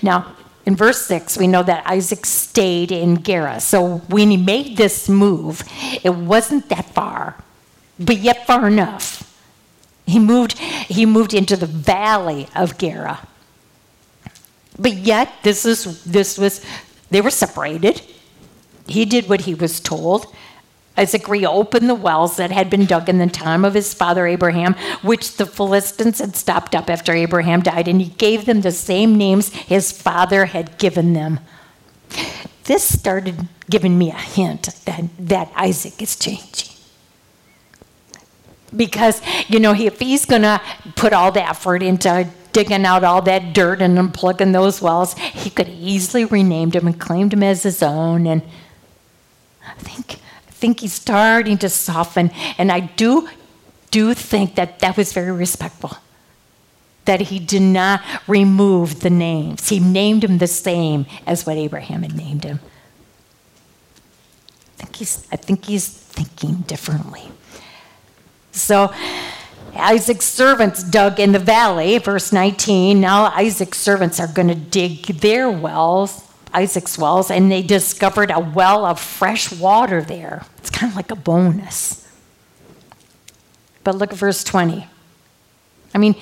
Now, 0.03 0.35
in 0.67 0.77
verse 0.77 1.05
6, 1.07 1.37
we 1.37 1.47
know 1.47 1.63
that 1.63 1.87
Isaac 1.87 2.25
stayed 2.25 2.91
in 2.91 3.23
Gerar. 3.23 3.61
So 3.61 3.99
when 4.09 4.31
he 4.31 4.37
made 4.37 4.77
this 4.77 5.09
move, 5.09 5.63
it 6.03 6.15
wasn't 6.15 6.69
that 6.71 6.87
far, 6.91 7.37
but 7.99 8.19
yet 8.19 8.47
far 8.47 8.67
enough. 8.67 9.31
He 10.07 10.19
moved, 10.19 10.59
he 10.59 11.05
moved 11.07 11.35
into 11.35 11.57
the 11.57 11.67
valley 11.67 12.49
of 12.55 12.79
Gerar. 12.79 13.21
But 14.79 14.95
yet, 14.95 15.33
this, 15.43 15.65
is, 15.65 16.03
this 16.05 16.39
was, 16.39 16.65
they 17.11 17.21
were 17.21 17.31
separated. 17.31 18.03
He 18.87 19.05
did 19.05 19.29
what 19.29 19.43
he 19.43 19.55
was 19.55 19.81
told. 19.81 20.35
Isaac 20.97 21.29
reopened 21.29 21.89
the 21.89 21.95
wells 21.95 22.37
that 22.37 22.53
had 22.53 22.71
been 22.71 22.87
dug 22.87 23.09
in 23.09 23.19
the 23.19 23.27
time 23.27 23.65
of 23.65 23.75
his 23.75 23.93
father 23.93 24.27
Abraham, 24.27 24.75
which 25.03 25.37
the 25.37 25.47
Philistines 25.47 26.21
had 26.21 26.37
stopped 26.37 26.75
up 26.75 26.89
after 26.89 27.13
Abraham 27.13 27.63
died, 27.63 27.89
and 27.89 28.01
he 28.01 28.11
gave 28.11 28.47
them 28.47 28.61
the 28.61 28.71
same 28.71 29.17
names 29.17 29.53
his 29.53 29.91
father 29.91 30.47
had 30.47 30.79
given 30.79 31.13
them. 31.13 31.41
This 32.65 32.85
started 32.85 33.49
giving 33.69 33.99
me 33.99 34.11
a 34.11 34.15
hint 34.15 34.69
that, 34.85 35.05
that 35.19 35.53
Isaac 35.57 36.01
is 36.01 36.17
changing. 36.17 36.71
Because, 38.75 39.21
you 39.49 39.61
know, 39.61 39.75
if 39.75 39.99
he's 39.99 40.25
going 40.25 40.43
to 40.43 40.61
put 40.97 41.13
all 41.13 41.31
the 41.31 41.47
effort 41.47 41.83
into 41.83 42.29
digging 42.53 42.85
out 42.85 43.05
all 43.05 43.21
that 43.23 43.53
dirt 43.53 43.83
and 43.83 43.99
unplugging 43.99 44.53
those 44.53 44.81
wells, 44.81 45.15
he 45.15 45.51
could 45.51 45.69
easily 45.69 46.25
renamed 46.25 46.75
him 46.75 46.87
and 46.87 46.99
claimed 46.99 47.33
him 47.33 47.43
as 47.43 47.65
his 47.65 47.83
own. 47.83 48.27
And 48.27 48.43
I 49.67 49.75
think 49.75 50.21
think 50.65 50.81
he's 50.81 50.95
starting 50.95 51.59
to 51.59 51.69
soften. 51.69 52.31
And 52.57 52.73
I 52.73 52.81
do, 52.81 53.29
do 53.91 54.15
think 54.15 54.55
that 54.55 54.79
that 54.79 54.97
was 54.97 55.13
very 55.13 55.31
respectful. 55.31 55.99
That 57.05 57.21
he 57.21 57.39
did 57.39 57.61
not 57.61 58.01
remove 58.27 59.01
the 59.01 59.11
names. 59.11 59.69
He 59.69 59.79
named 59.79 60.25
him 60.25 60.39
the 60.39 60.47
same 60.47 61.05
as 61.27 61.45
what 61.45 61.59
Abraham 61.59 62.03
had 62.03 62.17
named 62.17 62.45
him. 62.45 62.61
I 64.79 64.85
think 64.85 64.97
he's, 64.97 65.29
I 65.31 65.37
think 65.37 65.67
he's 65.67 65.87
thinking 65.87 66.63
differently. 66.63 67.29
So 68.53 68.91
Isaac's 69.77 70.25
servants 70.25 70.83
dug 70.83 71.21
in 71.21 71.33
the 71.33 71.39
valley, 71.39 71.99
verse 71.99 72.33
19. 72.33 73.03
Now 73.03 73.27
Isaac's 73.37 73.77
servants 73.77 74.19
are 74.19 74.29
going 74.29 74.49
to 74.49 74.55
dig 74.55 75.09
their 75.21 75.51
wells, 75.51 76.27
Isaac's 76.55 76.97
wells, 76.97 77.31
and 77.31 77.51
they 77.51 77.63
discovered 77.63 78.31
a 78.31 78.41
well 78.41 78.85
of 78.85 79.01
fresh 79.01 79.53
water 79.53 80.01
there. 80.03 80.47
It's 80.59 80.71
kind 80.71 80.91
of 80.91 80.97
like 80.97 81.11
a 81.11 81.17
bonus. 81.17 82.09
But 83.83 83.97
look 83.97 84.13
at 84.13 84.19
verse 84.19 84.43
20. 84.45 84.87
I 85.95 85.99
mean, 85.99 86.15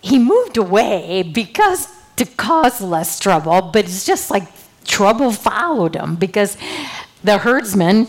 he 0.00 0.18
moved 0.18 0.56
away 0.56 1.22
because 1.22 1.88
to 2.16 2.24
cause 2.24 2.80
less 2.80 3.18
trouble, 3.18 3.62
but 3.62 3.84
it's 3.84 4.04
just 4.04 4.30
like 4.30 4.44
trouble 4.84 5.32
followed 5.32 5.96
him 5.96 6.16
because 6.16 6.56
the 7.24 7.38
herdsmen 7.38 8.08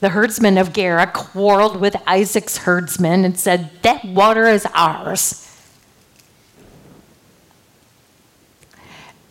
the 0.00 0.10
herdsmen 0.10 0.56
of 0.56 0.72
Gerar 0.72 1.06
quarreled 1.06 1.78
with 1.78 1.94
Isaac's 2.06 2.58
herdsmen 2.58 3.24
and 3.24 3.38
said, 3.38 3.70
That 3.82 4.02
water 4.04 4.46
is 4.46 4.66
ours. 4.74 5.46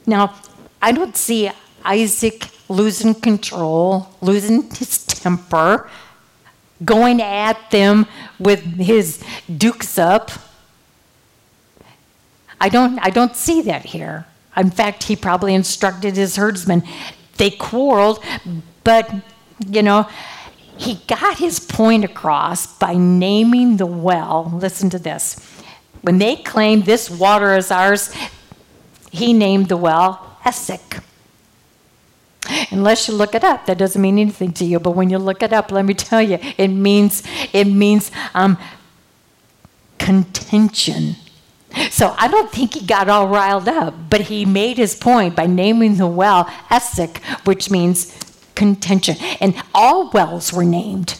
Now, 0.05 0.35
I 0.81 0.91
don't 0.91 1.15
see 1.15 1.51
Isaac 1.83 2.49
losing 2.69 3.15
control, 3.15 4.09
losing 4.21 4.69
his 4.69 5.05
temper, 5.05 5.89
going 6.85 7.21
at 7.21 7.71
them 7.71 8.05
with 8.39 8.61
his 8.77 9.23
dukes 9.57 9.97
up. 9.97 10.31
I 12.61 12.69
don't, 12.69 12.99
I 12.99 13.09
don't 13.09 13.35
see 13.35 13.61
that 13.63 13.85
here. 13.85 14.25
In 14.55 14.71
fact, 14.71 15.03
he 15.03 15.15
probably 15.15 15.53
instructed 15.53 16.15
his 16.15 16.35
herdsmen. 16.35 16.83
They 17.37 17.51
quarreled, 17.51 18.23
but, 18.83 19.13
you 19.65 19.81
know, 19.81 20.07
he 20.77 20.95
got 21.07 21.37
his 21.37 21.59
point 21.59 22.05
across 22.05 22.77
by 22.77 22.95
naming 22.95 23.77
the 23.77 23.85
well. 23.85 24.51
Listen 24.53 24.89
to 24.91 24.99
this. 24.99 25.35
When 26.01 26.17
they 26.17 26.37
claimed 26.37 26.85
this 26.85 27.09
water 27.09 27.55
is 27.55 27.71
ours, 27.71 28.13
he 29.11 29.33
named 29.33 29.67
the 29.67 29.77
well 29.77 30.28
Essek. 30.49 31.03
Unless 32.71 33.07
you 33.07 33.13
look 33.13 33.35
it 33.35 33.43
up, 33.43 33.65
that 33.67 33.77
doesn't 33.77 34.01
mean 34.01 34.17
anything 34.17 34.51
to 34.53 34.65
you. 34.65 34.79
But 34.79 34.91
when 34.91 35.09
you 35.09 35.19
look 35.19 35.43
it 35.43 35.53
up, 35.53 35.71
let 35.71 35.85
me 35.85 35.93
tell 35.93 36.21
you, 36.21 36.39
it 36.57 36.69
means 36.69 37.23
it 37.53 37.65
means 37.65 38.11
um, 38.33 38.57
contention. 39.97 41.15
So 41.91 42.15
I 42.17 42.27
don't 42.27 42.51
think 42.51 42.73
he 42.73 42.85
got 42.85 43.09
all 43.09 43.27
riled 43.27 43.67
up, 43.67 43.93
but 44.09 44.21
he 44.21 44.45
made 44.45 44.77
his 44.77 44.95
point 44.95 45.35
by 45.35 45.45
naming 45.45 45.95
the 45.97 46.07
well 46.07 46.45
Essek, 46.71 47.17
which 47.45 47.69
means 47.69 48.17
contention. 48.55 49.17
And 49.39 49.61
all 49.73 50.09
wells 50.09 50.51
were 50.51 50.65
named. 50.65 51.19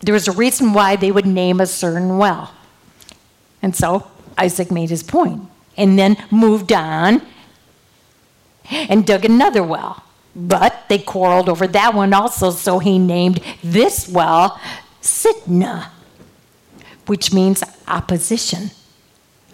There 0.00 0.14
was 0.14 0.28
a 0.28 0.32
reason 0.32 0.72
why 0.72 0.96
they 0.96 1.12
would 1.12 1.26
name 1.26 1.60
a 1.60 1.66
certain 1.66 2.16
well. 2.16 2.54
And 3.60 3.76
so 3.76 4.08
Isaac 4.38 4.70
made 4.70 4.90
his 4.90 5.02
point 5.02 5.42
and 5.76 5.98
then 5.98 6.16
moved 6.30 6.72
on 6.72 7.22
and 8.72 9.06
dug 9.06 9.24
another 9.24 9.62
well. 9.62 10.02
But 10.34 10.84
they 10.88 10.98
quarreled 10.98 11.48
over 11.48 11.66
that 11.66 11.94
one 11.94 12.14
also, 12.14 12.50
so 12.50 12.78
he 12.78 12.98
named 12.98 13.40
this 13.62 14.08
well 14.08 14.60
Sitnah, 15.02 15.88
which 17.06 17.32
means 17.32 17.62
opposition. 17.86 18.70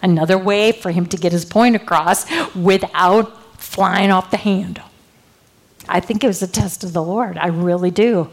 Another 0.01 0.37
way 0.37 0.71
for 0.71 0.91
him 0.91 1.05
to 1.07 1.17
get 1.17 1.31
his 1.31 1.43
point 1.43 1.75
across 1.75 2.25
without 2.55 3.35
flying 3.61 4.11
off 4.11 4.31
the 4.31 4.37
handle. 4.37 4.85
I 5.89 5.99
think 5.99 6.23
it 6.23 6.27
was 6.27 6.41
a 6.41 6.47
test 6.47 6.83
of 6.83 6.93
the 6.93 7.03
Lord. 7.03 7.37
I 7.37 7.47
really 7.47 7.91
do. 7.91 8.29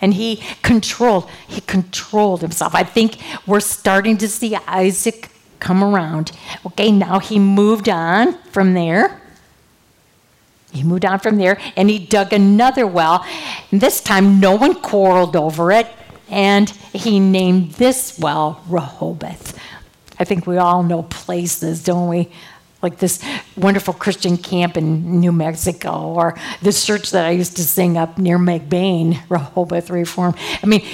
And 0.00 0.14
he 0.14 0.42
controlled, 0.62 1.28
he 1.46 1.60
controlled 1.62 2.40
himself. 2.40 2.74
I 2.74 2.84
think 2.84 3.18
we're 3.46 3.60
starting 3.60 4.16
to 4.18 4.28
see 4.28 4.54
Isaac 4.66 5.28
come 5.58 5.82
around. 5.82 6.30
Okay, 6.64 6.92
now 6.92 7.18
he 7.18 7.38
moved 7.38 7.88
on 7.88 8.40
from 8.44 8.74
there. 8.74 9.17
He 10.78 10.84
moved 10.84 11.04
on 11.04 11.18
from 11.18 11.36
there 11.36 11.60
and 11.76 11.90
he 11.90 11.98
dug 11.98 12.32
another 12.32 12.86
well. 12.86 13.26
And 13.70 13.80
this 13.80 14.00
time, 14.00 14.40
no 14.40 14.54
one 14.54 14.74
quarreled 14.74 15.36
over 15.36 15.72
it. 15.72 15.86
And 16.30 16.68
he 16.70 17.20
named 17.20 17.72
this 17.72 18.18
well 18.18 18.62
Rehoboth. 18.68 19.58
I 20.18 20.24
think 20.24 20.46
we 20.46 20.58
all 20.58 20.82
know 20.82 21.02
places, 21.04 21.82
don't 21.82 22.08
we? 22.08 22.30
like 22.82 22.98
this 22.98 23.22
wonderful 23.56 23.92
Christian 23.92 24.36
camp 24.36 24.76
in 24.76 25.20
New 25.20 25.32
Mexico, 25.32 26.12
or 26.12 26.38
this 26.62 26.84
church 26.84 27.10
that 27.10 27.24
I 27.24 27.30
used 27.30 27.56
to 27.56 27.64
sing 27.64 27.96
up 27.96 28.18
near 28.18 28.38
McBain, 28.38 29.20
Rehoboth 29.28 29.90
Reform. 29.90 30.34
I 30.62 30.66
mean, 30.66 30.86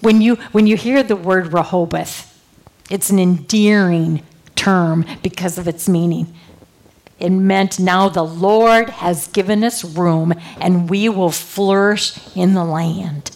when 0.00 0.20
you 0.20 0.36
when 0.52 0.66
you 0.66 0.76
hear 0.76 1.02
the 1.02 1.16
word 1.16 1.52
Rehoboth, 1.52 2.28
it's 2.90 3.10
an 3.10 3.18
endearing 3.18 4.22
term 4.54 5.04
because 5.22 5.58
of 5.58 5.66
its 5.66 5.88
meaning. 5.88 6.32
It 7.22 7.30
meant 7.30 7.78
now 7.78 8.08
the 8.08 8.24
Lord 8.24 8.90
has 8.90 9.28
given 9.28 9.62
us 9.62 9.84
room 9.84 10.34
and 10.60 10.90
we 10.90 11.08
will 11.08 11.30
flourish 11.30 12.18
in 12.34 12.54
the 12.54 12.64
land. 12.64 13.30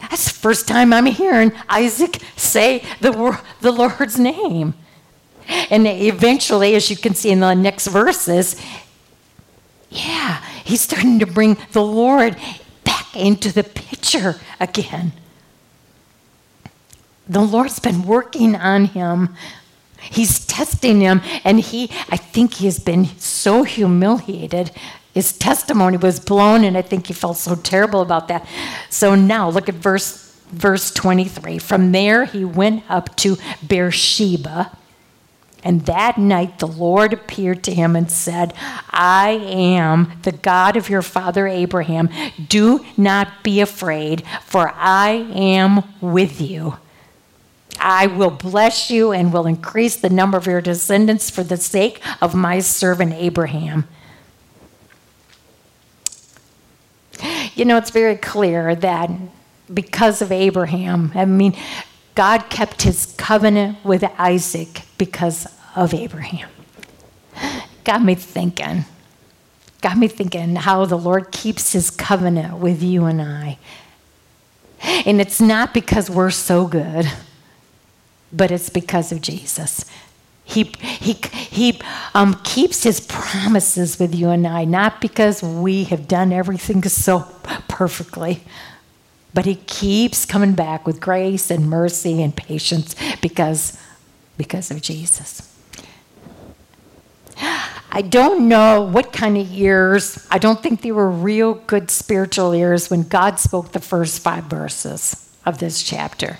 That's 0.00 0.24
the 0.24 0.34
first 0.34 0.66
time 0.66 0.92
I'm 0.92 1.06
hearing 1.06 1.52
Isaac 1.68 2.20
say 2.34 2.84
the, 3.00 3.40
the 3.60 3.70
Lord's 3.70 4.18
name. 4.18 4.74
And 5.70 5.86
eventually, 5.86 6.74
as 6.74 6.90
you 6.90 6.96
can 6.96 7.14
see 7.14 7.30
in 7.30 7.38
the 7.38 7.54
next 7.54 7.86
verses, 7.86 8.60
yeah, 9.90 10.44
he's 10.64 10.80
starting 10.80 11.20
to 11.20 11.26
bring 11.26 11.56
the 11.70 11.84
Lord 11.84 12.36
back 12.82 13.14
into 13.14 13.52
the 13.52 13.62
picture 13.62 14.40
again. 14.58 15.12
The 17.28 17.42
Lord's 17.42 17.78
been 17.78 18.02
working 18.02 18.56
on 18.56 18.86
him. 18.86 19.36
He's 20.10 20.46
testing 20.46 21.00
him, 21.00 21.22
and 21.44 21.60
he, 21.60 21.90
I 22.10 22.16
think 22.16 22.54
he 22.54 22.66
has 22.66 22.78
been 22.78 23.06
so 23.18 23.62
humiliated. 23.62 24.70
His 25.12 25.36
testimony 25.36 25.96
was 25.96 26.20
blown, 26.20 26.64
and 26.64 26.76
I 26.76 26.82
think 26.82 27.06
he 27.06 27.12
felt 27.12 27.36
so 27.36 27.54
terrible 27.54 28.00
about 28.00 28.28
that. 28.28 28.46
So 28.90 29.14
now 29.14 29.48
look 29.48 29.68
at 29.68 29.76
verse 29.76 30.22
verse 30.50 30.92
23. 30.92 31.58
From 31.58 31.90
there 31.90 32.26
he 32.26 32.44
went 32.44 32.84
up 32.88 33.16
to 33.16 33.36
Beersheba 33.66 34.70
and 35.64 35.86
that 35.86 36.18
night 36.18 36.58
the 36.58 36.68
Lord 36.68 37.14
appeared 37.14 37.64
to 37.64 37.74
him 37.74 37.96
and 37.96 38.10
said, 38.10 38.52
I 38.90 39.30
am 39.30 40.12
the 40.22 40.32
God 40.32 40.76
of 40.76 40.90
your 40.90 41.00
father 41.00 41.48
Abraham. 41.48 42.10
Do 42.48 42.84
not 42.98 43.42
be 43.42 43.60
afraid, 43.62 44.22
for 44.44 44.70
I 44.76 45.26
am 45.34 45.82
with 46.02 46.40
you. 46.40 46.76
I 47.84 48.06
will 48.06 48.30
bless 48.30 48.90
you 48.90 49.12
and 49.12 49.30
will 49.30 49.46
increase 49.46 49.94
the 49.96 50.08
number 50.08 50.38
of 50.38 50.46
your 50.46 50.62
descendants 50.62 51.28
for 51.28 51.42
the 51.42 51.58
sake 51.58 52.00
of 52.22 52.34
my 52.34 52.60
servant 52.60 53.12
Abraham. 53.12 53.86
You 57.54 57.66
know, 57.66 57.76
it's 57.76 57.90
very 57.90 58.16
clear 58.16 58.74
that 58.74 59.10
because 59.72 60.22
of 60.22 60.32
Abraham, 60.32 61.12
I 61.14 61.26
mean, 61.26 61.54
God 62.14 62.48
kept 62.48 62.82
his 62.82 63.12
covenant 63.18 63.84
with 63.84 64.02
Isaac 64.18 64.82
because 64.96 65.46
of 65.76 65.92
Abraham. 65.92 66.48
Got 67.84 68.02
me 68.02 68.14
thinking. 68.14 68.86
Got 69.82 69.98
me 69.98 70.08
thinking 70.08 70.56
how 70.56 70.86
the 70.86 70.96
Lord 70.96 71.32
keeps 71.32 71.72
his 71.72 71.90
covenant 71.90 72.56
with 72.56 72.82
you 72.82 73.04
and 73.04 73.20
I. 73.20 73.58
And 75.04 75.20
it's 75.20 75.40
not 75.40 75.74
because 75.74 76.08
we're 76.08 76.30
so 76.30 76.66
good, 76.66 77.10
but 78.34 78.50
it's 78.50 78.68
because 78.68 79.12
of 79.12 79.20
Jesus. 79.20 79.84
He, 80.44 80.64
he, 80.80 81.14
he 81.32 81.80
um, 82.14 82.38
keeps 82.44 82.82
his 82.82 83.00
promises 83.00 83.98
with 83.98 84.14
you 84.14 84.28
and 84.28 84.46
I, 84.46 84.64
not 84.64 85.00
because 85.00 85.42
we 85.42 85.84
have 85.84 86.06
done 86.06 86.32
everything 86.32 86.82
so 86.82 87.20
perfectly, 87.68 88.42
but 89.32 89.46
he 89.46 89.54
keeps 89.54 90.26
coming 90.26 90.52
back 90.52 90.86
with 90.86 91.00
grace 91.00 91.50
and 91.50 91.68
mercy 91.68 92.22
and 92.22 92.36
patience 92.36 92.94
because, 93.22 93.78
because 94.36 94.70
of 94.70 94.82
Jesus. 94.82 95.50
I 97.90 98.02
don't 98.02 98.48
know 98.48 98.82
what 98.82 99.12
kind 99.12 99.38
of 99.38 99.46
years, 99.46 100.26
I 100.30 100.38
don't 100.38 100.62
think 100.62 100.82
they 100.82 100.92
were 100.92 101.08
real 101.08 101.54
good 101.54 101.90
spiritual 101.90 102.54
years 102.54 102.90
when 102.90 103.04
God 103.04 103.38
spoke 103.38 103.72
the 103.72 103.80
first 103.80 104.20
five 104.20 104.44
verses 104.44 105.32
of 105.46 105.58
this 105.58 105.82
chapter. 105.82 106.38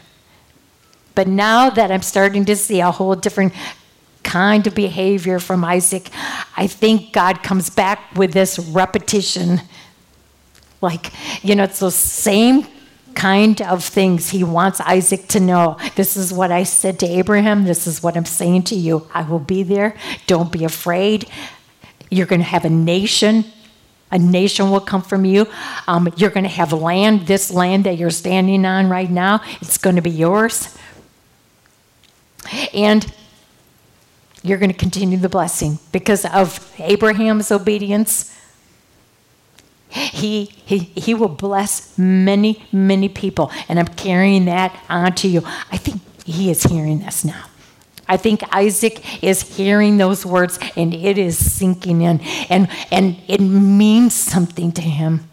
But 1.15 1.29
now 1.29 1.71
that 1.71 1.91
I'm 1.91 2.03
starting 2.03 2.45
to 2.47 2.57
see 2.57 2.81
a 2.81 2.91
whole 2.91 3.15
different 3.15 3.53
kind 4.23 4.67
of 4.67 4.75
behavior 4.75 5.39
from 5.39 5.65
Isaac, 5.65 6.09
I 6.57 6.67
think 6.67 7.13
God 7.13 7.43
comes 7.43 7.71
back 7.71 8.01
with 8.17 8.33
this 8.33 8.59
repetition. 8.59 9.61
Like, 10.81 11.13
you 11.43 11.55
know, 11.55 11.65
it's 11.65 11.79
those 11.79 11.95
same 11.95 12.67
kind 13.15 13.63
of 13.63 13.85
things 13.85 14.31
he 14.31 14.43
wants 14.43 14.81
Isaac 14.81 15.29
to 15.29 15.41
know. 15.41 15.77
This 15.95 16.17
is 16.17 16.33
what 16.33 16.51
I 16.51 16.65
said 16.65 16.99
to 16.99 17.07
Abraham. 17.07 17.65
This 17.65 17.87
is 17.87 18.03
what 18.03 18.17
I'm 18.17 18.25
saying 18.25 18.65
to 18.65 18.75
you. 18.75 19.07
I 19.15 19.23
will 19.23 19.39
be 19.39 19.63
there. 19.63 19.95
Don't 20.27 20.51
be 20.51 20.65
afraid. 20.65 21.29
You're 22.11 22.27
going 22.27 22.41
to 22.41 22.47
have 22.47 22.65
a 22.65 22.71
nation 22.71 23.45
A 24.11 24.19
nation 24.19 24.71
will 24.71 24.81
come 24.81 25.03
from 25.03 25.25
you. 25.25 25.47
Um, 25.89 26.13
you're 26.17 26.31
going 26.31 26.45
to 26.45 26.51
have 26.51 26.73
land, 26.73 27.27
this 27.27 27.51
land 27.51 27.85
that 27.85 27.99
you're 27.99 28.11
standing 28.11 28.65
on 28.65 28.89
right 28.89 29.11
now, 29.11 29.41
it's 29.61 29.77
going 29.77 29.97
to 29.97 30.03
be 30.03 30.11
yours. 30.11 30.77
And 32.73 33.13
you're 34.43 34.59
going 34.59 34.71
to 34.71 34.77
continue 34.77 35.19
the 35.19 35.29
blessing 35.29 35.79
because 35.91 36.25
of 36.27 36.75
Abraham's 36.79 37.51
obedience. 37.51 38.31
He, 39.89 40.45
he, 40.45 40.79
he 40.79 41.15
will 41.15 41.29
bless 41.29 41.97
many, 41.97 42.65
many 42.71 43.09
people. 43.09 43.51
And 43.69 43.79
I'm 43.79 43.89
carrying 43.89 44.45
that 44.45 44.79
on 44.89 45.15
to 45.17 45.29
you. 45.29 45.43
I 45.73 45.79
think 45.79 46.03
he 46.27 46.51
is 46.51 46.65
hearing 46.65 47.01
this 47.01 47.25
now. 47.25 47.47
I 48.07 48.19
think 48.19 48.43
Isaac 48.55 49.25
is 49.25 49.57
hearing 49.57 49.97
those 49.97 50.27
words 50.27 50.59
and 50.77 50.93
it 50.93 51.17
is 51.17 51.39
sinking 51.39 52.03
in. 52.03 52.21
And, 52.51 52.69
and 52.91 53.17
it 53.29 53.41
means 53.41 54.15
something 54.15 54.73
to 54.73 54.83
him. 54.83 55.29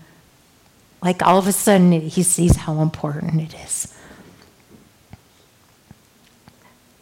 Like 1.01 1.21
all 1.21 1.37
of 1.37 1.47
a 1.47 1.51
sudden, 1.51 1.91
he 1.91 2.23
sees 2.23 2.55
how 2.55 2.79
important 2.81 3.41
it 3.41 3.55
is. 3.65 3.93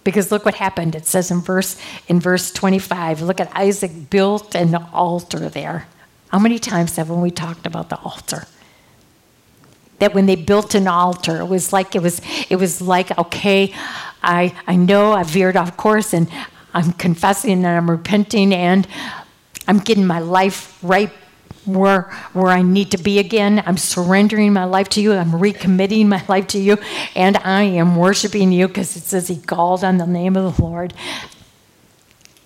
Because 0.04 0.32
look 0.32 0.46
what 0.46 0.56
happened. 0.56 0.96
It 0.96 1.06
says 1.06 1.30
in 1.30 1.42
verse 1.42 1.80
in 2.08 2.20
verse 2.20 2.52
25, 2.52 3.22
look 3.22 3.40
at 3.40 3.52
Isaac 3.56 4.10
built 4.10 4.56
an 4.56 4.76
altar 4.76 5.50
there. 5.50 5.88
How 6.30 6.40
many 6.40 6.60
times 6.60 6.96
have 6.96 7.10
we 7.10 7.32
talked 7.32 7.66
about 7.66 7.90
the 7.90 7.98
altar? 8.00 8.46
That 10.00 10.14
when 10.14 10.26
they 10.26 10.36
built 10.36 10.76
an 10.76 10.88
altar, 10.88 11.38
it 11.42 11.48
was 11.48 11.74
like 11.74 11.96
it 11.96 12.02
was 12.02 12.22
it 12.50 12.56
was 12.56 12.82
like, 12.82 13.18
okay, 13.18 13.74
I 14.24 14.56
I 14.68 14.76
know 14.76 15.14
I 15.14 15.24
veered 15.24 15.58
off 15.58 15.76
course 15.76 16.14
and 16.14 16.30
I'm 16.74 16.94
confessing 16.94 17.66
and 17.66 17.68
I'm 17.68 17.90
repenting 17.90 18.54
and 18.54 18.88
I'm 19.68 19.80
getting 19.80 20.08
my 20.08 20.20
life 20.20 20.78
right 20.82 21.12
where, 21.74 22.04
where 22.34 22.52
I 22.52 22.62
need 22.62 22.92
to 22.92 22.98
be 22.98 23.20
again. 23.20 23.64
I'm 23.66 23.78
surrendering 23.78 24.54
my 24.54 24.66
life 24.66 24.90
to 24.90 25.02
you. 25.02 25.14
I'm 25.14 25.32
recommitting 25.32 26.08
my 26.08 26.24
life 26.28 26.48
to 26.48 26.60
you. 26.60 26.78
And 27.16 27.38
I 27.38 27.64
am 27.64 27.96
worshiping 27.96 28.52
you 28.52 28.68
because 28.68 28.96
it 28.96 29.04
says 29.04 29.28
he 29.28 29.38
called 29.38 29.84
on 29.84 29.98
the 29.98 30.06
name 30.06 30.36
of 30.36 30.56
the 30.56 30.62
Lord. 30.62 30.94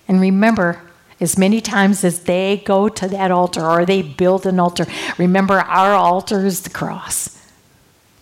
And 0.08 0.20
remember, 0.20 0.82
as 1.20 1.38
many 1.38 1.62
times 1.62 2.04
as 2.04 2.22
they 2.22 2.62
go 2.66 2.90
to 2.90 3.08
that 3.08 3.32
altar 3.32 3.66
or 3.66 3.86
they 3.86 4.02
build 4.02 4.46
an 4.46 4.60
altar, 4.60 4.86
remember 5.18 5.60
our 5.60 5.94
altar 5.94 6.46
is 6.46 6.62
the 6.62 6.70
cross. 6.70 7.40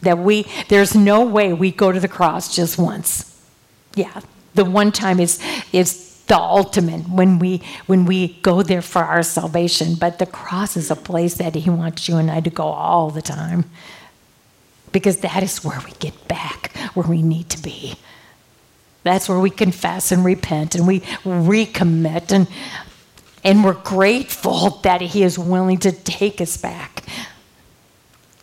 That 0.02 0.18
we, 0.18 0.46
there's 0.70 0.96
no 0.96 1.26
way 1.26 1.54
we 1.54 1.72
go 1.72 1.92
to 1.92 2.00
the 2.00 2.08
cross 2.08 2.56
just 2.56 2.78
once. 2.78 3.28
Yeah, 3.96 4.22
the 4.56 4.66
one 4.66 4.92
time 4.92 5.20
is, 5.20 5.40
is 5.72 6.11
the 6.32 6.40
ultimate 6.40 7.10
when 7.10 7.40
we 7.40 7.62
when 7.88 8.06
we 8.06 8.40
go 8.42 8.64
there 8.64 8.82
for 8.82 9.04
our 9.04 9.22
salvation. 9.22 9.96
But 9.96 10.18
the 10.18 10.26
cross 10.26 10.78
is 10.78 10.90
a 10.90 10.96
place 10.96 11.34
that 11.36 11.56
he 11.56 11.70
wants 11.70 12.08
you 12.08 12.16
and 12.16 12.32
i 12.32 12.40
to 12.40 12.50
go 12.50 12.64
all 12.64 13.10
the 13.10 13.22
time 13.22 13.66
because 14.94 15.18
that 15.18 15.44
is 15.44 15.62
where 15.62 15.82
we 15.84 15.92
get 16.00 16.30
back 16.30 16.74
where 16.94 17.06
we 17.06 17.22
need 17.22 17.50
to 17.50 17.62
be. 17.62 17.96
That's 19.04 19.28
where 19.28 19.42
we 19.42 19.50
confess 19.50 20.14
and 20.14 20.24
repent 20.24 20.74
and 20.74 20.88
we 20.88 21.02
recommit 21.26 22.32
and 22.32 22.48
and 23.44 23.66
we're 23.66 23.74
grateful 23.74 24.70
that 24.84 25.02
he 25.02 25.24
is 25.24 25.38
willing 25.38 25.80
to 25.80 25.92
take 25.92 26.40
us 26.40 26.56
back. 26.56 27.04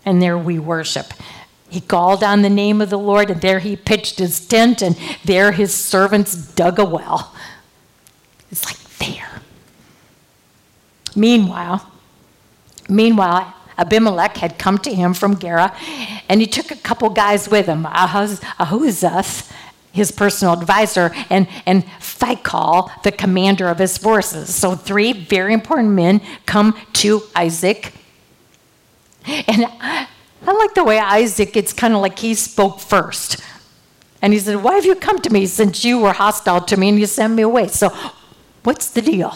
And 0.05 0.21
there 0.21 0.37
we 0.37 0.59
worship. 0.59 1.15
He 1.71 1.81
called 1.81 2.23
on 2.23 2.43
the 2.43 2.51
name 2.51 2.83
of 2.83 2.91
the 2.91 2.99
Lord, 2.99 3.31
and 3.31 3.41
there 3.41 3.61
he 3.61 3.77
pitched 3.77 4.19
his 4.19 4.45
tent, 4.45 4.83
and 4.83 4.99
there 5.25 5.53
his 5.53 5.73
servants 5.73 6.35
dug 6.35 6.79
a 6.79 6.85
well. 6.85 7.33
It's 8.51 8.65
like 8.65 8.79
there. 8.99 9.43
Meanwhile, 11.15 11.91
meanwhile, 12.89 13.55
Abimelech 13.77 14.37
had 14.39 14.59
come 14.59 14.79
to 14.79 14.93
him 14.93 15.15
from 15.15 15.39
Gerar, 15.39 15.75
and 16.29 16.41
he 16.41 16.47
took 16.47 16.71
a 16.71 16.77
couple 16.77 17.09
guys 17.11 17.49
with 17.49 17.67
him, 17.67 17.85
Ahuz, 17.87 18.41
Ahuzath, 18.59 19.51
his 19.93 20.11
personal 20.11 20.55
advisor, 20.55 21.13
and, 21.31 21.47
and 21.65 21.85
Phicol, 22.01 22.91
the 23.03 23.13
commander 23.13 23.69
of 23.69 23.79
his 23.79 23.97
forces. 23.97 24.55
So 24.55 24.75
three 24.75 25.13
very 25.13 25.55
important 25.55 25.91
men 25.91 26.21
come 26.47 26.79
to 26.95 27.23
Isaac. 27.35 27.93
And 29.27 29.67
I, 29.81 30.09
I 30.47 30.53
like 30.53 30.75
the 30.75 30.85
way 30.85 30.99
Isaac, 30.99 31.57
it's 31.57 31.73
kind 31.73 31.95
of 31.95 32.01
like 32.01 32.19
he 32.19 32.35
spoke 32.35 32.81
first. 32.81 33.43
And 34.23 34.33
he 34.33 34.39
said, 34.39 34.63
Why 34.63 34.75
have 34.75 34.85
you 34.85 34.95
come 34.95 35.21
to 35.21 35.31
me 35.31 35.47
since 35.47 35.85
you 35.85 35.99
were 35.99 36.13
hostile 36.13 36.61
to 36.63 36.77
me 36.77 36.89
and 36.89 36.99
you 36.99 37.07
sent 37.07 37.35
me 37.35 37.43
away? 37.43 37.69
So 37.69 37.93
What's 38.69 38.91
the 38.91 39.01
deal? 39.01 39.35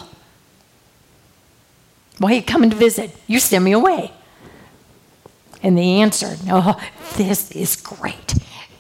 Why 2.19 2.33
are 2.33 2.35
you 2.35 2.43
coming 2.43 2.69
to 2.69 2.77
visit? 2.77 3.17
You 3.27 3.41
sent 3.41 3.65
me 3.65 3.73
away. 3.73 4.13
And 5.63 5.79
they 5.79 5.89
answered, 6.03 6.39
Oh, 6.51 6.79
this 7.17 7.51
is 7.53 7.75
great. 7.77 8.35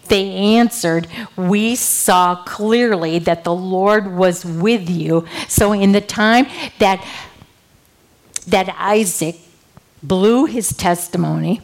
They 0.08 0.28
answered, 0.30 1.08
We 1.36 1.74
saw 1.74 2.44
clearly 2.44 3.18
that 3.20 3.44
the 3.44 3.54
Lord 3.54 4.14
was 4.14 4.44
with 4.44 4.90
you. 4.90 5.24
So, 5.48 5.72
in 5.72 5.92
the 5.92 6.02
time 6.02 6.48
that, 6.80 7.02
that 8.46 8.76
Isaac 8.78 9.36
blew 10.02 10.44
his 10.44 10.76
testimony 10.76 11.62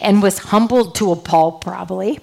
and 0.00 0.22
was 0.22 0.38
humbled 0.38 0.94
to 0.94 1.12
a 1.12 1.16
pulp, 1.16 1.62
probably, 1.62 2.18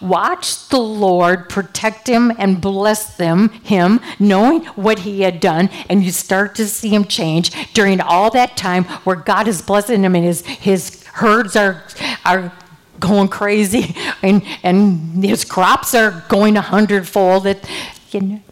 Watch 0.00 0.68
the 0.68 0.78
Lord 0.78 1.48
protect 1.48 2.06
him 2.08 2.32
and 2.38 2.60
bless 2.60 3.16
them, 3.16 3.48
him, 3.48 4.00
knowing 4.18 4.64
what 4.76 5.00
he 5.00 5.22
had 5.22 5.40
done, 5.40 5.68
and 5.88 6.02
you 6.02 6.10
start 6.10 6.54
to 6.56 6.66
see 6.66 6.88
him 6.88 7.04
change 7.04 7.72
during 7.72 8.00
all 8.00 8.30
that 8.30 8.56
time 8.56 8.84
where 9.04 9.16
God 9.16 9.46
is 9.46 9.62
blessing 9.62 10.02
him 10.02 10.14
and 10.14 10.24
his, 10.24 10.44
his 10.46 11.04
herds 11.04 11.56
are, 11.56 11.84
are 12.24 12.52
going 12.98 13.28
crazy 13.28 13.94
and, 14.22 14.42
and 14.62 15.24
his 15.24 15.44
crops 15.44 15.94
are 15.94 16.24
going 16.28 16.56
a 16.56 16.62
hundredfold. 16.62 17.44
That, 17.44 17.68
you 18.10 18.20
know, 18.20 18.42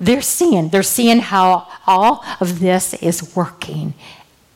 they're 0.00 0.22
seeing, 0.22 0.68
they're 0.70 0.82
seeing 0.82 1.20
how 1.20 1.68
all 1.86 2.24
of 2.40 2.60
this 2.60 2.94
is 2.94 3.34
working. 3.36 3.94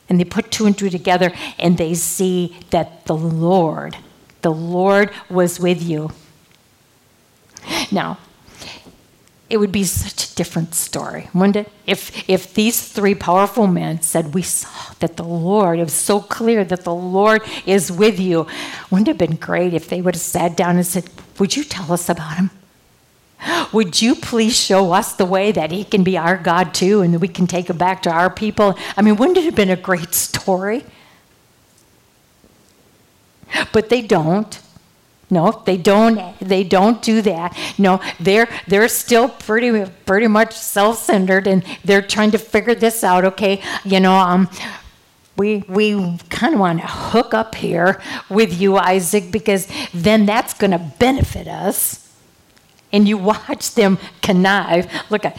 And 0.09 0.19
they 0.19 0.25
put 0.25 0.51
two 0.51 0.65
and 0.65 0.77
two 0.77 0.89
together 0.89 1.33
and 1.59 1.77
they 1.77 1.93
see 1.93 2.57
that 2.69 3.05
the 3.05 3.15
Lord 3.15 3.97
the 4.41 4.51
Lord 4.51 5.11
was 5.29 5.59
with 5.59 5.81
you. 5.81 6.11
Now, 7.91 8.17
it 9.49 9.57
would 9.57 9.71
be 9.71 9.85
such 9.85 10.31
a 10.31 10.35
different 10.35 10.75
story, 10.75 11.29
wouldn't 11.33 11.55
it? 11.55 11.71
If, 11.85 12.29
if 12.29 12.53
these 12.53 12.85
three 12.89 13.15
powerful 13.15 13.65
men 13.65 14.01
said, 14.01 14.33
We 14.33 14.41
saw 14.41 14.93
that 14.99 15.15
the 15.15 15.23
Lord, 15.23 15.79
it 15.79 15.83
was 15.83 15.93
so 15.93 16.19
clear 16.19 16.65
that 16.65 16.83
the 16.83 16.93
Lord 16.93 17.41
is 17.65 17.91
with 17.91 18.19
you. 18.19 18.45
Wouldn't 18.91 19.07
it 19.07 19.11
have 19.11 19.29
been 19.29 19.37
great 19.37 19.73
if 19.73 19.87
they 19.87 20.01
would 20.01 20.15
have 20.15 20.21
sat 20.21 20.57
down 20.57 20.75
and 20.75 20.85
said, 20.85 21.09
Would 21.39 21.55
you 21.55 21.63
tell 21.63 21.93
us 21.93 22.09
about 22.09 22.35
him? 22.35 22.51
Would 23.71 24.01
you 24.01 24.15
please 24.15 24.59
show 24.59 24.91
us 24.91 25.13
the 25.13 25.25
way 25.25 25.51
that 25.51 25.71
he 25.71 25.83
can 25.83 26.03
be 26.03 26.17
our 26.17 26.37
God 26.37 26.73
too 26.73 27.01
and 27.01 27.13
that 27.13 27.19
we 27.19 27.27
can 27.27 27.47
take 27.47 27.69
him 27.69 27.77
back 27.77 28.01
to 28.03 28.11
our 28.11 28.29
people? 28.29 28.77
I 28.97 29.01
mean, 29.01 29.15
wouldn't 29.15 29.37
it 29.37 29.45
have 29.45 29.55
been 29.55 29.69
a 29.69 29.75
great 29.77 30.13
story? 30.13 30.83
But 33.71 33.89
they 33.89 34.01
don't. 34.01 34.59
No, 35.29 35.61
they 35.65 35.75
don't. 35.75 36.39
They 36.39 36.63
don't 36.63 37.01
do 37.01 37.21
that. 37.21 37.57
No, 37.77 37.99
they're 38.19 38.47
they're 38.67 38.87
still 38.87 39.27
pretty 39.27 39.85
pretty 40.05 40.27
much 40.27 40.53
self-centered, 40.53 41.47
and 41.47 41.65
they're 41.83 42.01
trying 42.01 42.31
to 42.31 42.37
figure 42.37 42.75
this 42.75 43.03
out. 43.03 43.25
Okay, 43.25 43.61
you 43.83 43.99
know, 43.99 44.13
um, 44.13 44.49
we 45.35 45.65
we 45.67 46.17
kind 46.29 46.53
of 46.53 46.59
want 46.61 46.79
to 46.79 46.87
hook 46.87 47.33
up 47.33 47.55
here 47.55 48.01
with 48.29 48.59
you, 48.59 48.77
Isaac, 48.77 49.31
because 49.31 49.67
then 49.93 50.25
that's 50.25 50.53
going 50.53 50.71
to 50.71 50.79
benefit 50.97 51.47
us. 51.47 52.03
And 52.93 53.05
you 53.05 53.17
watch 53.17 53.75
them 53.75 53.97
connive. 54.21 54.89
Look 55.09 55.25
at 55.25 55.37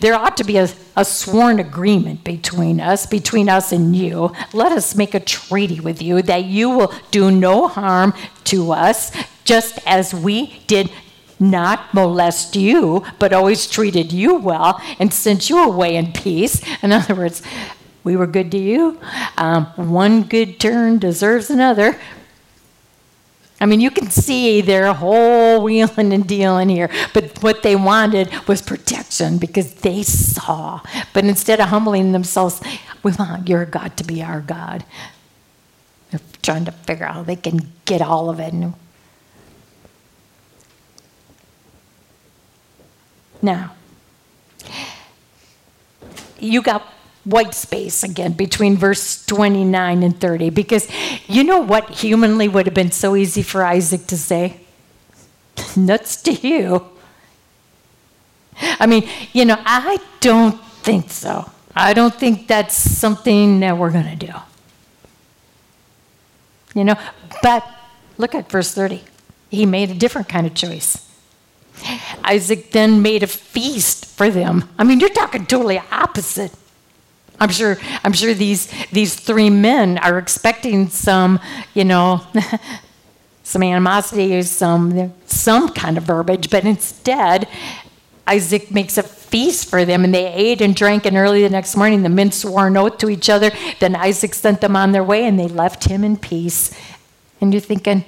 there 0.00 0.14
ought 0.14 0.36
to 0.36 0.44
be 0.44 0.56
a, 0.56 0.68
a 0.96 1.04
sworn 1.04 1.58
agreement 1.58 2.24
between 2.24 2.80
us, 2.80 3.06
between 3.06 3.48
us 3.48 3.72
and 3.72 3.94
you. 3.94 4.32
Let 4.52 4.72
us 4.72 4.94
make 4.94 5.14
a 5.14 5.20
treaty 5.20 5.80
with 5.80 6.02
you 6.02 6.22
that 6.22 6.44
you 6.44 6.70
will 6.70 6.92
do 7.10 7.30
no 7.30 7.68
harm 7.68 8.14
to 8.44 8.72
us, 8.72 9.12
just 9.44 9.78
as 9.86 10.14
we 10.14 10.60
did 10.66 10.90
not 11.38 11.92
molest 11.92 12.56
you, 12.56 13.04
but 13.18 13.32
always 13.32 13.66
treated 13.66 14.12
you 14.12 14.36
well 14.36 14.80
and 14.98 15.12
sent 15.12 15.50
you 15.50 15.62
away 15.62 15.96
in 15.96 16.12
peace. 16.12 16.62
In 16.82 16.92
other 16.92 17.14
words, 17.14 17.42
we 18.04 18.16
were 18.16 18.26
good 18.26 18.50
to 18.52 18.58
you. 18.58 18.98
Um, 19.36 19.66
one 19.76 20.22
good 20.22 20.60
turn 20.60 20.98
deserves 20.98 21.50
another. 21.50 21.98
I 23.58 23.64
mean, 23.64 23.80
you 23.80 23.90
can 23.90 24.10
see 24.10 24.60
their 24.60 24.92
whole 24.92 25.62
wheeling 25.62 26.12
and 26.12 26.28
dealing 26.28 26.68
here, 26.68 26.90
but 27.14 27.42
what 27.42 27.62
they 27.62 27.74
wanted 27.74 28.30
was 28.46 28.60
protection 28.60 29.38
because 29.38 29.74
they 29.76 30.02
saw. 30.02 30.82
But 31.14 31.24
instead 31.24 31.60
of 31.60 31.68
humbling 31.68 32.12
themselves, 32.12 32.60
we 33.02 33.12
want 33.12 33.48
your 33.48 33.64
God 33.64 33.96
to 33.96 34.04
be 34.04 34.22
our 34.22 34.42
God. 34.42 34.84
They're 36.10 36.20
trying 36.42 36.66
to 36.66 36.72
figure 36.72 37.06
out 37.06 37.14
how 37.14 37.22
they 37.22 37.36
can 37.36 37.72
get 37.86 38.02
all 38.02 38.28
of 38.28 38.40
it. 38.40 38.52
Now, 43.40 43.74
you 46.38 46.60
got 46.60 46.86
white 47.26 47.54
space 47.54 48.04
again 48.04 48.32
between 48.32 48.76
verse 48.76 49.26
29 49.26 50.02
and 50.04 50.20
30 50.20 50.50
because 50.50 50.88
you 51.26 51.42
know 51.42 51.58
what 51.58 51.90
humanly 51.90 52.46
would 52.46 52.66
have 52.66 52.74
been 52.74 52.92
so 52.92 53.16
easy 53.16 53.42
for 53.42 53.64
Isaac 53.64 54.06
to 54.06 54.16
say? 54.16 54.60
Nuts 55.76 56.22
to 56.22 56.32
you. 56.32 56.86
I 58.58 58.86
mean, 58.86 59.06
you 59.32 59.44
know, 59.44 59.56
I 59.58 59.98
don't 60.20 60.58
think 60.82 61.10
so. 61.10 61.50
I 61.74 61.92
don't 61.92 62.14
think 62.14 62.46
that's 62.46 62.74
something 62.74 63.60
that 63.60 63.76
we're 63.76 63.90
going 63.90 64.16
to 64.18 64.26
do. 64.26 64.32
You 66.74 66.84
know, 66.84 66.96
but 67.42 67.66
look 68.18 68.34
at 68.34 68.48
verse 68.50 68.72
30. 68.72 69.02
He 69.50 69.66
made 69.66 69.90
a 69.90 69.94
different 69.94 70.28
kind 70.28 70.46
of 70.46 70.54
choice. 70.54 71.02
Isaac 72.24 72.70
then 72.70 73.02
made 73.02 73.22
a 73.22 73.26
feast 73.26 74.06
for 74.06 74.30
them. 74.30 74.68
I 74.78 74.84
mean, 74.84 75.00
you're 75.00 75.10
talking 75.10 75.44
totally 75.44 75.78
opposite. 75.90 76.52
I'm 77.38 77.50
sure 77.50 77.76
I'm 78.02 78.12
sure 78.12 78.34
these 78.34 78.72
these 78.90 79.14
three 79.14 79.50
men 79.50 79.98
are 79.98 80.18
expecting 80.18 80.88
some, 80.88 81.40
you 81.74 81.84
know, 81.84 82.22
some 83.42 83.62
animosity 83.62 84.36
or 84.36 84.42
some 84.42 85.12
some 85.26 85.70
kind 85.70 85.98
of 85.98 86.04
verbiage, 86.04 86.50
but 86.50 86.64
instead 86.64 87.48
Isaac 88.26 88.70
makes 88.70 88.98
a 88.98 89.02
feast 89.02 89.68
for 89.70 89.84
them, 89.84 90.04
and 90.04 90.12
they 90.14 90.32
ate 90.32 90.60
and 90.60 90.74
drank. 90.74 91.06
And 91.06 91.16
early 91.16 91.42
the 91.42 91.50
next 91.50 91.76
morning, 91.76 92.02
the 92.02 92.08
men 92.08 92.32
swore 92.32 92.66
an 92.66 92.76
oath 92.76 92.98
to 92.98 93.10
each 93.10 93.28
other. 93.28 93.50
Then 93.78 93.94
Isaac 93.94 94.34
sent 94.34 94.60
them 94.60 94.74
on 94.74 94.92
their 94.92 95.04
way, 95.04 95.24
and 95.26 95.38
they 95.38 95.48
left 95.48 95.84
him 95.84 96.02
in 96.02 96.16
peace. 96.16 96.76
And 97.40 97.52
you're 97.52 97.60
thinking, 97.60 98.04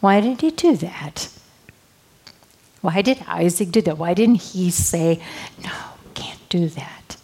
why 0.00 0.20
did 0.20 0.40
he 0.40 0.50
do 0.50 0.76
that? 0.76 1.28
Why 2.80 3.02
did 3.02 3.24
Isaac 3.26 3.70
do 3.72 3.82
that? 3.82 3.98
Why 3.98 4.14
didn't 4.14 4.42
he 4.42 4.70
say, 4.70 5.20
no, 5.64 5.72
can't 6.14 6.48
do 6.48 6.68
that? 6.68 7.15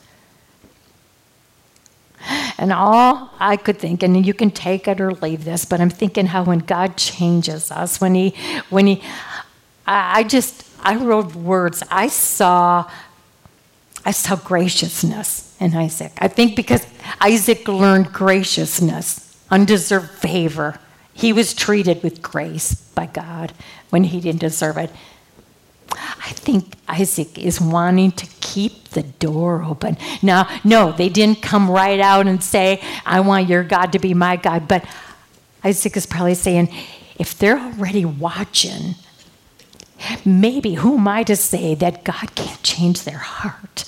And 2.59 2.73
all 2.73 3.31
I 3.39 3.57
could 3.57 3.79
think, 3.79 4.03
and 4.03 4.25
you 4.25 4.35
can 4.35 4.51
take 4.51 4.89
it 4.89 5.01
or 5.01 5.13
leave 5.13 5.45
this, 5.45 5.65
but 5.65 5.81
I'm 5.81 5.91
thinking 5.91 6.27
how 6.27 6.45
when 6.45 6.61
God 6.61 6.97
changes 6.97 7.71
us, 7.71 8.01
when 8.01 8.15
He, 8.15 8.35
when 8.71 8.87
He, 8.87 9.03
I 9.87 10.23
just, 10.25 10.69
I 10.81 10.97
wrote 10.97 11.35
words. 11.35 11.83
I 11.91 12.09
saw, 12.09 12.91
I 14.05 14.11
saw 14.11 14.37
graciousness 14.37 15.57
in 15.61 15.75
Isaac. 15.75 16.13
I 16.19 16.29
think 16.29 16.57
because 16.57 16.87
Isaac 17.21 17.67
learned 17.69 18.13
graciousness, 18.13 19.37
undeserved 19.51 20.11
favor. 20.11 20.79
He 21.15 21.33
was 21.33 21.55
treated 21.55 22.03
with 22.03 22.23
grace 22.23 22.75
by 22.75 23.07
God 23.07 23.53
when 23.91 24.05
he 24.05 24.21
didn't 24.21 24.41
deserve 24.41 24.79
it. 24.79 24.91
I 25.93 26.33
think 26.33 26.75
Isaac 26.89 27.39
is 27.39 27.61
wanting 27.61 28.13
to 28.13 28.27
keep 28.41 28.82
the 28.93 29.03
door 29.03 29.63
open. 29.63 29.97
Now, 30.23 30.49
no, 30.65 30.93
they 30.93 31.09
didn't 31.09 31.43
come 31.43 31.71
right 31.71 32.01
out 32.01 32.27
and 32.27 32.43
say, 32.43 32.81
I 33.05 33.21
want 33.21 33.49
your 33.49 33.65
God 33.65 33.93
to 33.93 33.99
be 33.99 34.15
my 34.15 34.37
God. 34.37 34.69
But 34.69 34.85
Isaac 35.65 35.97
is 35.97 36.07
probably 36.07 36.35
saying, 36.35 36.73
if 37.19 37.37
they're 37.37 37.59
already 37.59 38.05
watching, 38.05 38.95
maybe 40.25 40.75
who 40.75 40.97
am 40.99 41.09
I 41.09 41.23
to 41.25 41.37
say 41.37 41.75
that 41.77 42.05
God 42.05 42.35
can't 42.35 42.63
change 42.63 43.03
their 43.03 43.19
heart? 43.19 43.85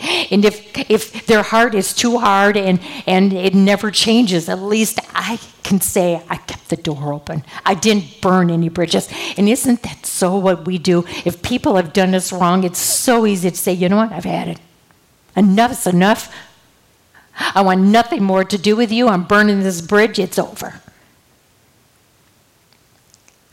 And 0.00 0.44
if, 0.44 0.76
if 0.90 1.26
their 1.26 1.42
heart 1.42 1.74
is 1.74 1.92
too 1.92 2.18
hard 2.18 2.56
and, 2.56 2.80
and 3.06 3.32
it 3.32 3.54
never 3.54 3.90
changes, 3.90 4.48
at 4.48 4.60
least 4.60 5.00
I 5.12 5.40
can 5.64 5.80
say 5.80 6.22
I 6.28 6.36
kept 6.36 6.68
the 6.68 6.76
door 6.76 7.12
open. 7.12 7.44
I 7.66 7.74
didn't 7.74 8.20
burn 8.20 8.50
any 8.50 8.68
bridges. 8.68 9.08
And 9.36 9.48
isn't 9.48 9.82
that 9.82 10.06
so 10.06 10.36
what 10.36 10.66
we 10.66 10.78
do? 10.78 11.04
If 11.24 11.42
people 11.42 11.76
have 11.76 11.92
done 11.92 12.14
us 12.14 12.32
wrong, 12.32 12.62
it's 12.62 12.78
so 12.78 13.26
easy 13.26 13.50
to 13.50 13.56
say, 13.56 13.72
you 13.72 13.88
know 13.88 13.96
what, 13.96 14.12
I've 14.12 14.24
had 14.24 14.48
it. 14.48 14.60
Enough's 15.36 15.86
enough. 15.86 16.34
I 17.54 17.62
want 17.62 17.80
nothing 17.80 18.22
more 18.22 18.44
to 18.44 18.58
do 18.58 18.76
with 18.76 18.92
you. 18.92 19.08
I'm 19.08 19.24
burning 19.24 19.60
this 19.60 19.80
bridge. 19.80 20.18
It's 20.18 20.38
over. 20.38 20.80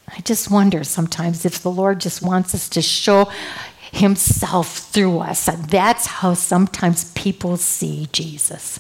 I 0.08 0.22
just 0.22 0.50
wonder 0.50 0.84
sometimes 0.84 1.46
if 1.46 1.62
the 1.62 1.72
Lord 1.72 2.00
just 2.00 2.22
wants 2.22 2.56
us 2.56 2.70
to 2.70 2.82
show 2.82 3.30
himself 3.96 4.78
through 4.78 5.20
us. 5.20 5.48
And 5.48 5.66
that's 5.66 6.06
how 6.08 6.34
sometimes 6.34 7.12
people 7.14 7.58
see 7.58 8.08
Jesus. 8.12 8.80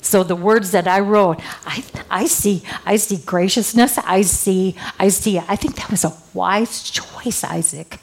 So 0.00 0.24
the 0.24 0.36
words 0.36 0.72
that 0.72 0.88
I 0.88 0.98
wrote, 0.98 1.40
I, 1.64 1.84
I 2.10 2.26
see, 2.26 2.62
I 2.84 2.96
see 2.96 3.18
graciousness. 3.18 3.98
I 3.98 4.22
see, 4.22 4.74
I 4.98 5.08
see. 5.08 5.38
I 5.38 5.54
think 5.54 5.76
that 5.76 5.90
was 5.90 6.04
a 6.04 6.12
wise 6.34 6.90
choice, 6.90 7.44
Isaac. 7.44 8.00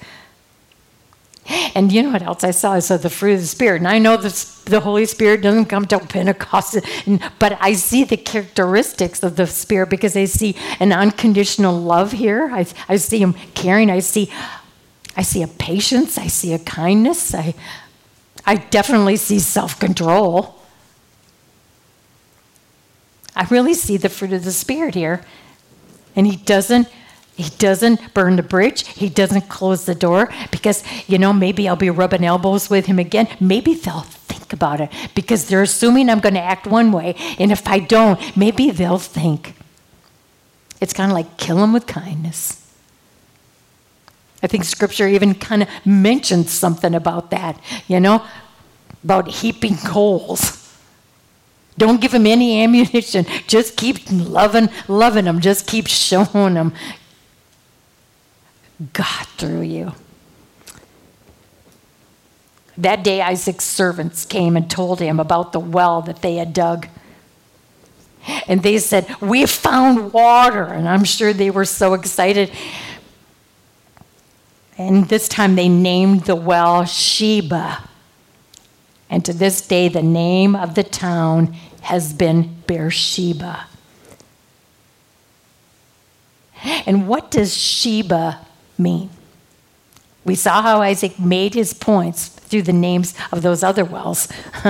And 1.75 1.91
you 1.91 2.03
know 2.03 2.11
what 2.11 2.21
else 2.21 2.43
I 2.43 2.51
saw? 2.51 2.73
I 2.73 2.79
saw 2.79 2.97
the 2.97 3.09
fruit 3.09 3.33
of 3.33 3.41
the 3.41 3.47
Spirit. 3.47 3.77
And 3.77 3.87
I 3.87 3.97
know 3.97 4.17
the, 4.17 4.29
the 4.65 4.79
Holy 4.79 5.05
Spirit 5.05 5.41
doesn't 5.41 5.65
come 5.65 5.85
till 5.85 5.99
Pentecost, 5.99 6.77
but 7.39 7.57
I 7.59 7.73
see 7.73 8.03
the 8.03 8.17
characteristics 8.17 9.23
of 9.23 9.35
the 9.35 9.47
Spirit 9.47 9.89
because 9.89 10.15
I 10.15 10.25
see 10.25 10.55
an 10.79 10.93
unconditional 10.93 11.75
love 11.75 12.11
here. 12.11 12.49
I, 12.53 12.67
I 12.87 12.97
see 12.97 13.19
Him 13.19 13.33
caring. 13.55 13.89
I 13.89 13.99
see 13.99 14.31
I 15.19 15.21
see 15.21 15.43
a 15.43 15.47
patience, 15.49 16.17
I 16.17 16.27
see 16.27 16.53
a 16.53 16.59
kindness, 16.59 17.35
I, 17.35 17.53
I 18.45 18.55
definitely 18.55 19.17
see 19.17 19.39
self 19.39 19.77
control. 19.77 20.55
I 23.35 23.45
really 23.49 23.73
see 23.73 23.97
the 23.97 24.07
fruit 24.07 24.31
of 24.31 24.45
the 24.45 24.53
Spirit 24.53 24.95
here. 24.95 25.25
And 26.15 26.25
he 26.25 26.37
doesn't. 26.37 26.87
He 27.35 27.49
doesn't 27.57 28.13
burn 28.13 28.37
the 28.37 28.43
bridge. 28.43 28.87
He 28.87 29.09
doesn't 29.09 29.49
close 29.49 29.85
the 29.85 29.93
door 29.93 30.29
because, 30.51 30.83
you 31.07 31.17
know, 31.17 31.33
maybe 31.33 31.67
I'll 31.67 31.75
be 31.75 31.89
rubbing 31.89 32.23
elbows 32.23 32.69
with 32.69 32.85
him 32.85 32.97
again. 32.99 33.27
Maybe 33.41 33.73
they'll 33.73 34.01
think 34.01 34.53
about 34.53 34.79
it 34.79 34.89
because 35.15 35.47
they're 35.47 35.63
assuming 35.63 36.09
I'm 36.09 36.19
going 36.21 36.35
to 36.35 36.41
act 36.41 36.65
one 36.65 36.93
way. 36.93 37.15
And 37.37 37.51
if 37.51 37.67
I 37.67 37.79
don't, 37.79 38.19
maybe 38.37 38.71
they'll 38.71 38.99
think. 38.99 39.53
It's 40.79 40.93
kind 40.93 41.11
of 41.11 41.15
like 41.15 41.35
kill 41.35 41.61
him 41.61 41.73
with 41.73 41.87
kindness. 41.87 42.58
I 44.41 44.47
think 44.47 44.63
scripture 44.63 45.07
even 45.07 45.35
kind 45.35 45.63
of 45.63 45.69
mentions 45.85 46.51
something 46.51 46.95
about 46.95 47.29
that, 47.31 47.59
you 47.87 47.99
know, 47.99 48.25
about 49.03 49.27
heaping 49.27 49.77
coals. 49.77 50.55
Don't 51.77 52.01
give 52.01 52.11
them 52.11 52.27
any 52.27 52.61
ammunition. 52.61 53.25
Just 53.47 53.77
keep 53.77 53.97
loving, 54.11 54.69
loving 54.87 55.25
them. 55.25 55.39
Just 55.39 55.65
keep 55.65 55.87
showing 55.87 56.53
them 56.53 56.73
God 58.93 59.27
through 59.37 59.61
you. 59.61 59.93
That 62.77 63.03
day, 63.03 63.21
Isaac's 63.21 63.65
servants 63.65 64.25
came 64.25 64.55
and 64.55 64.69
told 64.69 64.99
him 65.01 65.19
about 65.19 65.51
the 65.51 65.59
well 65.59 66.01
that 66.03 66.21
they 66.21 66.35
had 66.35 66.53
dug. 66.53 66.87
And 68.47 68.63
they 68.63 68.77
said, 68.77 69.07
We 69.21 69.45
found 69.45 70.13
water. 70.13 70.63
And 70.63 70.87
I'm 70.87 71.03
sure 71.03 71.33
they 71.33 71.49
were 71.49 71.65
so 71.65 71.93
excited. 71.93 72.51
And 74.79 75.09
this 75.09 75.27
time 75.27 75.55
they 75.55 75.67
named 75.67 76.21
the 76.21 76.37
well 76.37 76.85
Sheba. 76.85 77.83
And 79.09 79.25
to 79.25 79.33
this 79.33 79.59
day, 79.59 79.89
the 79.89 80.01
name 80.01 80.55
of 80.55 80.75
the 80.75 80.83
town 80.83 81.53
has 81.81 82.13
been 82.13 82.55
Beersheba. 82.65 83.67
And 86.85 87.09
what 87.09 87.29
does 87.29 87.57
Sheba 87.57 88.39
mean? 88.77 89.09
We 90.23 90.35
saw 90.35 90.61
how 90.61 90.81
Isaac 90.81 91.19
made 91.19 91.55
his 91.55 91.73
points 91.73 92.29
through 92.29 92.61
the 92.61 92.73
names 92.73 93.13
of 93.33 93.41
those 93.41 93.63
other 93.63 93.83
wells. 93.83 94.29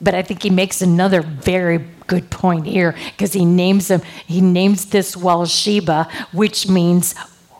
but 0.00 0.14
I 0.14 0.22
think 0.22 0.42
he 0.42 0.50
makes 0.50 0.82
another 0.82 1.22
very 1.22 1.78
good 2.08 2.30
point 2.30 2.66
here 2.66 2.96
because 3.12 3.32
he 3.32 3.44
names 3.44 3.88
them 3.88 4.02
he 4.26 4.40
names 4.40 4.86
this 4.86 5.16
well 5.16 5.46
Sheba, 5.46 6.08
which 6.32 6.68
means 6.68 7.14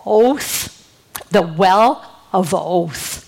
oath 0.04 0.77
the 1.30 1.42
well 1.42 2.04
of 2.32 2.54
oath. 2.54 3.24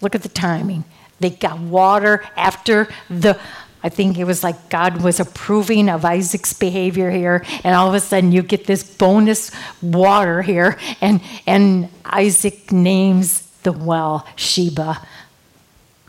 Look 0.00 0.14
at 0.14 0.22
the 0.22 0.28
timing. 0.28 0.84
They 1.20 1.30
got 1.30 1.58
water 1.58 2.24
after 2.36 2.88
the, 3.08 3.38
I 3.82 3.88
think 3.88 4.18
it 4.18 4.24
was 4.24 4.42
like 4.42 4.68
God 4.68 5.02
was 5.02 5.20
approving 5.20 5.88
of 5.88 6.04
Isaac's 6.04 6.52
behavior 6.52 7.10
here, 7.10 7.44
and 7.62 7.74
all 7.74 7.88
of 7.88 7.94
a 7.94 8.00
sudden 8.00 8.32
you 8.32 8.42
get 8.42 8.66
this 8.66 8.82
bonus 8.82 9.50
water 9.80 10.42
here, 10.42 10.78
and, 11.00 11.20
and 11.46 11.88
Isaac 12.04 12.72
names 12.72 13.42
the 13.62 13.72
well 13.72 14.26
Sheba 14.36 15.00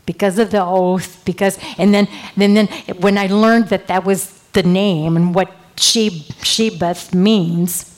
because 0.06 0.38
of 0.38 0.52
the 0.52 0.62
oath 0.62 1.22
because 1.24 1.58
and 1.78 1.92
then 1.92 2.08
then 2.36 2.54
then 2.54 2.68
when 3.00 3.18
i 3.18 3.26
learned 3.26 3.68
that 3.68 3.88
that 3.88 4.04
was 4.04 4.38
the 4.52 4.62
name 4.62 5.16
and 5.16 5.34
what 5.34 5.52
sheba 5.76 6.96
means 7.12 7.95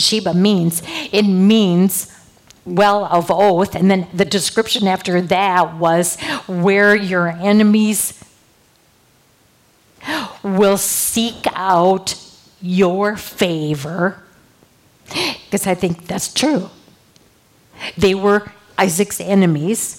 Sheba 0.00 0.34
means. 0.34 0.82
It 1.12 1.22
means 1.22 2.16
well 2.64 3.04
of 3.04 3.30
oath. 3.30 3.74
And 3.74 3.90
then 3.90 4.06
the 4.12 4.24
description 4.24 4.86
after 4.88 5.20
that 5.20 5.76
was 5.76 6.18
where 6.46 6.94
your 6.94 7.28
enemies 7.28 8.22
will 10.42 10.78
seek 10.78 11.46
out 11.54 12.14
your 12.60 13.16
favor. 13.16 14.22
Because 15.08 15.66
I 15.66 15.74
think 15.74 16.06
that's 16.06 16.32
true. 16.32 16.70
They 17.96 18.14
were 18.14 18.52
Isaac's 18.78 19.20
enemies. 19.20 19.96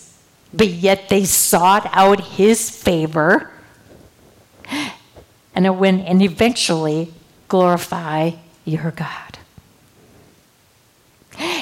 but 0.53 0.67
yet 0.67 1.09
they 1.09 1.23
sought 1.23 1.89
out 1.93 2.19
his 2.21 2.69
favor 2.69 3.51
and 5.55 5.79
win 5.79 5.99
and 6.01 6.21
eventually 6.21 7.13
glorify 7.47 8.31
your 8.65 8.91
God. 8.91 9.30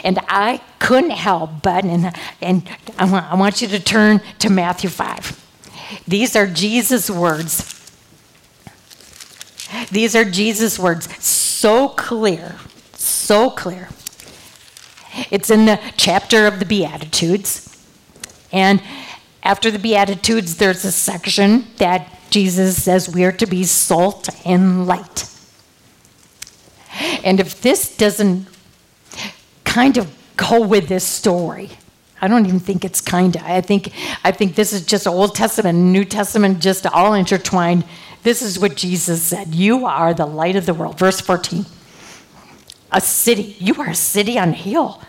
And 0.03 0.19
I 0.27 0.61
couldn't 0.79 1.11
help 1.11 1.61
but, 1.61 1.85
and, 1.85 2.13
and 2.41 2.69
I, 2.97 3.05
want, 3.05 3.25
I 3.31 3.35
want 3.35 3.61
you 3.61 3.67
to 3.69 3.79
turn 3.79 4.21
to 4.39 4.49
Matthew 4.49 4.89
5. 4.89 6.03
These 6.07 6.35
are 6.35 6.47
Jesus' 6.47 7.09
words. 7.09 7.75
These 9.91 10.15
are 10.15 10.25
Jesus' 10.25 10.77
words. 10.77 11.07
So 11.23 11.89
clear, 11.89 12.55
so 12.93 13.49
clear. 13.49 13.89
It's 15.31 15.49
in 15.49 15.65
the 15.65 15.79
chapter 15.97 16.47
of 16.47 16.59
the 16.59 16.65
Beatitudes. 16.65 17.65
And 18.51 18.81
after 19.43 19.71
the 19.71 19.79
Beatitudes, 19.79 20.57
there's 20.57 20.83
a 20.85 20.91
section 20.91 21.65
that 21.77 22.19
Jesus 22.29 22.83
says 22.83 23.09
we 23.09 23.23
are 23.23 23.31
to 23.33 23.47
be 23.47 23.63
salt 23.63 24.29
and 24.45 24.87
light. 24.87 25.25
And 27.23 27.39
if 27.39 27.61
this 27.61 27.95
doesn't 27.95 28.47
kind 29.69 29.97
of 29.97 30.11
go 30.35 30.65
with 30.65 30.87
this 30.87 31.05
story, 31.05 31.69
I 32.21 32.27
don't 32.27 32.45
even 32.45 32.59
think 32.59 32.83
it's 32.83 32.99
kind 32.99 33.35
of. 33.35 33.43
I 33.43 33.61
think 33.61 33.93
I 34.23 34.31
think 34.31 34.55
this 34.55 34.73
is 34.73 34.85
just 34.85 35.07
Old 35.07 35.35
Testament 35.35 35.77
New 35.77 36.03
Testament 36.03 36.59
just 36.59 36.85
all 36.87 37.13
intertwined. 37.13 37.85
This 38.23 38.41
is 38.41 38.59
what 38.59 38.75
Jesus 38.75 39.21
said. 39.23 39.55
You 39.55 39.85
are 39.85 40.13
the 40.13 40.25
light 40.25 40.57
of 40.57 40.65
the 40.65 40.73
world. 40.73 40.99
Verse 40.99 41.21
14. 41.21 41.65
A 42.91 42.99
city. 42.99 43.55
You 43.59 43.75
are 43.75 43.89
a 43.89 43.95
city 43.95 44.37
on 44.37 44.49
a 44.49 44.53
hill 44.53 45.01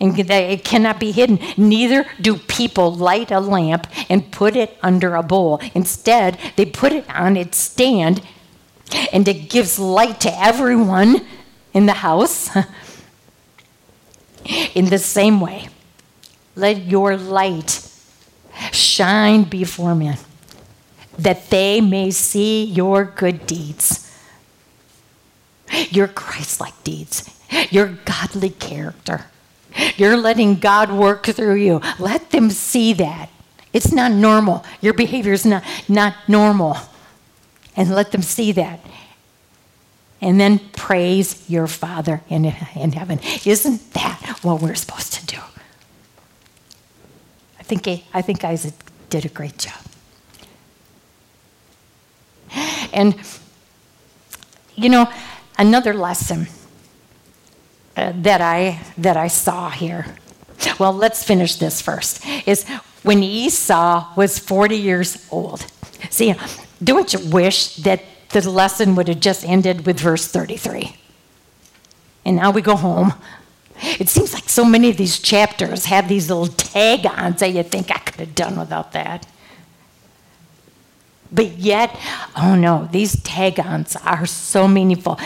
and 0.00 0.18
it 0.18 0.64
cannot 0.64 1.00
be 1.00 1.10
hidden. 1.12 1.38
Neither 1.56 2.06
do 2.20 2.36
people 2.36 2.94
light 2.94 3.30
a 3.30 3.40
lamp 3.40 3.86
and 4.08 4.30
put 4.30 4.56
it 4.56 4.78
under 4.82 5.14
a 5.14 5.22
bowl. 5.22 5.60
Instead, 5.74 6.38
they 6.56 6.64
put 6.64 6.92
it 6.92 7.08
on 7.10 7.36
its 7.36 7.58
stand, 7.58 8.22
and 9.12 9.26
it 9.26 9.50
gives 9.50 9.78
light 9.78 10.20
to 10.20 10.40
everyone 10.40 11.26
in 11.78 11.86
the 11.86 11.98
house. 12.08 12.50
in 14.74 14.86
the 14.86 14.98
same 14.98 15.40
way, 15.40 15.68
let 16.54 16.76
your 16.84 17.16
light 17.16 17.70
shine 18.72 19.44
before 19.44 19.94
men, 19.94 20.18
that 21.18 21.48
they 21.50 21.80
may 21.80 22.10
see 22.10 22.64
your 22.64 23.04
good 23.04 23.46
deeds, 23.46 23.88
your 25.90 26.08
Christ 26.08 26.60
like 26.60 26.82
deeds, 26.84 27.28
your 27.70 27.98
godly 28.04 28.50
character 28.50 29.24
you're 29.96 30.16
letting 30.16 30.56
God 30.56 30.90
work 30.90 31.26
through 31.26 31.56
you. 31.56 31.80
Let 31.98 32.30
them 32.30 32.50
see 32.50 32.92
that. 32.94 33.30
It's 33.72 33.92
not 33.92 34.12
normal. 34.12 34.64
Your 34.80 34.94
behavior 34.94 35.32
is 35.32 35.44
not, 35.44 35.62
not 35.88 36.14
normal. 36.26 36.76
And 37.76 37.94
let 37.94 38.12
them 38.12 38.22
see 38.22 38.52
that. 38.52 38.80
And 40.20 40.40
then 40.40 40.58
praise 40.72 41.48
your 41.48 41.66
Father 41.66 42.22
in, 42.28 42.44
in 42.74 42.92
heaven. 42.92 43.20
Isn't 43.44 43.92
that 43.94 44.38
what 44.42 44.60
we're 44.60 44.74
supposed 44.74 45.12
to 45.14 45.26
do? 45.26 45.38
I 47.58 47.62
think, 47.62 47.86
I 48.12 48.22
think 48.22 48.44
Isaac 48.44 48.74
did 49.10 49.24
a 49.24 49.28
great 49.28 49.58
job. 49.58 49.78
And, 52.92 53.14
you 54.74 54.88
know, 54.88 55.08
another 55.58 55.94
lesson 55.94 56.48
uh, 57.96 58.12
that 58.16 58.40
I 58.40 58.80
that 58.96 59.16
I 59.16 59.28
saw 59.28 59.70
here. 59.70 60.06
Well, 60.78 60.92
let's 60.92 61.22
finish 61.24 61.56
this 61.56 61.80
first. 61.82 62.24
Is 62.46 62.64
when 63.02 63.22
Esau 63.22 64.14
was 64.16 64.38
40 64.38 64.76
years 64.76 65.26
old. 65.30 65.66
See, 66.10 66.34
don't 66.82 67.12
you 67.12 67.20
wish 67.30 67.76
that 67.76 68.02
the 68.30 68.48
lesson 68.50 68.94
would 68.94 69.08
have 69.08 69.20
just 69.20 69.44
ended 69.44 69.86
with 69.86 70.00
verse 70.00 70.26
33? 70.26 70.96
And 72.24 72.36
now 72.36 72.50
we 72.50 72.60
go 72.60 72.76
home. 72.76 73.14
It 73.80 74.08
seems 74.08 74.34
like 74.34 74.48
so 74.48 74.64
many 74.64 74.90
of 74.90 74.96
these 74.96 75.18
chapters 75.18 75.86
have 75.86 76.08
these 76.08 76.28
little 76.28 76.48
tag 76.48 77.06
ons 77.06 77.40
that 77.40 77.52
you 77.52 77.62
think 77.62 77.90
I 77.90 77.98
could 77.98 78.20
have 78.20 78.34
done 78.34 78.58
without 78.58 78.92
that. 78.92 79.26
But 81.30 81.58
yet, 81.58 81.96
oh 82.36 82.54
no, 82.54 82.88
these 82.90 83.20
tag 83.22 83.60
ons 83.60 83.96
are 83.96 84.26
so 84.26 84.66
meaningful. 84.66 85.18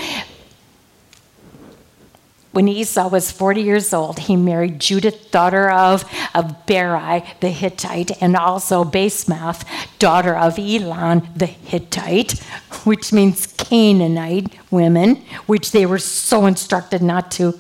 When 2.53 2.69
Esau 2.69 3.09
was 3.09 3.33
40 3.33 3.63
years 3.63 3.95
old, 3.95 4.19
he 4.21 4.37
married 4.37 4.79
Judith, 4.79 5.31
daughter 5.31 5.71
of, 5.71 6.05
of 6.35 6.67
Beeri 6.67 7.25
the 7.41 7.49
Hittite, 7.49 8.23
and 8.23 8.37
also 8.37 8.85
Basemath, 8.85 9.65
daughter 9.99 10.37
of 10.37 10.59
Elon 10.59 11.29
the 11.35 11.47
Hittite, 11.47 12.39
which 12.85 13.11
means 13.11 13.47
Canaanite 13.47 14.53
women, 14.71 15.17
which 15.47 15.73
they 15.73 15.87
were 15.87 15.99
so 15.99 16.45
instructed 16.45 17.03
not 17.03 17.31
to 17.33 17.59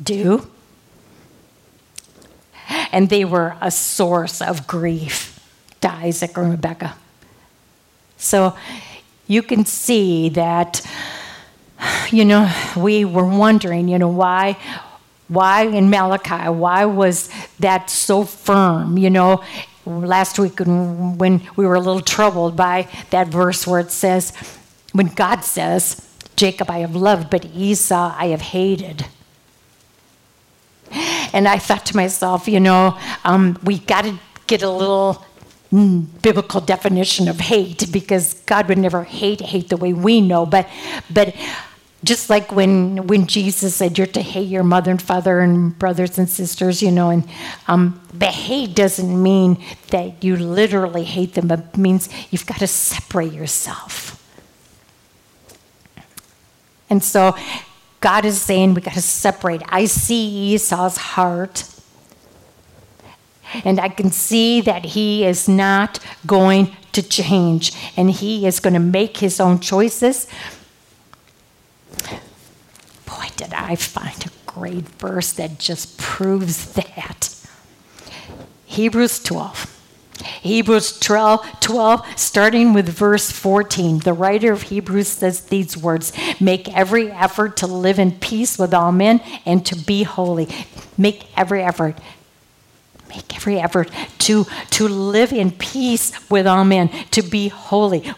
do. 0.00 0.48
And 2.92 3.08
they 3.08 3.24
were 3.24 3.56
a 3.60 3.72
source 3.72 4.40
of 4.40 4.68
grief 4.68 5.40
to 5.80 5.90
Isaac 5.92 6.36
and 6.36 6.52
Rebekah. 6.52 6.96
So 8.16 8.56
you 9.26 9.42
can 9.42 9.64
see 9.64 10.28
that 10.28 10.86
you 12.10 12.24
know, 12.24 12.52
we 12.76 13.04
were 13.04 13.26
wondering, 13.26 13.88
you 13.88 13.98
know, 13.98 14.08
why 14.08 14.56
why 15.28 15.62
in 15.62 15.88
Malachi, 15.88 16.50
why 16.50 16.84
was 16.84 17.30
that 17.58 17.88
so 17.88 18.24
firm? 18.24 18.98
You 18.98 19.08
know, 19.08 19.42
last 19.86 20.38
week 20.38 20.58
when 20.60 21.40
we 21.56 21.66
were 21.66 21.74
a 21.74 21.80
little 21.80 22.02
troubled 22.02 22.54
by 22.54 22.88
that 23.10 23.28
verse 23.28 23.66
where 23.66 23.80
it 23.80 23.90
says, 23.90 24.32
when 24.92 25.06
God 25.06 25.40
says, 25.40 26.06
Jacob 26.36 26.70
I 26.70 26.80
have 26.80 26.94
loved, 26.94 27.30
but 27.30 27.46
Esau 27.46 28.14
I 28.16 28.26
have 28.26 28.42
hated. 28.42 29.06
And 31.32 31.48
I 31.48 31.56
thought 31.56 31.86
to 31.86 31.96
myself, 31.96 32.46
you 32.46 32.60
know, 32.60 32.98
um, 33.24 33.58
we 33.64 33.78
got 33.78 34.04
to 34.04 34.18
get 34.46 34.62
a 34.62 34.68
little 34.68 35.24
biblical 36.20 36.60
definition 36.60 37.28
of 37.28 37.40
hate 37.40 37.90
because 37.90 38.34
God 38.44 38.68
would 38.68 38.76
never 38.76 39.04
hate 39.04 39.40
hate 39.40 39.70
the 39.70 39.78
way 39.78 39.94
we 39.94 40.20
know, 40.20 40.44
but 40.44 40.68
but 41.10 41.34
just 42.04 42.28
like 42.28 42.50
when 42.50 43.06
when 43.06 43.26
Jesus 43.26 43.76
said 43.76 43.96
you're 43.96 44.06
to 44.08 44.22
hate 44.22 44.48
your 44.48 44.64
mother 44.64 44.90
and 44.90 45.00
father 45.00 45.40
and 45.40 45.78
brothers 45.78 46.18
and 46.18 46.28
sisters, 46.28 46.82
you 46.82 46.90
know, 46.90 47.10
and 47.10 47.28
um, 47.68 48.00
but 48.12 48.30
hate 48.30 48.74
doesn't 48.74 49.22
mean 49.22 49.62
that 49.90 50.22
you 50.24 50.36
literally 50.36 51.04
hate 51.04 51.34
them. 51.34 51.50
It 51.50 51.76
means 51.76 52.08
you've 52.30 52.46
got 52.46 52.58
to 52.58 52.66
separate 52.66 53.32
yourself. 53.32 54.18
And 56.90 57.02
so 57.02 57.36
God 58.00 58.24
is 58.24 58.40
saying 58.42 58.74
we 58.74 58.82
got 58.82 58.94
to 58.94 59.02
separate. 59.02 59.62
I 59.68 59.86
see 59.86 60.54
Esau's 60.54 60.96
heart. 60.96 61.64
And 63.64 63.78
I 63.78 63.88
can 63.90 64.10
see 64.10 64.62
that 64.62 64.84
he 64.84 65.24
is 65.26 65.46
not 65.46 65.98
going 66.26 66.74
to 66.92 67.02
change 67.02 67.72
and 67.96 68.10
he 68.10 68.46
is 68.46 68.60
going 68.60 68.72
to 68.72 68.80
make 68.80 69.18
his 69.18 69.40
own 69.40 69.60
choices 69.60 70.26
Boy, 73.06 73.28
did 73.36 73.52
I 73.52 73.76
find 73.76 74.26
a 74.26 74.50
great 74.50 74.88
verse 74.98 75.32
that 75.32 75.58
just 75.58 75.98
proves 75.98 76.72
that. 76.74 77.34
Hebrews 78.66 79.22
12. 79.22 79.78
Hebrews 80.42 80.98
12, 80.98 81.60
12, 81.60 82.06
starting 82.16 82.72
with 82.72 82.88
verse 82.88 83.30
14. 83.30 84.00
The 84.00 84.12
writer 84.12 84.52
of 84.52 84.62
Hebrews 84.62 85.08
says 85.08 85.42
these 85.42 85.76
words 85.76 86.12
Make 86.40 86.74
every 86.74 87.10
effort 87.10 87.56
to 87.58 87.66
live 87.66 87.98
in 87.98 88.12
peace 88.12 88.58
with 88.58 88.72
all 88.74 88.92
men 88.92 89.20
and 89.44 89.64
to 89.66 89.76
be 89.76 90.04
holy. 90.04 90.48
Make 90.96 91.26
every 91.36 91.62
effort. 91.62 91.98
Make 93.08 93.34
every 93.36 93.58
effort 93.58 93.90
to, 94.20 94.46
to 94.70 94.88
live 94.88 95.32
in 95.32 95.50
peace 95.50 96.12
with 96.30 96.46
all 96.46 96.64
men, 96.64 96.88
to 97.10 97.22
be 97.22 97.48
holy. 97.48 98.12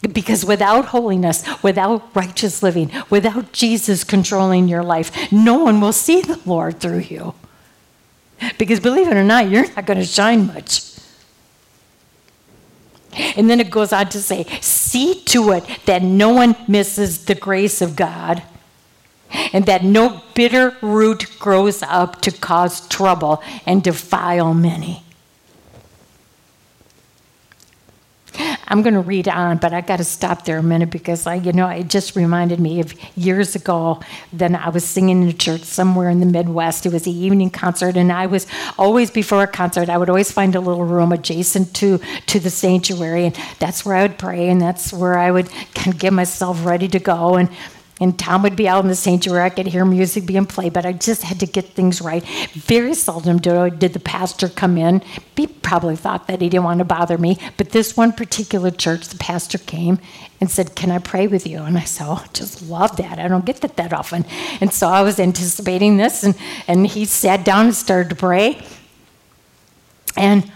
Because 0.00 0.44
without 0.44 0.86
holiness, 0.86 1.44
without 1.62 2.14
righteous 2.14 2.62
living, 2.62 2.90
without 3.10 3.52
Jesus 3.52 4.04
controlling 4.04 4.68
your 4.68 4.84
life, 4.84 5.32
no 5.32 5.64
one 5.64 5.80
will 5.80 5.92
see 5.92 6.20
the 6.20 6.40
Lord 6.46 6.78
through 6.78 7.00
you. 7.00 7.34
Because 8.58 8.78
believe 8.78 9.08
it 9.08 9.16
or 9.16 9.24
not, 9.24 9.50
you're 9.50 9.68
not 9.74 9.86
going 9.86 9.98
to 9.98 10.04
shine 10.04 10.46
much. 10.46 10.84
And 13.36 13.50
then 13.50 13.58
it 13.58 13.70
goes 13.70 13.92
on 13.92 14.08
to 14.10 14.20
say, 14.20 14.44
see 14.60 15.22
to 15.26 15.50
it 15.52 15.64
that 15.86 16.02
no 16.02 16.32
one 16.32 16.54
misses 16.68 17.24
the 17.24 17.34
grace 17.34 17.82
of 17.82 17.96
God 17.96 18.42
and 19.52 19.66
that 19.66 19.82
no 19.82 20.22
bitter 20.34 20.76
root 20.80 21.26
grows 21.38 21.82
up 21.82 22.20
to 22.22 22.30
cause 22.30 22.86
trouble 22.88 23.42
and 23.66 23.82
defile 23.82 24.54
many. 24.54 25.02
I'm 28.70 28.82
going 28.82 28.94
to 28.94 29.00
read 29.00 29.28
on, 29.28 29.56
but 29.56 29.72
I 29.72 29.80
got 29.80 29.96
to 29.96 30.04
stop 30.04 30.44
there 30.44 30.58
a 30.58 30.62
minute 30.62 30.90
because 30.90 31.26
I, 31.26 31.36
you 31.36 31.52
know, 31.52 31.66
it 31.68 31.88
just 31.88 32.14
reminded 32.14 32.60
me 32.60 32.80
of 32.80 32.94
years 33.16 33.56
ago. 33.56 34.00
Then 34.30 34.54
I 34.54 34.68
was 34.68 34.84
singing 34.84 35.22
in 35.22 35.28
a 35.28 35.32
church 35.32 35.62
somewhere 35.62 36.10
in 36.10 36.20
the 36.20 36.26
Midwest. 36.26 36.84
It 36.84 36.92
was 36.92 37.04
the 37.04 37.10
evening 37.10 37.48
concert, 37.48 37.96
and 37.96 38.12
I 38.12 38.26
was 38.26 38.46
always 38.78 39.10
before 39.10 39.42
a 39.42 39.46
concert. 39.46 39.88
I 39.88 39.96
would 39.96 40.10
always 40.10 40.30
find 40.30 40.54
a 40.54 40.60
little 40.60 40.84
room 40.84 41.12
adjacent 41.12 41.74
to 41.76 41.98
to 42.26 42.38
the 42.38 42.50
sanctuary, 42.50 43.24
and 43.26 43.36
that's 43.58 43.86
where 43.86 43.96
I 43.96 44.02
would 44.02 44.18
pray, 44.18 44.48
and 44.50 44.60
that's 44.60 44.92
where 44.92 45.18
I 45.18 45.30
would 45.30 45.48
kind 45.74 45.94
of 45.94 45.98
get 45.98 46.12
myself 46.12 46.64
ready 46.64 46.88
to 46.88 46.98
go. 46.98 47.36
And 47.36 47.48
and 48.00 48.16
Tom 48.18 48.42
would 48.42 48.54
be 48.54 48.68
out 48.68 48.84
in 48.84 48.88
the 48.88 48.94
sanctuary. 48.94 49.44
I 49.44 49.50
could 49.50 49.66
hear 49.66 49.84
music 49.84 50.24
being 50.24 50.46
played, 50.46 50.72
but 50.72 50.86
I 50.86 50.92
just 50.92 51.22
had 51.22 51.40
to 51.40 51.46
get 51.46 51.66
things 51.66 52.00
right. 52.00 52.24
Very 52.52 52.94
seldom 52.94 53.38
did, 53.38 53.80
the 53.80 54.00
pastor 54.00 54.48
come 54.48 54.78
in. 54.78 55.02
He 55.36 55.48
probably 55.48 55.96
thought 55.96 56.28
that 56.28 56.40
he 56.40 56.48
didn't 56.48 56.64
want 56.64 56.78
to 56.78 56.84
bother 56.84 57.18
me, 57.18 57.38
but 57.56 57.70
this 57.70 57.96
one 57.96 58.12
particular 58.12 58.70
church, 58.70 59.08
the 59.08 59.18
pastor 59.18 59.58
came 59.58 59.98
and 60.40 60.50
said, 60.50 60.76
Can 60.76 60.90
I 60.90 60.98
pray 60.98 61.26
with 61.26 61.46
you? 61.46 61.62
And 61.62 61.76
I 61.76 61.84
said, 61.84 62.06
Oh, 62.08 62.24
just 62.32 62.62
love 62.62 62.96
that. 62.98 63.18
I 63.18 63.26
don't 63.26 63.44
get 63.44 63.60
that 63.62 63.76
that 63.76 63.92
often. 63.92 64.24
And 64.60 64.72
so 64.72 64.88
I 64.88 65.02
was 65.02 65.18
anticipating 65.18 65.96
this, 65.96 66.22
and, 66.22 66.36
and 66.68 66.86
he 66.86 67.04
sat 67.04 67.44
down 67.44 67.66
and 67.66 67.74
started 67.74 68.10
to 68.10 68.16
pray. 68.16 68.62
And 70.16 70.50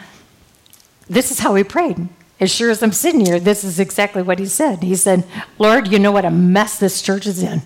this 1.09 1.31
is 1.31 1.41
how 1.41 1.55
he 1.55 1.65
prayed 1.65 2.09
as 2.43 2.53
sure 2.53 2.73
as 2.73 2.83
I'm 2.83 2.91
sitting 2.91 3.25
here, 3.25 3.39
this 3.39 3.63
is 3.63 3.79
exactly 3.79 4.21
what 4.21 4.41
he 4.41 4.47
said. 4.47 4.83
He 4.83 4.97
said, 4.97 5.25
Lord, 5.61 5.87
you 5.87 6.01
know 6.01 6.11
what 6.11 6.25
a 6.25 6.31
mess 6.31 6.77
this 6.77 7.01
church 7.01 7.25
is 7.25 7.41
in. 7.41 7.63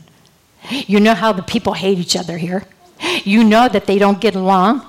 You 0.71 1.01
know 1.01 1.15
how 1.15 1.33
the 1.33 1.43
people 1.43 1.73
hate 1.73 1.97
each 1.97 2.15
other 2.15 2.37
here. 2.37 2.65
You 3.25 3.43
know 3.43 3.69
that 3.71 3.87
they 3.87 3.99
don't 3.99 4.21
get 4.21 4.35
along. 4.35 4.85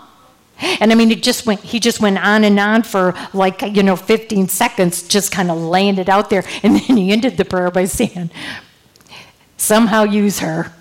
And 0.59 0.91
I 0.91 0.95
mean, 0.95 1.09
it 1.09 1.23
just 1.23 1.45
went, 1.45 1.61
he 1.61 1.79
just 1.79 2.01
went 2.01 2.17
on 2.17 2.43
and 2.43 2.59
on 2.59 2.83
for 2.83 3.15
like, 3.33 3.61
you 3.61 3.81
know, 3.81 3.95
15 3.95 4.49
seconds, 4.49 5.03
just 5.03 5.31
kind 5.31 5.49
of 5.49 5.57
laying 5.57 5.97
it 5.97 6.09
out 6.09 6.29
there. 6.29 6.43
And 6.63 6.75
then 6.75 6.97
he 6.97 7.13
ended 7.13 7.37
the 7.37 7.45
prayer 7.45 7.71
by 7.71 7.85
saying, 7.85 8.29
somehow 9.55 10.03
use 10.03 10.39
her. 10.39 10.73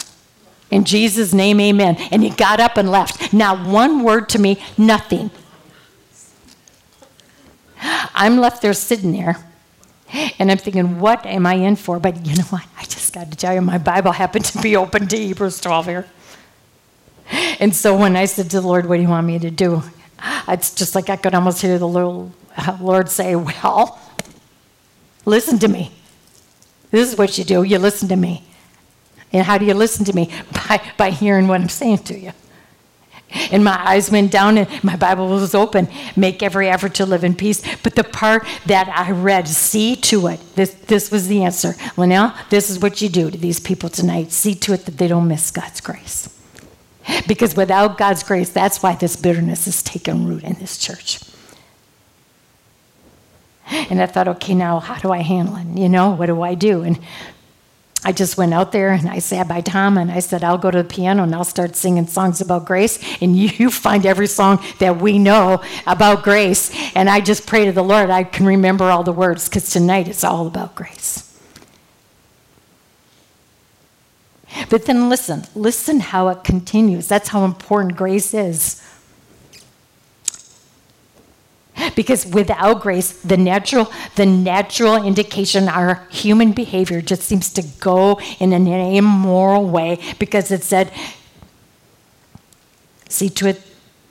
In 0.73 0.83
Jesus' 0.83 1.33
name, 1.33 1.61
amen. 1.61 1.97
And 2.11 2.25
he 2.25 2.31
got 2.31 2.59
up 2.59 2.77
and 2.77 2.91
left. 2.91 3.33
Not 3.33 3.69
one 3.69 4.03
word 4.03 4.29
to 4.31 4.41
me, 4.41 4.61
nothing. 4.77 5.31
I'm 8.15 8.39
left 8.39 8.63
there 8.63 8.73
sitting 8.73 9.13
there. 9.13 9.37
And 10.39 10.51
I'm 10.51 10.59
thinking, 10.59 11.01
what 11.01 11.27
am 11.27 11.47
I 11.47 11.55
in 11.55 11.77
for? 11.77 11.99
But 11.99 12.25
you 12.25 12.37
know 12.37 12.45
what? 12.45 12.65
I 12.79 12.85
just 12.85 13.13
got 13.13 13.31
to 13.31 13.37
tell 13.37 13.55
you, 13.55 13.61
my 13.61 13.79
Bible 13.79 14.13
happened 14.13 14.45
to 14.47 14.63
be 14.63 14.77
open 14.77 15.09
to 15.09 15.17
Hebrews 15.17 15.61
12 15.61 15.87
here. 15.87 16.07
And 17.59 17.75
so 17.75 17.97
when 17.97 18.17
I 18.17 18.27
said 18.27 18.51
to 18.51 18.61
the 18.61 18.67
Lord, 18.67 18.87
what 18.87 18.97
do 18.97 19.03
you 19.03 19.09
want 19.09 19.27
me 19.27 19.39
to 19.39 19.51
do? 19.51 19.83
It's 20.49 20.75
just 20.75 20.95
like 20.95 21.11
I 21.11 21.17
could 21.17 21.35
almost 21.35 21.61
hear 21.61 21.79
the 21.79 21.89
uh, 21.89 22.79
Lord 22.81 23.09
say, 23.09 23.35
well, 23.35 23.99
listen 25.25 25.59
to 25.59 25.69
me. 25.69 25.93
This 26.91 27.13
is 27.13 27.19
what 27.19 27.37
you 27.37 27.45
do. 27.45 27.65
You 27.65 27.79
listen 27.79 28.09
to 28.09 28.17
me. 28.17 28.45
And 29.33 29.45
how 29.45 29.59
do 29.59 29.67
you 29.67 29.75
listen 29.75 30.05
to 30.05 30.13
me? 30.13 30.31
By, 30.53 30.81
by 30.97 31.11
hearing 31.11 31.49
what 31.49 31.61
I'm 31.61 31.69
saying 31.69 31.99
to 32.05 32.19
you. 32.19 32.33
And 33.31 33.65
my 33.65 33.77
eyes 33.85 34.11
went 34.11 34.31
down 34.31 34.57
and 34.57 34.85
my 34.85 34.97
Bible 34.97 35.29
was 35.29 35.55
open. 35.55 35.89
Make 36.15 36.43
every 36.43 36.69
effort 36.69 36.95
to 36.95 37.07
live 37.07 37.25
in 37.25 37.35
peace. 37.35 37.63
But 37.83 37.95
the 37.95 38.05
part 38.05 38.47
that 38.67 38.89
I 38.89 39.11
read, 39.11 39.49
see 39.49 39.97
to 39.97 40.29
it. 40.29 40.41
This, 40.55 40.75
this 40.75 41.11
was 41.11 41.29
the 41.29 41.43
answer. 41.43 41.73
Lynnelle, 41.97 42.35
this 42.51 42.71
is 42.71 42.79
what 42.79 43.03
you 43.03 43.09
do 43.09 43.31
to 43.31 43.37
these 43.37 43.61
people 43.61 43.89
tonight. 43.89 44.33
See 44.33 44.55
to 44.55 44.73
it 44.73 44.87
that 44.87 44.99
they 44.99 45.09
don't 45.09 45.29
miss 45.29 45.51
God's 45.51 45.81
grace. 45.81 46.33
Because 47.29 47.57
without 47.57 47.99
God's 47.99 48.23
grace, 48.23 48.51
that's 48.51 48.83
why 48.83 48.95
this 48.95 49.17
bitterness 49.17 49.67
is 49.67 49.83
taking 49.83 50.27
root 50.27 50.43
in 50.43 50.55
this 50.55 50.79
church. 50.79 51.21
And 53.69 54.01
I 54.01 54.07
thought, 54.07 54.29
okay, 54.29 54.55
now 54.55 54.79
how 54.79 54.97
do 55.01 55.13
I 55.13 55.19
handle 55.19 55.57
it? 55.57 55.67
You 55.79 55.89
know, 55.89 56.11
what 56.11 56.27
do 56.27 56.43
I 56.43 56.55
do? 56.55 56.83
And 56.83 56.99
I 58.05 58.13
just 58.13 58.37
went 58.37 58.55
out 58.55 58.73
there 58.73 58.91
and 58.91 59.09
I 59.09 59.19
sat 59.19 59.49
by 59.49 59.61
Tom 59.61 59.99
and 59.99 60.13
I 60.13 60.21
said, 60.21 60.45
I'll 60.45 60.59
go 60.59 60.71
to 60.71 60.79
the 60.79 60.89
piano 60.89 61.23
and 61.23 61.35
I'll 61.35 61.45
start 61.45 61.75
singing 61.75 62.07
songs 62.07 62.41
about 62.41 62.65
grace. 62.65 62.99
And 63.21 63.37
you 63.59 63.71
find 63.71 64.07
every 64.07 64.27
song 64.27 64.63
that 64.79 65.01
we 65.01 65.19
know 65.19 65.63
about 65.87 66.23
grace. 66.23 66.71
And 66.95 67.09
I 67.09 67.21
just 67.21 67.47
pray 67.47 67.65
to 67.65 67.73
the 67.73 67.83
Lord 67.83 68.11
I 68.11 68.25
can 68.25 68.47
remember 68.47 68.85
all 68.85 69.03
the 69.03 69.13
words 69.13 69.49
because 69.49 69.71
tonight 69.71 70.09
it's 70.09 70.25
all 70.25 70.47
about 70.47 70.75
grace. 70.75 71.23
But 74.71 74.87
then 74.87 75.09
listen, 75.09 75.45
listen 75.55 76.01
how 76.01 76.29
it 76.29 76.45
continues. 76.45 77.09
That's 77.09 77.29
how 77.29 77.45
important 77.45 77.97
grace 77.97 78.33
is. 78.33 78.83
Because 81.95 82.27
without 82.27 82.81
grace, 82.81 83.13
the 83.23 83.37
natural, 83.37 83.91
the 84.17 84.27
natural 84.27 85.03
indication 85.03 85.69
our 85.69 86.07
human 86.11 86.53
behavior 86.53 87.01
just 87.01 87.23
seems 87.23 87.53
to 87.55 87.63
go 87.81 88.21
in 88.39 88.53
an 88.53 88.67
immoral 88.67 89.69
way 89.69 89.99
because 90.19 90.51
it 90.51 90.63
said, 90.63 90.91
see 93.09 93.29
to 93.31 93.49
it 93.49 93.63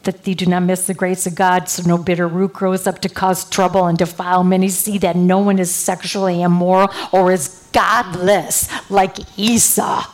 that 0.04 0.24
thee 0.24 0.36
do 0.36 0.46
not 0.46 0.62
miss 0.62 0.88
the 0.88 0.94
grace 0.94 1.26
of 1.28 1.36
God, 1.36 1.68
so 1.68 1.84
no 1.84 1.98
bitter 1.98 2.28
root 2.28 2.54
grows 2.54 2.88
up 2.88 3.00
to 3.02 3.10
cause 3.10 3.50
trouble 3.50 3.88
and 3.88 3.98
defile 3.98 4.44
many. 4.44 4.70
See 4.70 4.98
that 5.00 5.16
no 5.16 5.40
one 5.40 5.60
is 5.60 5.74
sexually 5.74 6.42
immoral 6.42 6.90
or 7.12 7.32
is 7.32 7.68
godless 7.74 8.70
like 8.90 9.18
Esau. 9.38 10.06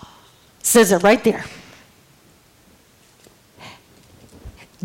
says 0.63 0.91
it 0.91 1.03
right 1.03 1.23
there. 1.23 1.45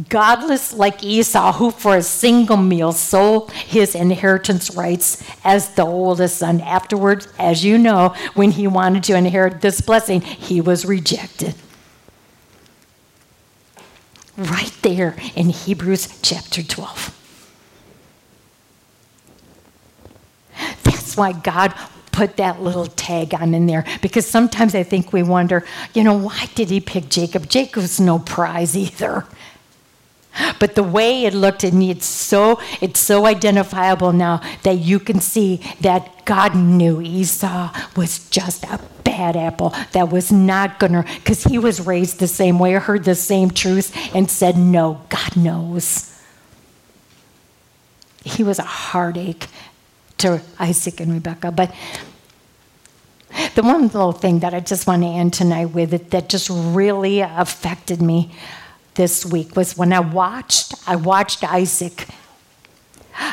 Godless 0.09 0.73
like 0.73 1.03
Esau, 1.03 1.53
who 1.53 1.71
for 1.71 1.97
a 1.97 2.03
single 2.03 2.57
meal 2.57 2.93
sold 2.93 3.51
his 3.53 3.95
inheritance 3.95 4.75
rights 4.75 5.23
as 5.45 5.71
the 5.71 5.85
oldest 5.85 6.39
son. 6.39 6.61
Afterwards, 6.61 7.29
as 7.39 7.65
you 7.65 7.79
know, 7.79 8.15
when 8.35 8.51
he 8.53 8.67
wanted 8.67 9.05
to 9.05 9.17
inherit 9.17 9.61
this 9.61 9.81
blessing, 9.81 10.21
he 10.21 10.61
was 10.61 10.85
rejected. 10.85 11.55
Right 14.37 14.73
there 14.83 15.17
in 15.35 15.49
Hebrews 15.49 16.21
chapter 16.21 16.63
12. 16.63 17.15
That's 20.83 21.17
why 21.17 21.33
God 21.33 21.73
put 22.13 22.37
that 22.39 22.63
little 22.63 22.87
tag 22.87 23.35
on 23.35 23.55
in 23.55 23.67
there 23.67 23.85
because 24.01 24.27
sometimes 24.27 24.75
I 24.75 24.83
think 24.83 25.13
we 25.13 25.23
wonder, 25.23 25.65
you 25.93 26.03
know, 26.03 26.15
why 26.15 26.49
did 26.55 26.71
he 26.71 26.81
pick 26.81 27.11
Jacob? 27.11 27.49
Jacob's 27.49 28.01
no 28.01 28.19
prize 28.19 28.77
either. 28.77 29.27
But 30.59 30.75
the 30.75 30.83
way 30.83 31.25
it 31.25 31.35
looked 31.35 31.65
and 31.65 31.83
it's 31.83 32.07
so 32.07 32.61
it's 32.81 33.01
so 33.01 33.27
identifiable 33.27 34.13
now 34.13 34.41
that 34.63 34.79
you 34.79 34.99
can 34.99 35.21
see 35.21 35.63
that 35.81 36.25
God 36.25 36.55
knew 36.55 37.01
Esau 37.01 37.73
was 37.97 38.29
just 38.31 38.65
a 38.65 38.81
bad 39.05 39.37
apple 39.37 39.75
that 39.93 40.11
was 40.11 40.31
not 40.31 40.79
gonna 40.79 41.05
because 41.17 41.45
he 41.45 41.59
was 41.59 41.87
raised 41.87 42.19
the 42.19 42.27
same 42.27 42.59
way, 42.59 42.73
heard 42.73 43.05
the 43.05 43.15
same 43.15 43.51
truth, 43.51 43.97
and 44.15 44.31
said, 44.31 44.57
No, 44.57 45.01
God 45.09 45.37
knows. 45.37 46.13
He 48.25 48.43
was 48.43 48.59
a 48.59 48.65
heartache 48.65 49.47
to 50.19 50.43
Isaac 50.59 51.01
and 51.01 51.13
Rebecca. 51.13 51.53
But 51.53 51.73
the 53.55 53.63
one 53.63 53.83
little 53.83 54.13
thing 54.13 54.41
that 54.41 54.53
I 54.53 54.61
just 54.61 54.87
want 54.87 55.03
to 55.03 55.09
end 55.09 55.33
tonight 55.33 55.67
with 55.67 55.95
it 55.95 56.11
that 56.11 56.29
just 56.29 56.51
really 56.51 57.21
affected 57.21 58.03
me 58.03 58.33
this 58.97 59.25
week 59.25 59.55
was 59.55 59.77
when 59.77 59.93
I 59.93 60.01
watched 60.01 60.75
I 60.87 60.97
watched 60.97 61.45
Isaac. 61.45 62.09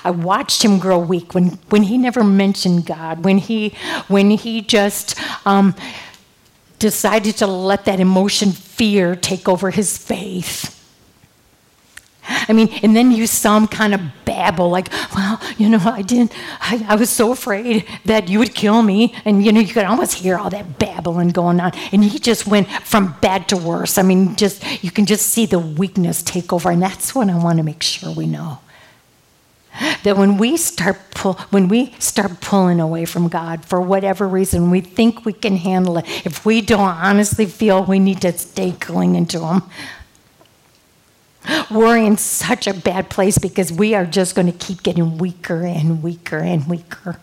I 0.04 0.12
watched 0.12 0.64
him 0.64 0.80
grow 0.80 0.98
weak 0.98 1.34
when, 1.34 1.60
when 1.70 1.84
he 1.84 1.98
never 1.98 2.24
mentioned 2.24 2.86
God, 2.86 3.26
when 3.26 3.38
he 3.38 3.76
when 4.08 4.32
he 4.32 4.62
just 4.62 5.20
um, 5.46 5.76
decided 6.80 7.38
to 7.38 7.48
let 7.48 7.86
that 7.86 8.00
emotion 8.00 8.52
fear 8.52 9.16
take 9.16 9.50
over 9.50 9.72
his 9.72 9.98
faith. 9.98 10.83
I 12.26 12.54
mean, 12.54 12.70
and 12.82 12.96
then 12.96 13.12
you 13.12 13.28
some 13.28 13.68
kind 13.68 13.94
of 13.94 14.02
babble, 14.26 14.70
like, 14.70 14.92
well, 15.14 15.42
you 15.58 15.68
know, 15.70 15.80
I 15.84 16.02
didn't, 16.02 16.32
I, 16.62 16.86
I, 16.88 16.96
was 16.96 17.10
so 17.10 17.32
afraid 17.32 17.86
that 18.06 18.30
you 18.30 18.40
would 18.40 18.56
kill 18.56 18.82
me. 18.82 19.14
And, 19.26 19.44
you 19.44 19.52
know, 19.52 19.60
you 19.60 19.74
could 19.74 19.86
almost 19.86 20.14
hear 20.16 20.38
all 20.38 20.50
that 20.50 20.80
babbling 20.80 21.30
going 21.30 21.60
on. 21.60 21.72
And 21.92 22.04
he 22.04 22.20
just 22.20 22.48
went 22.48 22.70
from 22.70 23.16
bad 23.22 23.50
to 23.50 23.58
worse. 23.58 23.98
I 23.98 24.04
mean, 24.04 24.36
just, 24.36 24.84
you 24.84 24.92
can 24.92 25.06
just 25.06 25.28
see 25.28 25.46
the 25.46 25.60
weakness 25.60 26.22
take 26.22 26.54
over. 26.54 26.72
And 26.72 26.82
that's 26.82 27.14
what 27.14 27.30
I 27.30 27.38
want 27.38 27.58
to 27.58 27.64
make 27.64 27.84
sure 27.84 28.12
we 28.12 28.28
know. 28.28 28.60
That 30.04 30.18
when 30.18 30.38
we 30.38 30.56
start 30.58 30.98
pull, 31.16 31.34
when 31.50 31.68
we 31.68 31.96
start 31.98 32.42
pulling 32.42 32.80
away 32.80 33.06
from 33.06 33.28
God 33.28 33.66
for 33.66 33.82
whatever 33.82 34.28
reason, 34.28 34.70
we 34.70 34.82
think 34.82 35.26
we 35.26 35.34
can 35.34 35.58
handle 35.58 35.98
it. 35.98 36.06
If 36.26 36.46
we 36.46 36.62
don't 36.62 36.80
honestly 36.80 37.48
feel 37.48 37.84
we 37.84 37.98
need 37.98 38.22
to 38.22 38.38
stay 38.38 38.74
clinging 38.74 39.26
to 39.28 39.40
Him, 39.40 39.64
we're 41.72 41.98
in 41.98 42.18
such 42.18 42.68
a 42.68 42.74
bad 42.74 43.10
place 43.10 43.38
because 43.38 43.72
we 43.72 43.96
are 43.96 44.06
just 44.06 44.36
going 44.36 44.52
to 44.52 44.58
keep 44.58 44.84
getting 44.84 45.18
weaker 45.18 45.64
and 45.64 46.02
weaker 46.04 46.38
and 46.38 46.68
weaker. 46.68 47.20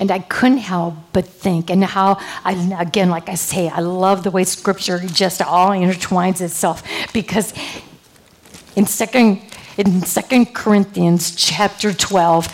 And 0.00 0.10
I 0.10 0.20
couldn't 0.20 0.58
help 0.58 0.94
but 1.12 1.26
think, 1.26 1.70
and 1.70 1.84
how, 1.84 2.18
I, 2.44 2.76
again, 2.80 3.10
like 3.10 3.28
I 3.28 3.34
say, 3.34 3.68
I 3.68 3.80
love 3.80 4.22
the 4.22 4.30
way 4.30 4.44
scripture 4.44 5.00
just 5.00 5.42
all 5.42 5.70
intertwines 5.70 6.40
itself 6.40 6.82
because 7.12 7.52
in 8.76 8.86
second 8.86 9.42
in 9.76 10.00
2 10.00 10.46
Corinthians 10.46 11.34
chapter 11.36 11.92
12, 11.92 12.48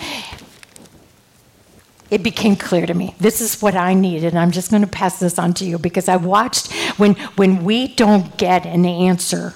it 2.10 2.22
became 2.22 2.54
clear 2.54 2.86
to 2.86 2.92
me. 2.92 3.14
This 3.18 3.40
is 3.40 3.60
what 3.62 3.74
I 3.74 3.94
needed. 3.94 4.28
And 4.28 4.38
I'm 4.38 4.50
just 4.50 4.70
going 4.70 4.82
to 4.82 4.88
pass 4.88 5.18
this 5.18 5.38
on 5.38 5.54
to 5.54 5.64
you 5.64 5.78
because 5.78 6.06
I 6.06 6.16
watched 6.16 6.70
when, 6.96 7.14
when 7.36 7.64
we 7.64 7.88
don't 7.88 8.36
get 8.36 8.66
an 8.66 8.84
answer. 8.84 9.54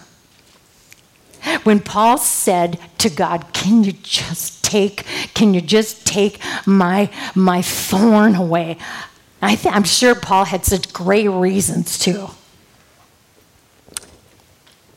When 1.63 1.81
Paul 1.81 2.19
said 2.19 2.79
to 2.99 3.09
God, 3.09 3.53
Can 3.53 3.85
you 3.85 3.93
just 3.93 4.65
take, 4.65 5.05
can 5.35 5.55
you 5.55 5.61
just 5.61 6.07
take 6.07 6.41
my, 6.67 7.11
my 7.35 7.63
thorn 7.63 8.35
away? 8.35 8.77
I 9.41 9.55
th- 9.55 9.75
I'm 9.75 9.85
sure 9.85 10.15
Paul 10.15 10.45
had 10.45 10.65
such 10.65 10.93
great 10.93 11.29
reasons 11.29 11.99
too. 11.99 12.29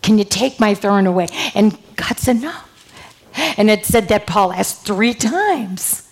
Can 0.02 0.18
you 0.18 0.24
take 0.24 0.60
my 0.60 0.74
thorn 0.74 1.06
away? 1.06 1.28
And 1.54 1.78
God 1.96 2.18
said, 2.18 2.42
No. 2.42 2.56
And 3.58 3.70
it 3.70 3.86
said 3.86 4.08
that 4.10 4.28
Paul 4.28 4.52
asked 4.52 4.86
three 4.86 5.14
times. 5.14 6.08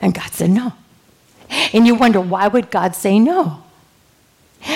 And 0.00 0.14
God 0.14 0.32
said, 0.32 0.50
No. 0.50 0.72
And 1.72 1.86
you 1.86 1.94
wonder, 1.94 2.20
why 2.20 2.48
would 2.48 2.70
God 2.70 2.94
say 2.94 3.18
no? 3.18 3.62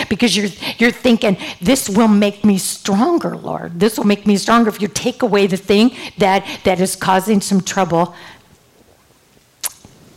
Because 0.08 0.36
you're, 0.36 0.48
you're 0.78 0.90
thinking, 0.90 1.36
this 1.60 1.88
will 1.88 2.08
make 2.08 2.44
me 2.44 2.58
stronger, 2.58 3.36
Lord. 3.36 3.78
This 3.80 3.98
will 3.98 4.06
make 4.06 4.26
me 4.26 4.36
stronger 4.36 4.68
if 4.70 4.80
you 4.80 4.88
take 4.88 5.22
away 5.22 5.46
the 5.46 5.56
thing 5.56 5.94
that, 6.18 6.46
that 6.64 6.80
is 6.80 6.96
causing 6.96 7.40
some 7.40 7.60
trouble. 7.60 8.14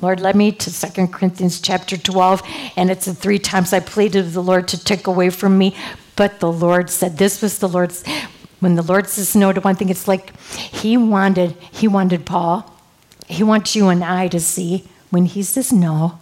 Lord, 0.02 0.20
led 0.20 0.36
me 0.36 0.52
to 0.52 0.92
2 0.92 1.08
Corinthians 1.08 1.60
chapter 1.60 1.98
12, 1.98 2.44
and 2.76 2.92
it's 2.92 3.06
the 3.06 3.16
three 3.16 3.40
times 3.40 3.74
I 3.74 3.80
pleaded 3.80 4.26
with 4.26 4.34
the 4.34 4.44
Lord 4.44 4.68
to 4.70 4.84
take 4.84 5.08
away 5.08 5.30
from 5.32 5.58
me. 5.58 5.76
But 6.16 6.40
the 6.40 6.52
Lord 6.52 6.90
said, 6.90 7.18
This 7.18 7.42
was 7.42 7.60
the 7.60 7.68
Lord's. 7.68 8.04
When 8.60 8.76
the 8.76 8.82
Lord 8.82 9.08
says 9.08 9.36
no 9.36 9.54
to 9.54 9.62
one 9.62 9.76
thing, 9.76 9.90
it's 9.90 10.08
like 10.08 10.38
He 10.40 10.98
wanted, 10.98 11.52
He 11.72 11.88
wanted 11.88 12.26
Paul. 12.26 12.74
He 13.28 13.44
wants 13.44 13.76
you 13.76 13.90
and 13.90 14.04
I 14.04 14.28
to 14.30 14.40
see 14.40 14.88
when 15.10 15.26
He 15.26 15.44
says 15.44 15.72
no, 15.72 16.20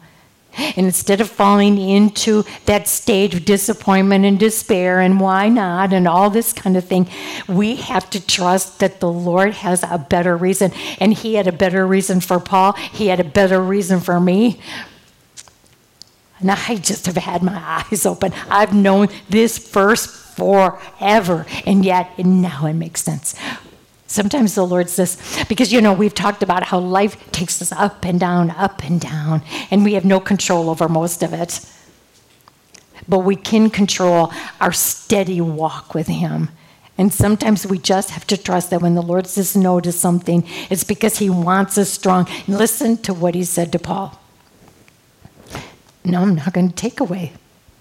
and 0.58 0.86
instead 0.86 1.22
of 1.22 1.30
falling 1.30 1.78
into 1.78 2.44
that 2.66 2.88
state 2.88 3.34
of 3.34 3.46
disappointment 3.46 4.26
and 4.26 4.40
despair 4.40 5.00
and 5.00 5.20
why 5.20 5.50
not 5.50 5.94
and 5.94 6.08
all 6.08 6.30
this 6.30 6.54
kind 6.54 6.78
of 6.78 6.86
thing, 6.86 7.08
we 7.48 7.76
have 7.78 8.10
to 8.12 8.26
trust 8.26 8.80
that 8.80 9.00
the 9.00 9.12
Lord 9.12 9.54
has 9.54 9.84
a 9.84 9.98
better 9.98 10.36
reason. 10.36 10.72
And 11.00 11.14
He 11.14 11.36
had 11.36 11.48
a 11.48 11.52
better 11.52 11.86
reason 11.86 12.22
for 12.22 12.40
Paul, 12.40 12.74
He 12.74 13.08
had 13.08 13.20
a 13.20 13.26
better 13.26 13.62
reason 13.62 14.00
for 14.00 14.20
me. 14.20 14.60
And 16.40 16.52
I 16.52 16.76
just 16.76 17.06
have 17.06 17.16
had 17.16 17.44
my 17.44 17.86
eyes 17.92 18.06
open. 18.06 18.34
I've 18.50 18.74
known 18.74 19.08
this 19.30 19.58
verse 19.58 20.06
forever, 20.06 21.46
and 21.66 21.86
yet 21.86 22.20
now 22.20 22.66
it 22.66 22.74
makes 22.74 23.02
sense. 23.02 23.36
Sometimes 24.16 24.56
the 24.56 24.66
Lord 24.66 24.90
says, 24.90 25.18
because 25.50 25.74
you 25.74 25.82
know, 25.82 25.92
we've 25.92 26.14
talked 26.14 26.42
about 26.42 26.64
how 26.64 26.80
life 26.80 27.18
takes 27.34 27.62
us 27.62 27.74
up 27.74 28.06
and 28.06 28.18
down, 28.18 28.50
up 28.52 28.82
and 28.86 29.02
down, 29.02 29.42
and 29.70 29.84
we 29.84 29.96
have 29.96 30.06
no 30.06 30.22
control 30.22 30.70
over 30.70 30.88
most 30.88 31.22
of 31.22 31.34
it. 31.34 31.60
But 33.10 33.20
we 33.20 33.36
can 33.36 33.70
control 33.70 34.32
our 34.62 34.72
steady 34.72 35.42
walk 35.42 35.94
with 35.94 36.08
Him. 36.08 36.48
And 36.98 37.12
sometimes 37.12 37.68
we 37.68 37.78
just 37.78 38.12
have 38.12 38.26
to 38.28 38.38
trust 38.38 38.70
that 38.70 38.82
when 38.82 38.96
the 38.96 39.02
Lord 39.02 39.28
says 39.28 39.54
no 39.54 39.82
to 39.82 39.92
something, 39.92 40.46
it's 40.70 40.86
because 40.86 41.18
He 41.18 41.30
wants 41.30 41.78
us 41.78 41.90
strong. 41.90 42.26
Listen 42.48 42.96
to 43.00 43.14
what 43.14 43.36
He 43.36 43.44
said 43.44 43.74
to 43.74 43.80
Paul. 43.80 44.18
No, 46.06 46.22
I'm 46.22 46.36
not 46.36 46.54
going 46.54 46.70
to 46.70 46.76
take 46.76 47.02
away. 47.02 47.34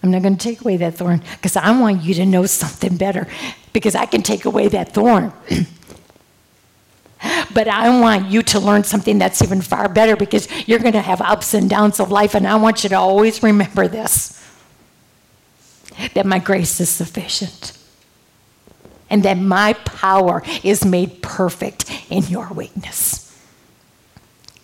I'm 0.02 0.10
not 0.10 0.22
going 0.22 0.36
to 0.36 0.42
take 0.42 0.62
away 0.62 0.78
that 0.78 0.94
thorn 0.94 1.22
because 1.34 1.54
I 1.54 1.70
want 1.80 2.02
you 2.02 2.12
to 2.14 2.26
know 2.26 2.44
something 2.46 2.96
better 2.96 3.28
because 3.72 3.94
I 3.94 4.06
can 4.06 4.22
take 4.22 4.46
away 4.46 4.66
that 4.66 4.92
thorn. 4.92 5.32
But 7.52 7.68
I 7.68 8.00
want 8.00 8.30
you 8.30 8.42
to 8.42 8.60
learn 8.60 8.84
something 8.84 9.18
that's 9.18 9.42
even 9.42 9.60
far 9.60 9.88
better 9.88 10.16
because 10.16 10.48
you're 10.68 10.78
going 10.78 10.92
to 10.92 11.00
have 11.00 11.20
ups 11.20 11.54
and 11.54 11.68
downs 11.68 12.00
of 12.00 12.10
life. 12.10 12.34
And 12.34 12.46
I 12.46 12.56
want 12.56 12.82
you 12.82 12.90
to 12.90 12.96
always 12.96 13.42
remember 13.42 13.88
this 13.88 14.40
that 16.14 16.26
my 16.26 16.40
grace 16.40 16.80
is 16.80 16.88
sufficient 16.88 17.78
and 19.08 19.22
that 19.22 19.38
my 19.38 19.74
power 19.74 20.42
is 20.64 20.84
made 20.84 21.22
perfect 21.22 21.88
in 22.10 22.24
your 22.24 22.48
weakness. 22.52 23.24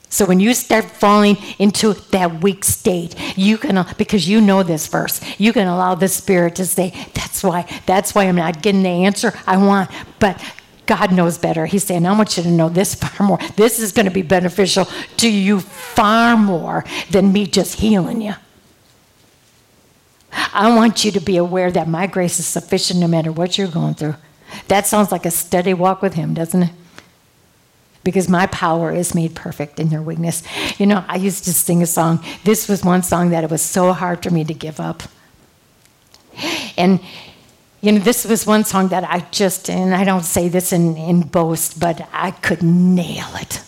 So 0.09 0.27
when 0.27 0.41
you 0.41 0.55
start 0.55 0.87
falling 0.87 1.37
into 1.61 1.93
that 2.11 2.43
weak 2.43 2.65
state, 2.65 3.15
you 3.39 3.57
can 3.57 3.87
because 3.97 4.29
you 4.29 4.41
know 4.41 4.65
this 4.65 4.89
verse, 4.89 5.21
you 5.39 5.53
can 5.53 5.69
allow 5.69 5.95
the 5.95 6.09
Spirit 6.09 6.57
to 6.57 6.67
say, 6.67 6.93
"That's 7.15 7.45
why. 7.45 7.65
That's 7.87 8.13
why 8.13 8.25
I'm 8.25 8.35
not 8.35 8.61
getting 8.61 8.83
the 8.83 9.05
answer 9.05 9.33
I 9.47 9.57
want." 9.57 9.89
But 10.19 10.43
God 10.87 11.13
knows 11.13 11.39
better. 11.39 11.67
He's 11.67 11.85
saying, 11.85 12.07
I 12.07 12.13
want 12.13 12.37
you 12.37 12.43
to 12.43 12.51
know 12.51 12.69
this 12.69 12.95
far 12.95 13.27
more. 13.27 13.39
This 13.57 13.79
is 13.79 13.93
going 13.93 14.07
to 14.07 14.13
be 14.13 14.23
beneficial 14.23 14.87
to 15.19 15.31
you 15.31 15.61
far 15.61 16.37
more 16.37 16.85
than 17.11 17.33
me 17.33 17.47
just 17.47 17.79
healing 17.79 18.21
you. 18.21 18.35
I 20.53 20.75
want 20.75 21.05
you 21.05 21.11
to 21.13 21.21
be 21.21 21.37
aware 21.37 21.71
that 21.71 21.89
my 21.89 22.07
grace 22.07 22.39
is 22.39 22.47
sufficient 22.47 23.01
no 23.01 23.09
matter 23.09 23.33
what 23.33 23.59
you're 23.59 23.69
going 23.69 23.95
through. 23.95 24.15
That 24.69 24.87
sounds 24.87 25.13
like 25.13 25.27
a 25.27 25.31
steady 25.31 25.75
walk 25.75 26.03
with 26.03 26.15
Him, 26.15 26.35
doesn't 26.35 26.63
it? 26.63 26.71
Because 28.03 28.29
my 28.29 28.47
power 28.47 28.93
is 28.93 29.15
made 29.15 29.35
perfect 29.35 29.79
in 29.79 29.91
your 29.91 30.03
weakness. 30.03 30.43
You 30.79 30.87
know, 30.87 31.05
I 31.07 31.17
used 31.17 31.45
to 31.45 31.53
sing 31.53 31.83
a 31.83 31.87
song. 31.87 32.25
This 32.45 32.69
was 32.69 32.85
one 32.85 33.03
song 33.03 33.31
that 33.31 33.45
it 33.45 33.51
was 33.51 33.63
so 33.63 33.93
hard 33.93 34.23
for 34.23 34.31
me 34.31 34.45
to 34.45 34.55
give 34.55 34.81
up. 34.81 35.03
And 36.77 37.01
you 37.81 37.93
know, 37.93 37.99
this 37.99 38.27
was 38.27 38.47
one 38.47 38.65
song 38.65 38.89
that 38.89 39.05
I 39.05 39.21
just, 39.31 39.71
and 39.71 39.95
I 39.95 40.05
don't 40.05 40.25
say 40.25 40.49
this 40.49 40.73
in, 40.73 40.97
in 40.97 41.23
boast, 41.23 41.81
but 41.81 42.07
I 42.13 42.31
could 42.31 42.63
nail 42.63 43.29
it. 43.37 43.63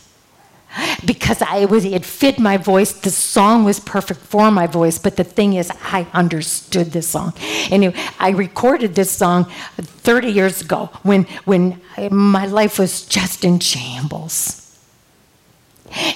Because 1.05 1.43
I 1.43 1.67
was, 1.67 1.85
it 1.85 2.05
fit 2.05 2.39
my 2.39 2.57
voice. 2.57 2.93
The 2.93 3.11
song 3.11 3.65
was 3.65 3.81
perfect 3.81 4.21
for 4.21 4.51
my 4.51 4.67
voice, 4.67 4.99
but 4.99 5.17
the 5.17 5.25
thing 5.25 5.55
is, 5.55 5.71
I 5.83 6.07
understood 6.13 6.93
this 6.93 7.09
song. 7.09 7.35
And 7.71 7.95
I 8.19 8.31
recorded 8.31 8.95
this 8.95 9.11
song 9.11 9.45
30 9.77 10.31
years 10.31 10.63
ago 10.63 10.91
when, 11.03 11.25
when 11.45 11.81
my 12.11 12.47
life 12.47 12.79
was 12.79 13.05
just 13.05 13.45
in 13.45 13.61
shambles. 13.61 14.59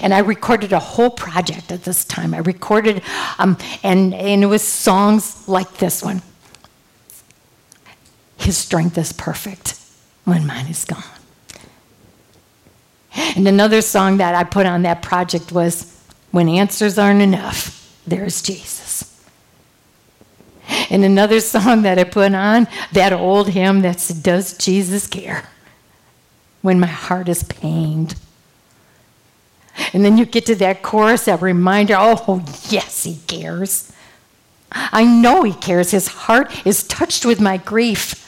And 0.00 0.14
I 0.14 0.20
recorded 0.20 0.72
a 0.72 0.78
whole 0.78 1.10
project 1.10 1.70
at 1.70 1.84
this 1.84 2.04
time. 2.04 2.32
I 2.32 2.38
recorded, 2.38 3.02
um, 3.38 3.58
and, 3.82 4.14
and 4.14 4.42
it 4.42 4.46
was 4.46 4.62
songs 4.62 5.46
like 5.48 5.78
this 5.78 6.02
one. 6.02 6.22
His 8.36 8.56
strength 8.56 8.96
is 8.98 9.12
perfect 9.12 9.78
when 10.24 10.46
mine 10.46 10.66
is 10.66 10.84
gone. 10.84 11.02
And 13.34 13.48
another 13.48 13.80
song 13.80 14.18
that 14.18 14.34
I 14.34 14.44
put 14.44 14.66
on 14.66 14.82
that 14.82 15.02
project 15.02 15.52
was 15.52 15.98
When 16.30 16.48
Answers 16.48 16.98
Aren't 16.98 17.22
Enough, 17.22 18.00
There's 18.06 18.42
Jesus. 18.42 19.12
And 20.90 21.04
another 21.04 21.40
song 21.40 21.82
that 21.82 21.98
I 21.98 22.04
put 22.04 22.34
on, 22.34 22.68
that 22.92 23.12
old 23.12 23.50
hymn 23.50 23.82
that 23.82 24.00
said, 24.00 24.22
Does 24.22 24.56
Jesus 24.56 25.06
care? 25.06 25.48
When 26.62 26.80
my 26.80 26.86
heart 26.86 27.28
is 27.28 27.42
pained. 27.42 28.16
And 29.92 30.04
then 30.04 30.18
you 30.18 30.26
get 30.26 30.46
to 30.46 30.54
that 30.56 30.82
chorus, 30.82 31.26
that 31.26 31.42
reminder, 31.42 31.96
oh, 31.98 32.44
yes, 32.68 33.04
he 33.04 33.18
cares. 33.26 33.92
I 34.72 35.04
know 35.04 35.42
he 35.42 35.52
cares. 35.52 35.90
His 35.90 36.08
heart 36.08 36.66
is 36.66 36.82
touched 36.86 37.24
with 37.24 37.40
my 37.40 37.56
grief. 37.56 38.25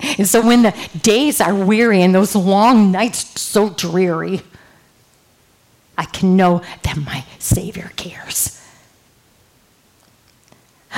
And 0.00 0.28
so 0.28 0.46
when 0.46 0.62
the 0.62 0.74
days 1.02 1.40
are 1.40 1.54
weary 1.54 2.02
and 2.02 2.14
those 2.14 2.34
long 2.34 2.92
nights 2.92 3.40
so 3.40 3.70
dreary, 3.70 4.42
I 5.96 6.04
can 6.04 6.36
know 6.36 6.62
that 6.82 6.96
my 6.96 7.24
Savior 7.38 7.92
cares. 7.96 8.60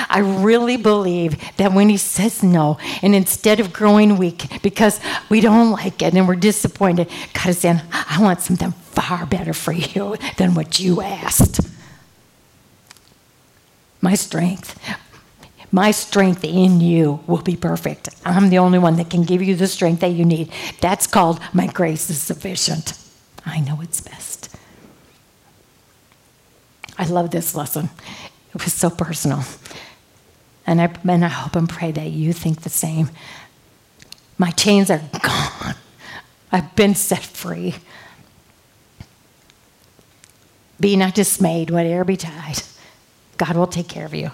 I 0.09 0.21
really 0.21 0.77
believe 0.77 1.37
that 1.57 1.73
when 1.73 1.89
he 1.89 1.97
says 1.97 2.43
no, 2.43 2.79
and 3.03 3.15
instead 3.15 3.59
of 3.59 3.73
growing 3.73 4.17
weak 4.17 4.63
because 4.63 5.01
we 5.29 5.41
don't 5.41 5.73
like 5.73 6.03
it 6.03 6.15
and 6.15 6.29
we're 6.29 6.37
disappointed, 6.37 7.09
God 7.35 7.49
is 7.49 7.59
saying, 7.59 7.81
I 7.93 8.19
want 8.21 8.41
something 8.41 8.73
far 8.73 9.27
better 9.27 9.53
for 9.53 9.73
you 9.73 10.17
than 10.37 10.55
what 10.55 10.79
you 10.79 11.01
asked. 11.01 11.61
My 14.01 14.15
strength, 14.15 14.79
my 15.71 15.91
strength 15.91 16.45
in 16.45 16.81
you 16.81 17.21
will 17.27 17.43
be 17.43 17.57
perfect. 17.57 18.09
I'm 18.25 18.49
the 18.49 18.59
only 18.59 18.79
one 18.79 18.97
that 18.97 19.11
can 19.11 19.23
give 19.23 19.43
you 19.43 19.55
the 19.55 19.67
strength 19.67 20.01
that 20.01 20.13
you 20.13 20.25
need. 20.25 20.51
That's 20.81 21.07
called 21.07 21.41
my 21.53 21.67
grace 21.67 22.09
is 22.09 22.21
sufficient. 22.21 22.99
I 23.45 23.61
know 23.61 23.81
it's 23.83 24.01
best. 24.01 24.55
I 26.97 27.05
love 27.05 27.31
this 27.31 27.55
lesson. 27.55 27.91
It 28.55 28.65
was 28.65 28.73
so 28.73 28.91
personal. 28.91 29.45
And 30.67 30.81
I, 30.81 30.93
and 31.09 31.25
I 31.25 31.29
hope 31.29 31.55
and 31.55 31.69
pray 31.69 31.93
that 31.93 32.11
you 32.11 32.33
think 32.33 32.63
the 32.63 32.71
same. 32.71 33.11
My 34.37 34.51
chains 34.51 34.91
are 34.91 35.03
gone. 35.23 35.75
I've 36.51 36.75
been 36.77 36.95
set 36.95 37.23
free. 37.23 37.75
Be 40.81 40.97
not 40.97 41.15
dismayed, 41.15 41.71
whatever 41.71 42.05
betide. 42.05 42.63
God 43.37 43.57
will 43.57 43.67
take 43.67 43.89
care 43.89 44.07
of 44.07 44.15
you. 44.15 44.31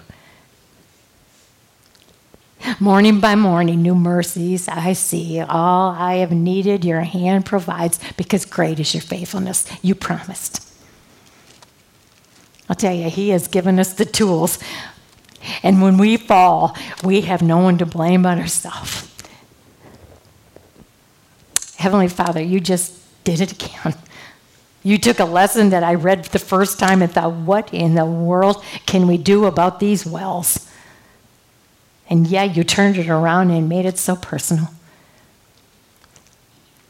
Morning 2.80 3.20
by 3.20 3.34
morning, 3.34 3.82
new 3.82 3.94
mercies 3.94 4.68
I 4.68 4.94
see. 4.94 5.38
All 5.40 5.90
I 5.90 6.14
have 6.16 6.32
needed, 6.32 6.84
your 6.84 7.02
hand 7.02 7.44
provides, 7.44 8.00
because 8.16 8.46
great 8.46 8.80
is 8.80 8.94
your 8.94 9.02
faithfulness. 9.02 9.66
You 9.82 9.94
promised. 9.94 10.66
I'll 12.68 12.76
tell 12.76 12.94
you, 12.94 13.10
He 13.10 13.28
has 13.30 13.48
given 13.48 13.78
us 13.78 13.92
the 13.92 14.06
tools. 14.06 14.58
And 15.62 15.82
when 15.82 15.98
we 15.98 16.16
fall, 16.16 16.74
we 17.02 17.20
have 17.22 17.42
no 17.42 17.58
one 17.58 17.76
to 17.78 17.86
blame 17.86 18.22
but 18.22 18.38
ourselves. 18.38 19.10
Heavenly 21.76 22.08
Father, 22.08 22.40
you 22.40 22.60
just 22.60 22.94
did 23.24 23.40
it 23.42 23.52
again. 23.52 23.94
You 24.82 24.96
took 24.96 25.18
a 25.18 25.24
lesson 25.26 25.70
that 25.70 25.82
I 25.82 25.94
read 25.94 26.24
the 26.26 26.38
first 26.38 26.78
time 26.78 27.02
and 27.02 27.12
thought, 27.12 27.32
what 27.32 27.72
in 27.74 27.94
the 27.94 28.06
world 28.06 28.64
can 28.86 29.06
we 29.06 29.18
do 29.18 29.44
about 29.44 29.80
these 29.80 30.06
wells? 30.06 30.70
And 32.14 32.28
yeah, 32.28 32.44
you 32.44 32.62
turned 32.62 32.96
it 32.96 33.08
around 33.08 33.50
and 33.50 33.68
made 33.68 33.86
it 33.86 33.98
so 33.98 34.14
personal. 34.14 34.68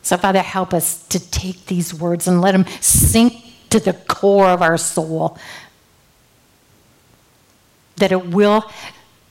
So, 0.02 0.18
Father, 0.18 0.42
help 0.42 0.74
us 0.74 1.02
to 1.08 1.18
take 1.18 1.64
these 1.64 1.94
words 1.94 2.28
and 2.28 2.42
let 2.42 2.52
them 2.52 2.66
sink 2.82 3.42
to 3.70 3.80
the 3.80 3.94
core 3.94 4.48
of 4.48 4.60
our 4.60 4.76
soul. 4.76 5.38
That 7.96 8.12
it 8.12 8.26
will, 8.26 8.70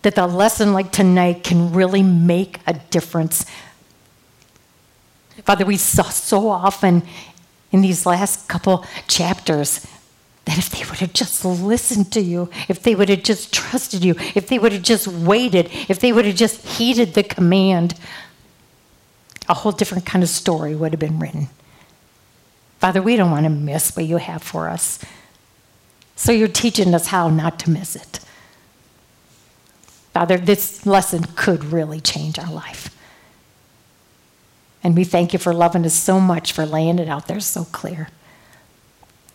that 0.01 0.15
the 0.15 0.25
lesson 0.25 0.73
like 0.73 0.91
tonight 0.91 1.43
can 1.43 1.71
really 1.73 2.01
make 2.01 2.59
a 2.65 2.73
difference. 2.73 3.45
Father, 5.43 5.63
we 5.63 5.77
saw 5.77 6.05
so 6.05 6.49
often 6.49 7.03
in 7.71 7.81
these 7.81 8.07
last 8.07 8.49
couple 8.49 8.83
chapters 9.07 9.85
that 10.45 10.57
if 10.57 10.69
they 10.69 10.83
would 10.89 10.99
have 10.99 11.13
just 11.13 11.45
listened 11.45 12.11
to 12.11 12.21
you, 12.21 12.49
if 12.67 12.83
they 12.83 12.95
would 12.95 13.09
have 13.09 13.23
just 13.23 13.53
trusted 13.53 14.03
you, 14.03 14.15
if 14.35 14.47
they 14.47 14.59
would 14.59 14.73
have 14.73 14.81
just 14.81 15.07
waited, 15.07 15.69
if 15.87 15.99
they 15.99 16.11
would 16.11 16.25
have 16.25 16.35
just 16.35 16.65
heeded 16.65 17.13
the 17.13 17.23
command, 17.23 17.95
a 19.47 19.53
whole 19.53 19.71
different 19.71 20.05
kind 20.05 20.23
of 20.23 20.29
story 20.29 20.75
would 20.75 20.91
have 20.91 20.99
been 20.99 21.19
written. 21.19 21.47
Father, 22.79 23.01
we 23.01 23.15
don't 23.15 23.31
want 23.31 23.45
to 23.45 23.49
miss 23.49 23.95
what 23.95 24.05
you 24.05 24.17
have 24.17 24.43
for 24.43 24.67
us. 24.67 24.99
So 26.15 26.31
you're 26.31 26.49
teaching 26.49 26.93
us 26.93 27.07
how 27.07 27.29
not 27.29 27.59
to 27.59 27.69
miss 27.69 27.95
it. 27.95 28.19
Father, 30.13 30.37
this 30.37 30.85
lesson 30.85 31.23
could 31.35 31.63
really 31.63 31.99
change 31.99 32.37
our 32.37 32.51
life. 32.51 32.95
And 34.83 34.95
we 34.95 35.05
thank 35.05 35.31
you 35.31 35.39
for 35.39 35.53
loving 35.53 35.85
us 35.85 35.93
so 35.93 36.19
much, 36.19 36.51
for 36.51 36.65
laying 36.65 36.99
it 36.99 37.07
out 37.07 37.27
there 37.27 37.39
so 37.39 37.63
clear. 37.65 38.09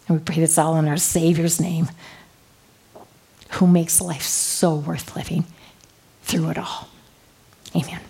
And 0.08 0.18
we 0.18 0.24
pray 0.24 0.36
this 0.36 0.58
all 0.58 0.76
in 0.76 0.88
our 0.88 0.96
Savior's 0.96 1.60
name, 1.60 1.90
who 3.52 3.66
makes 3.66 4.00
life 4.00 4.22
so 4.22 4.74
worth 4.74 5.14
living 5.14 5.44
through 6.22 6.50
it 6.50 6.58
all. 6.58 6.88
Amen. 7.76 8.00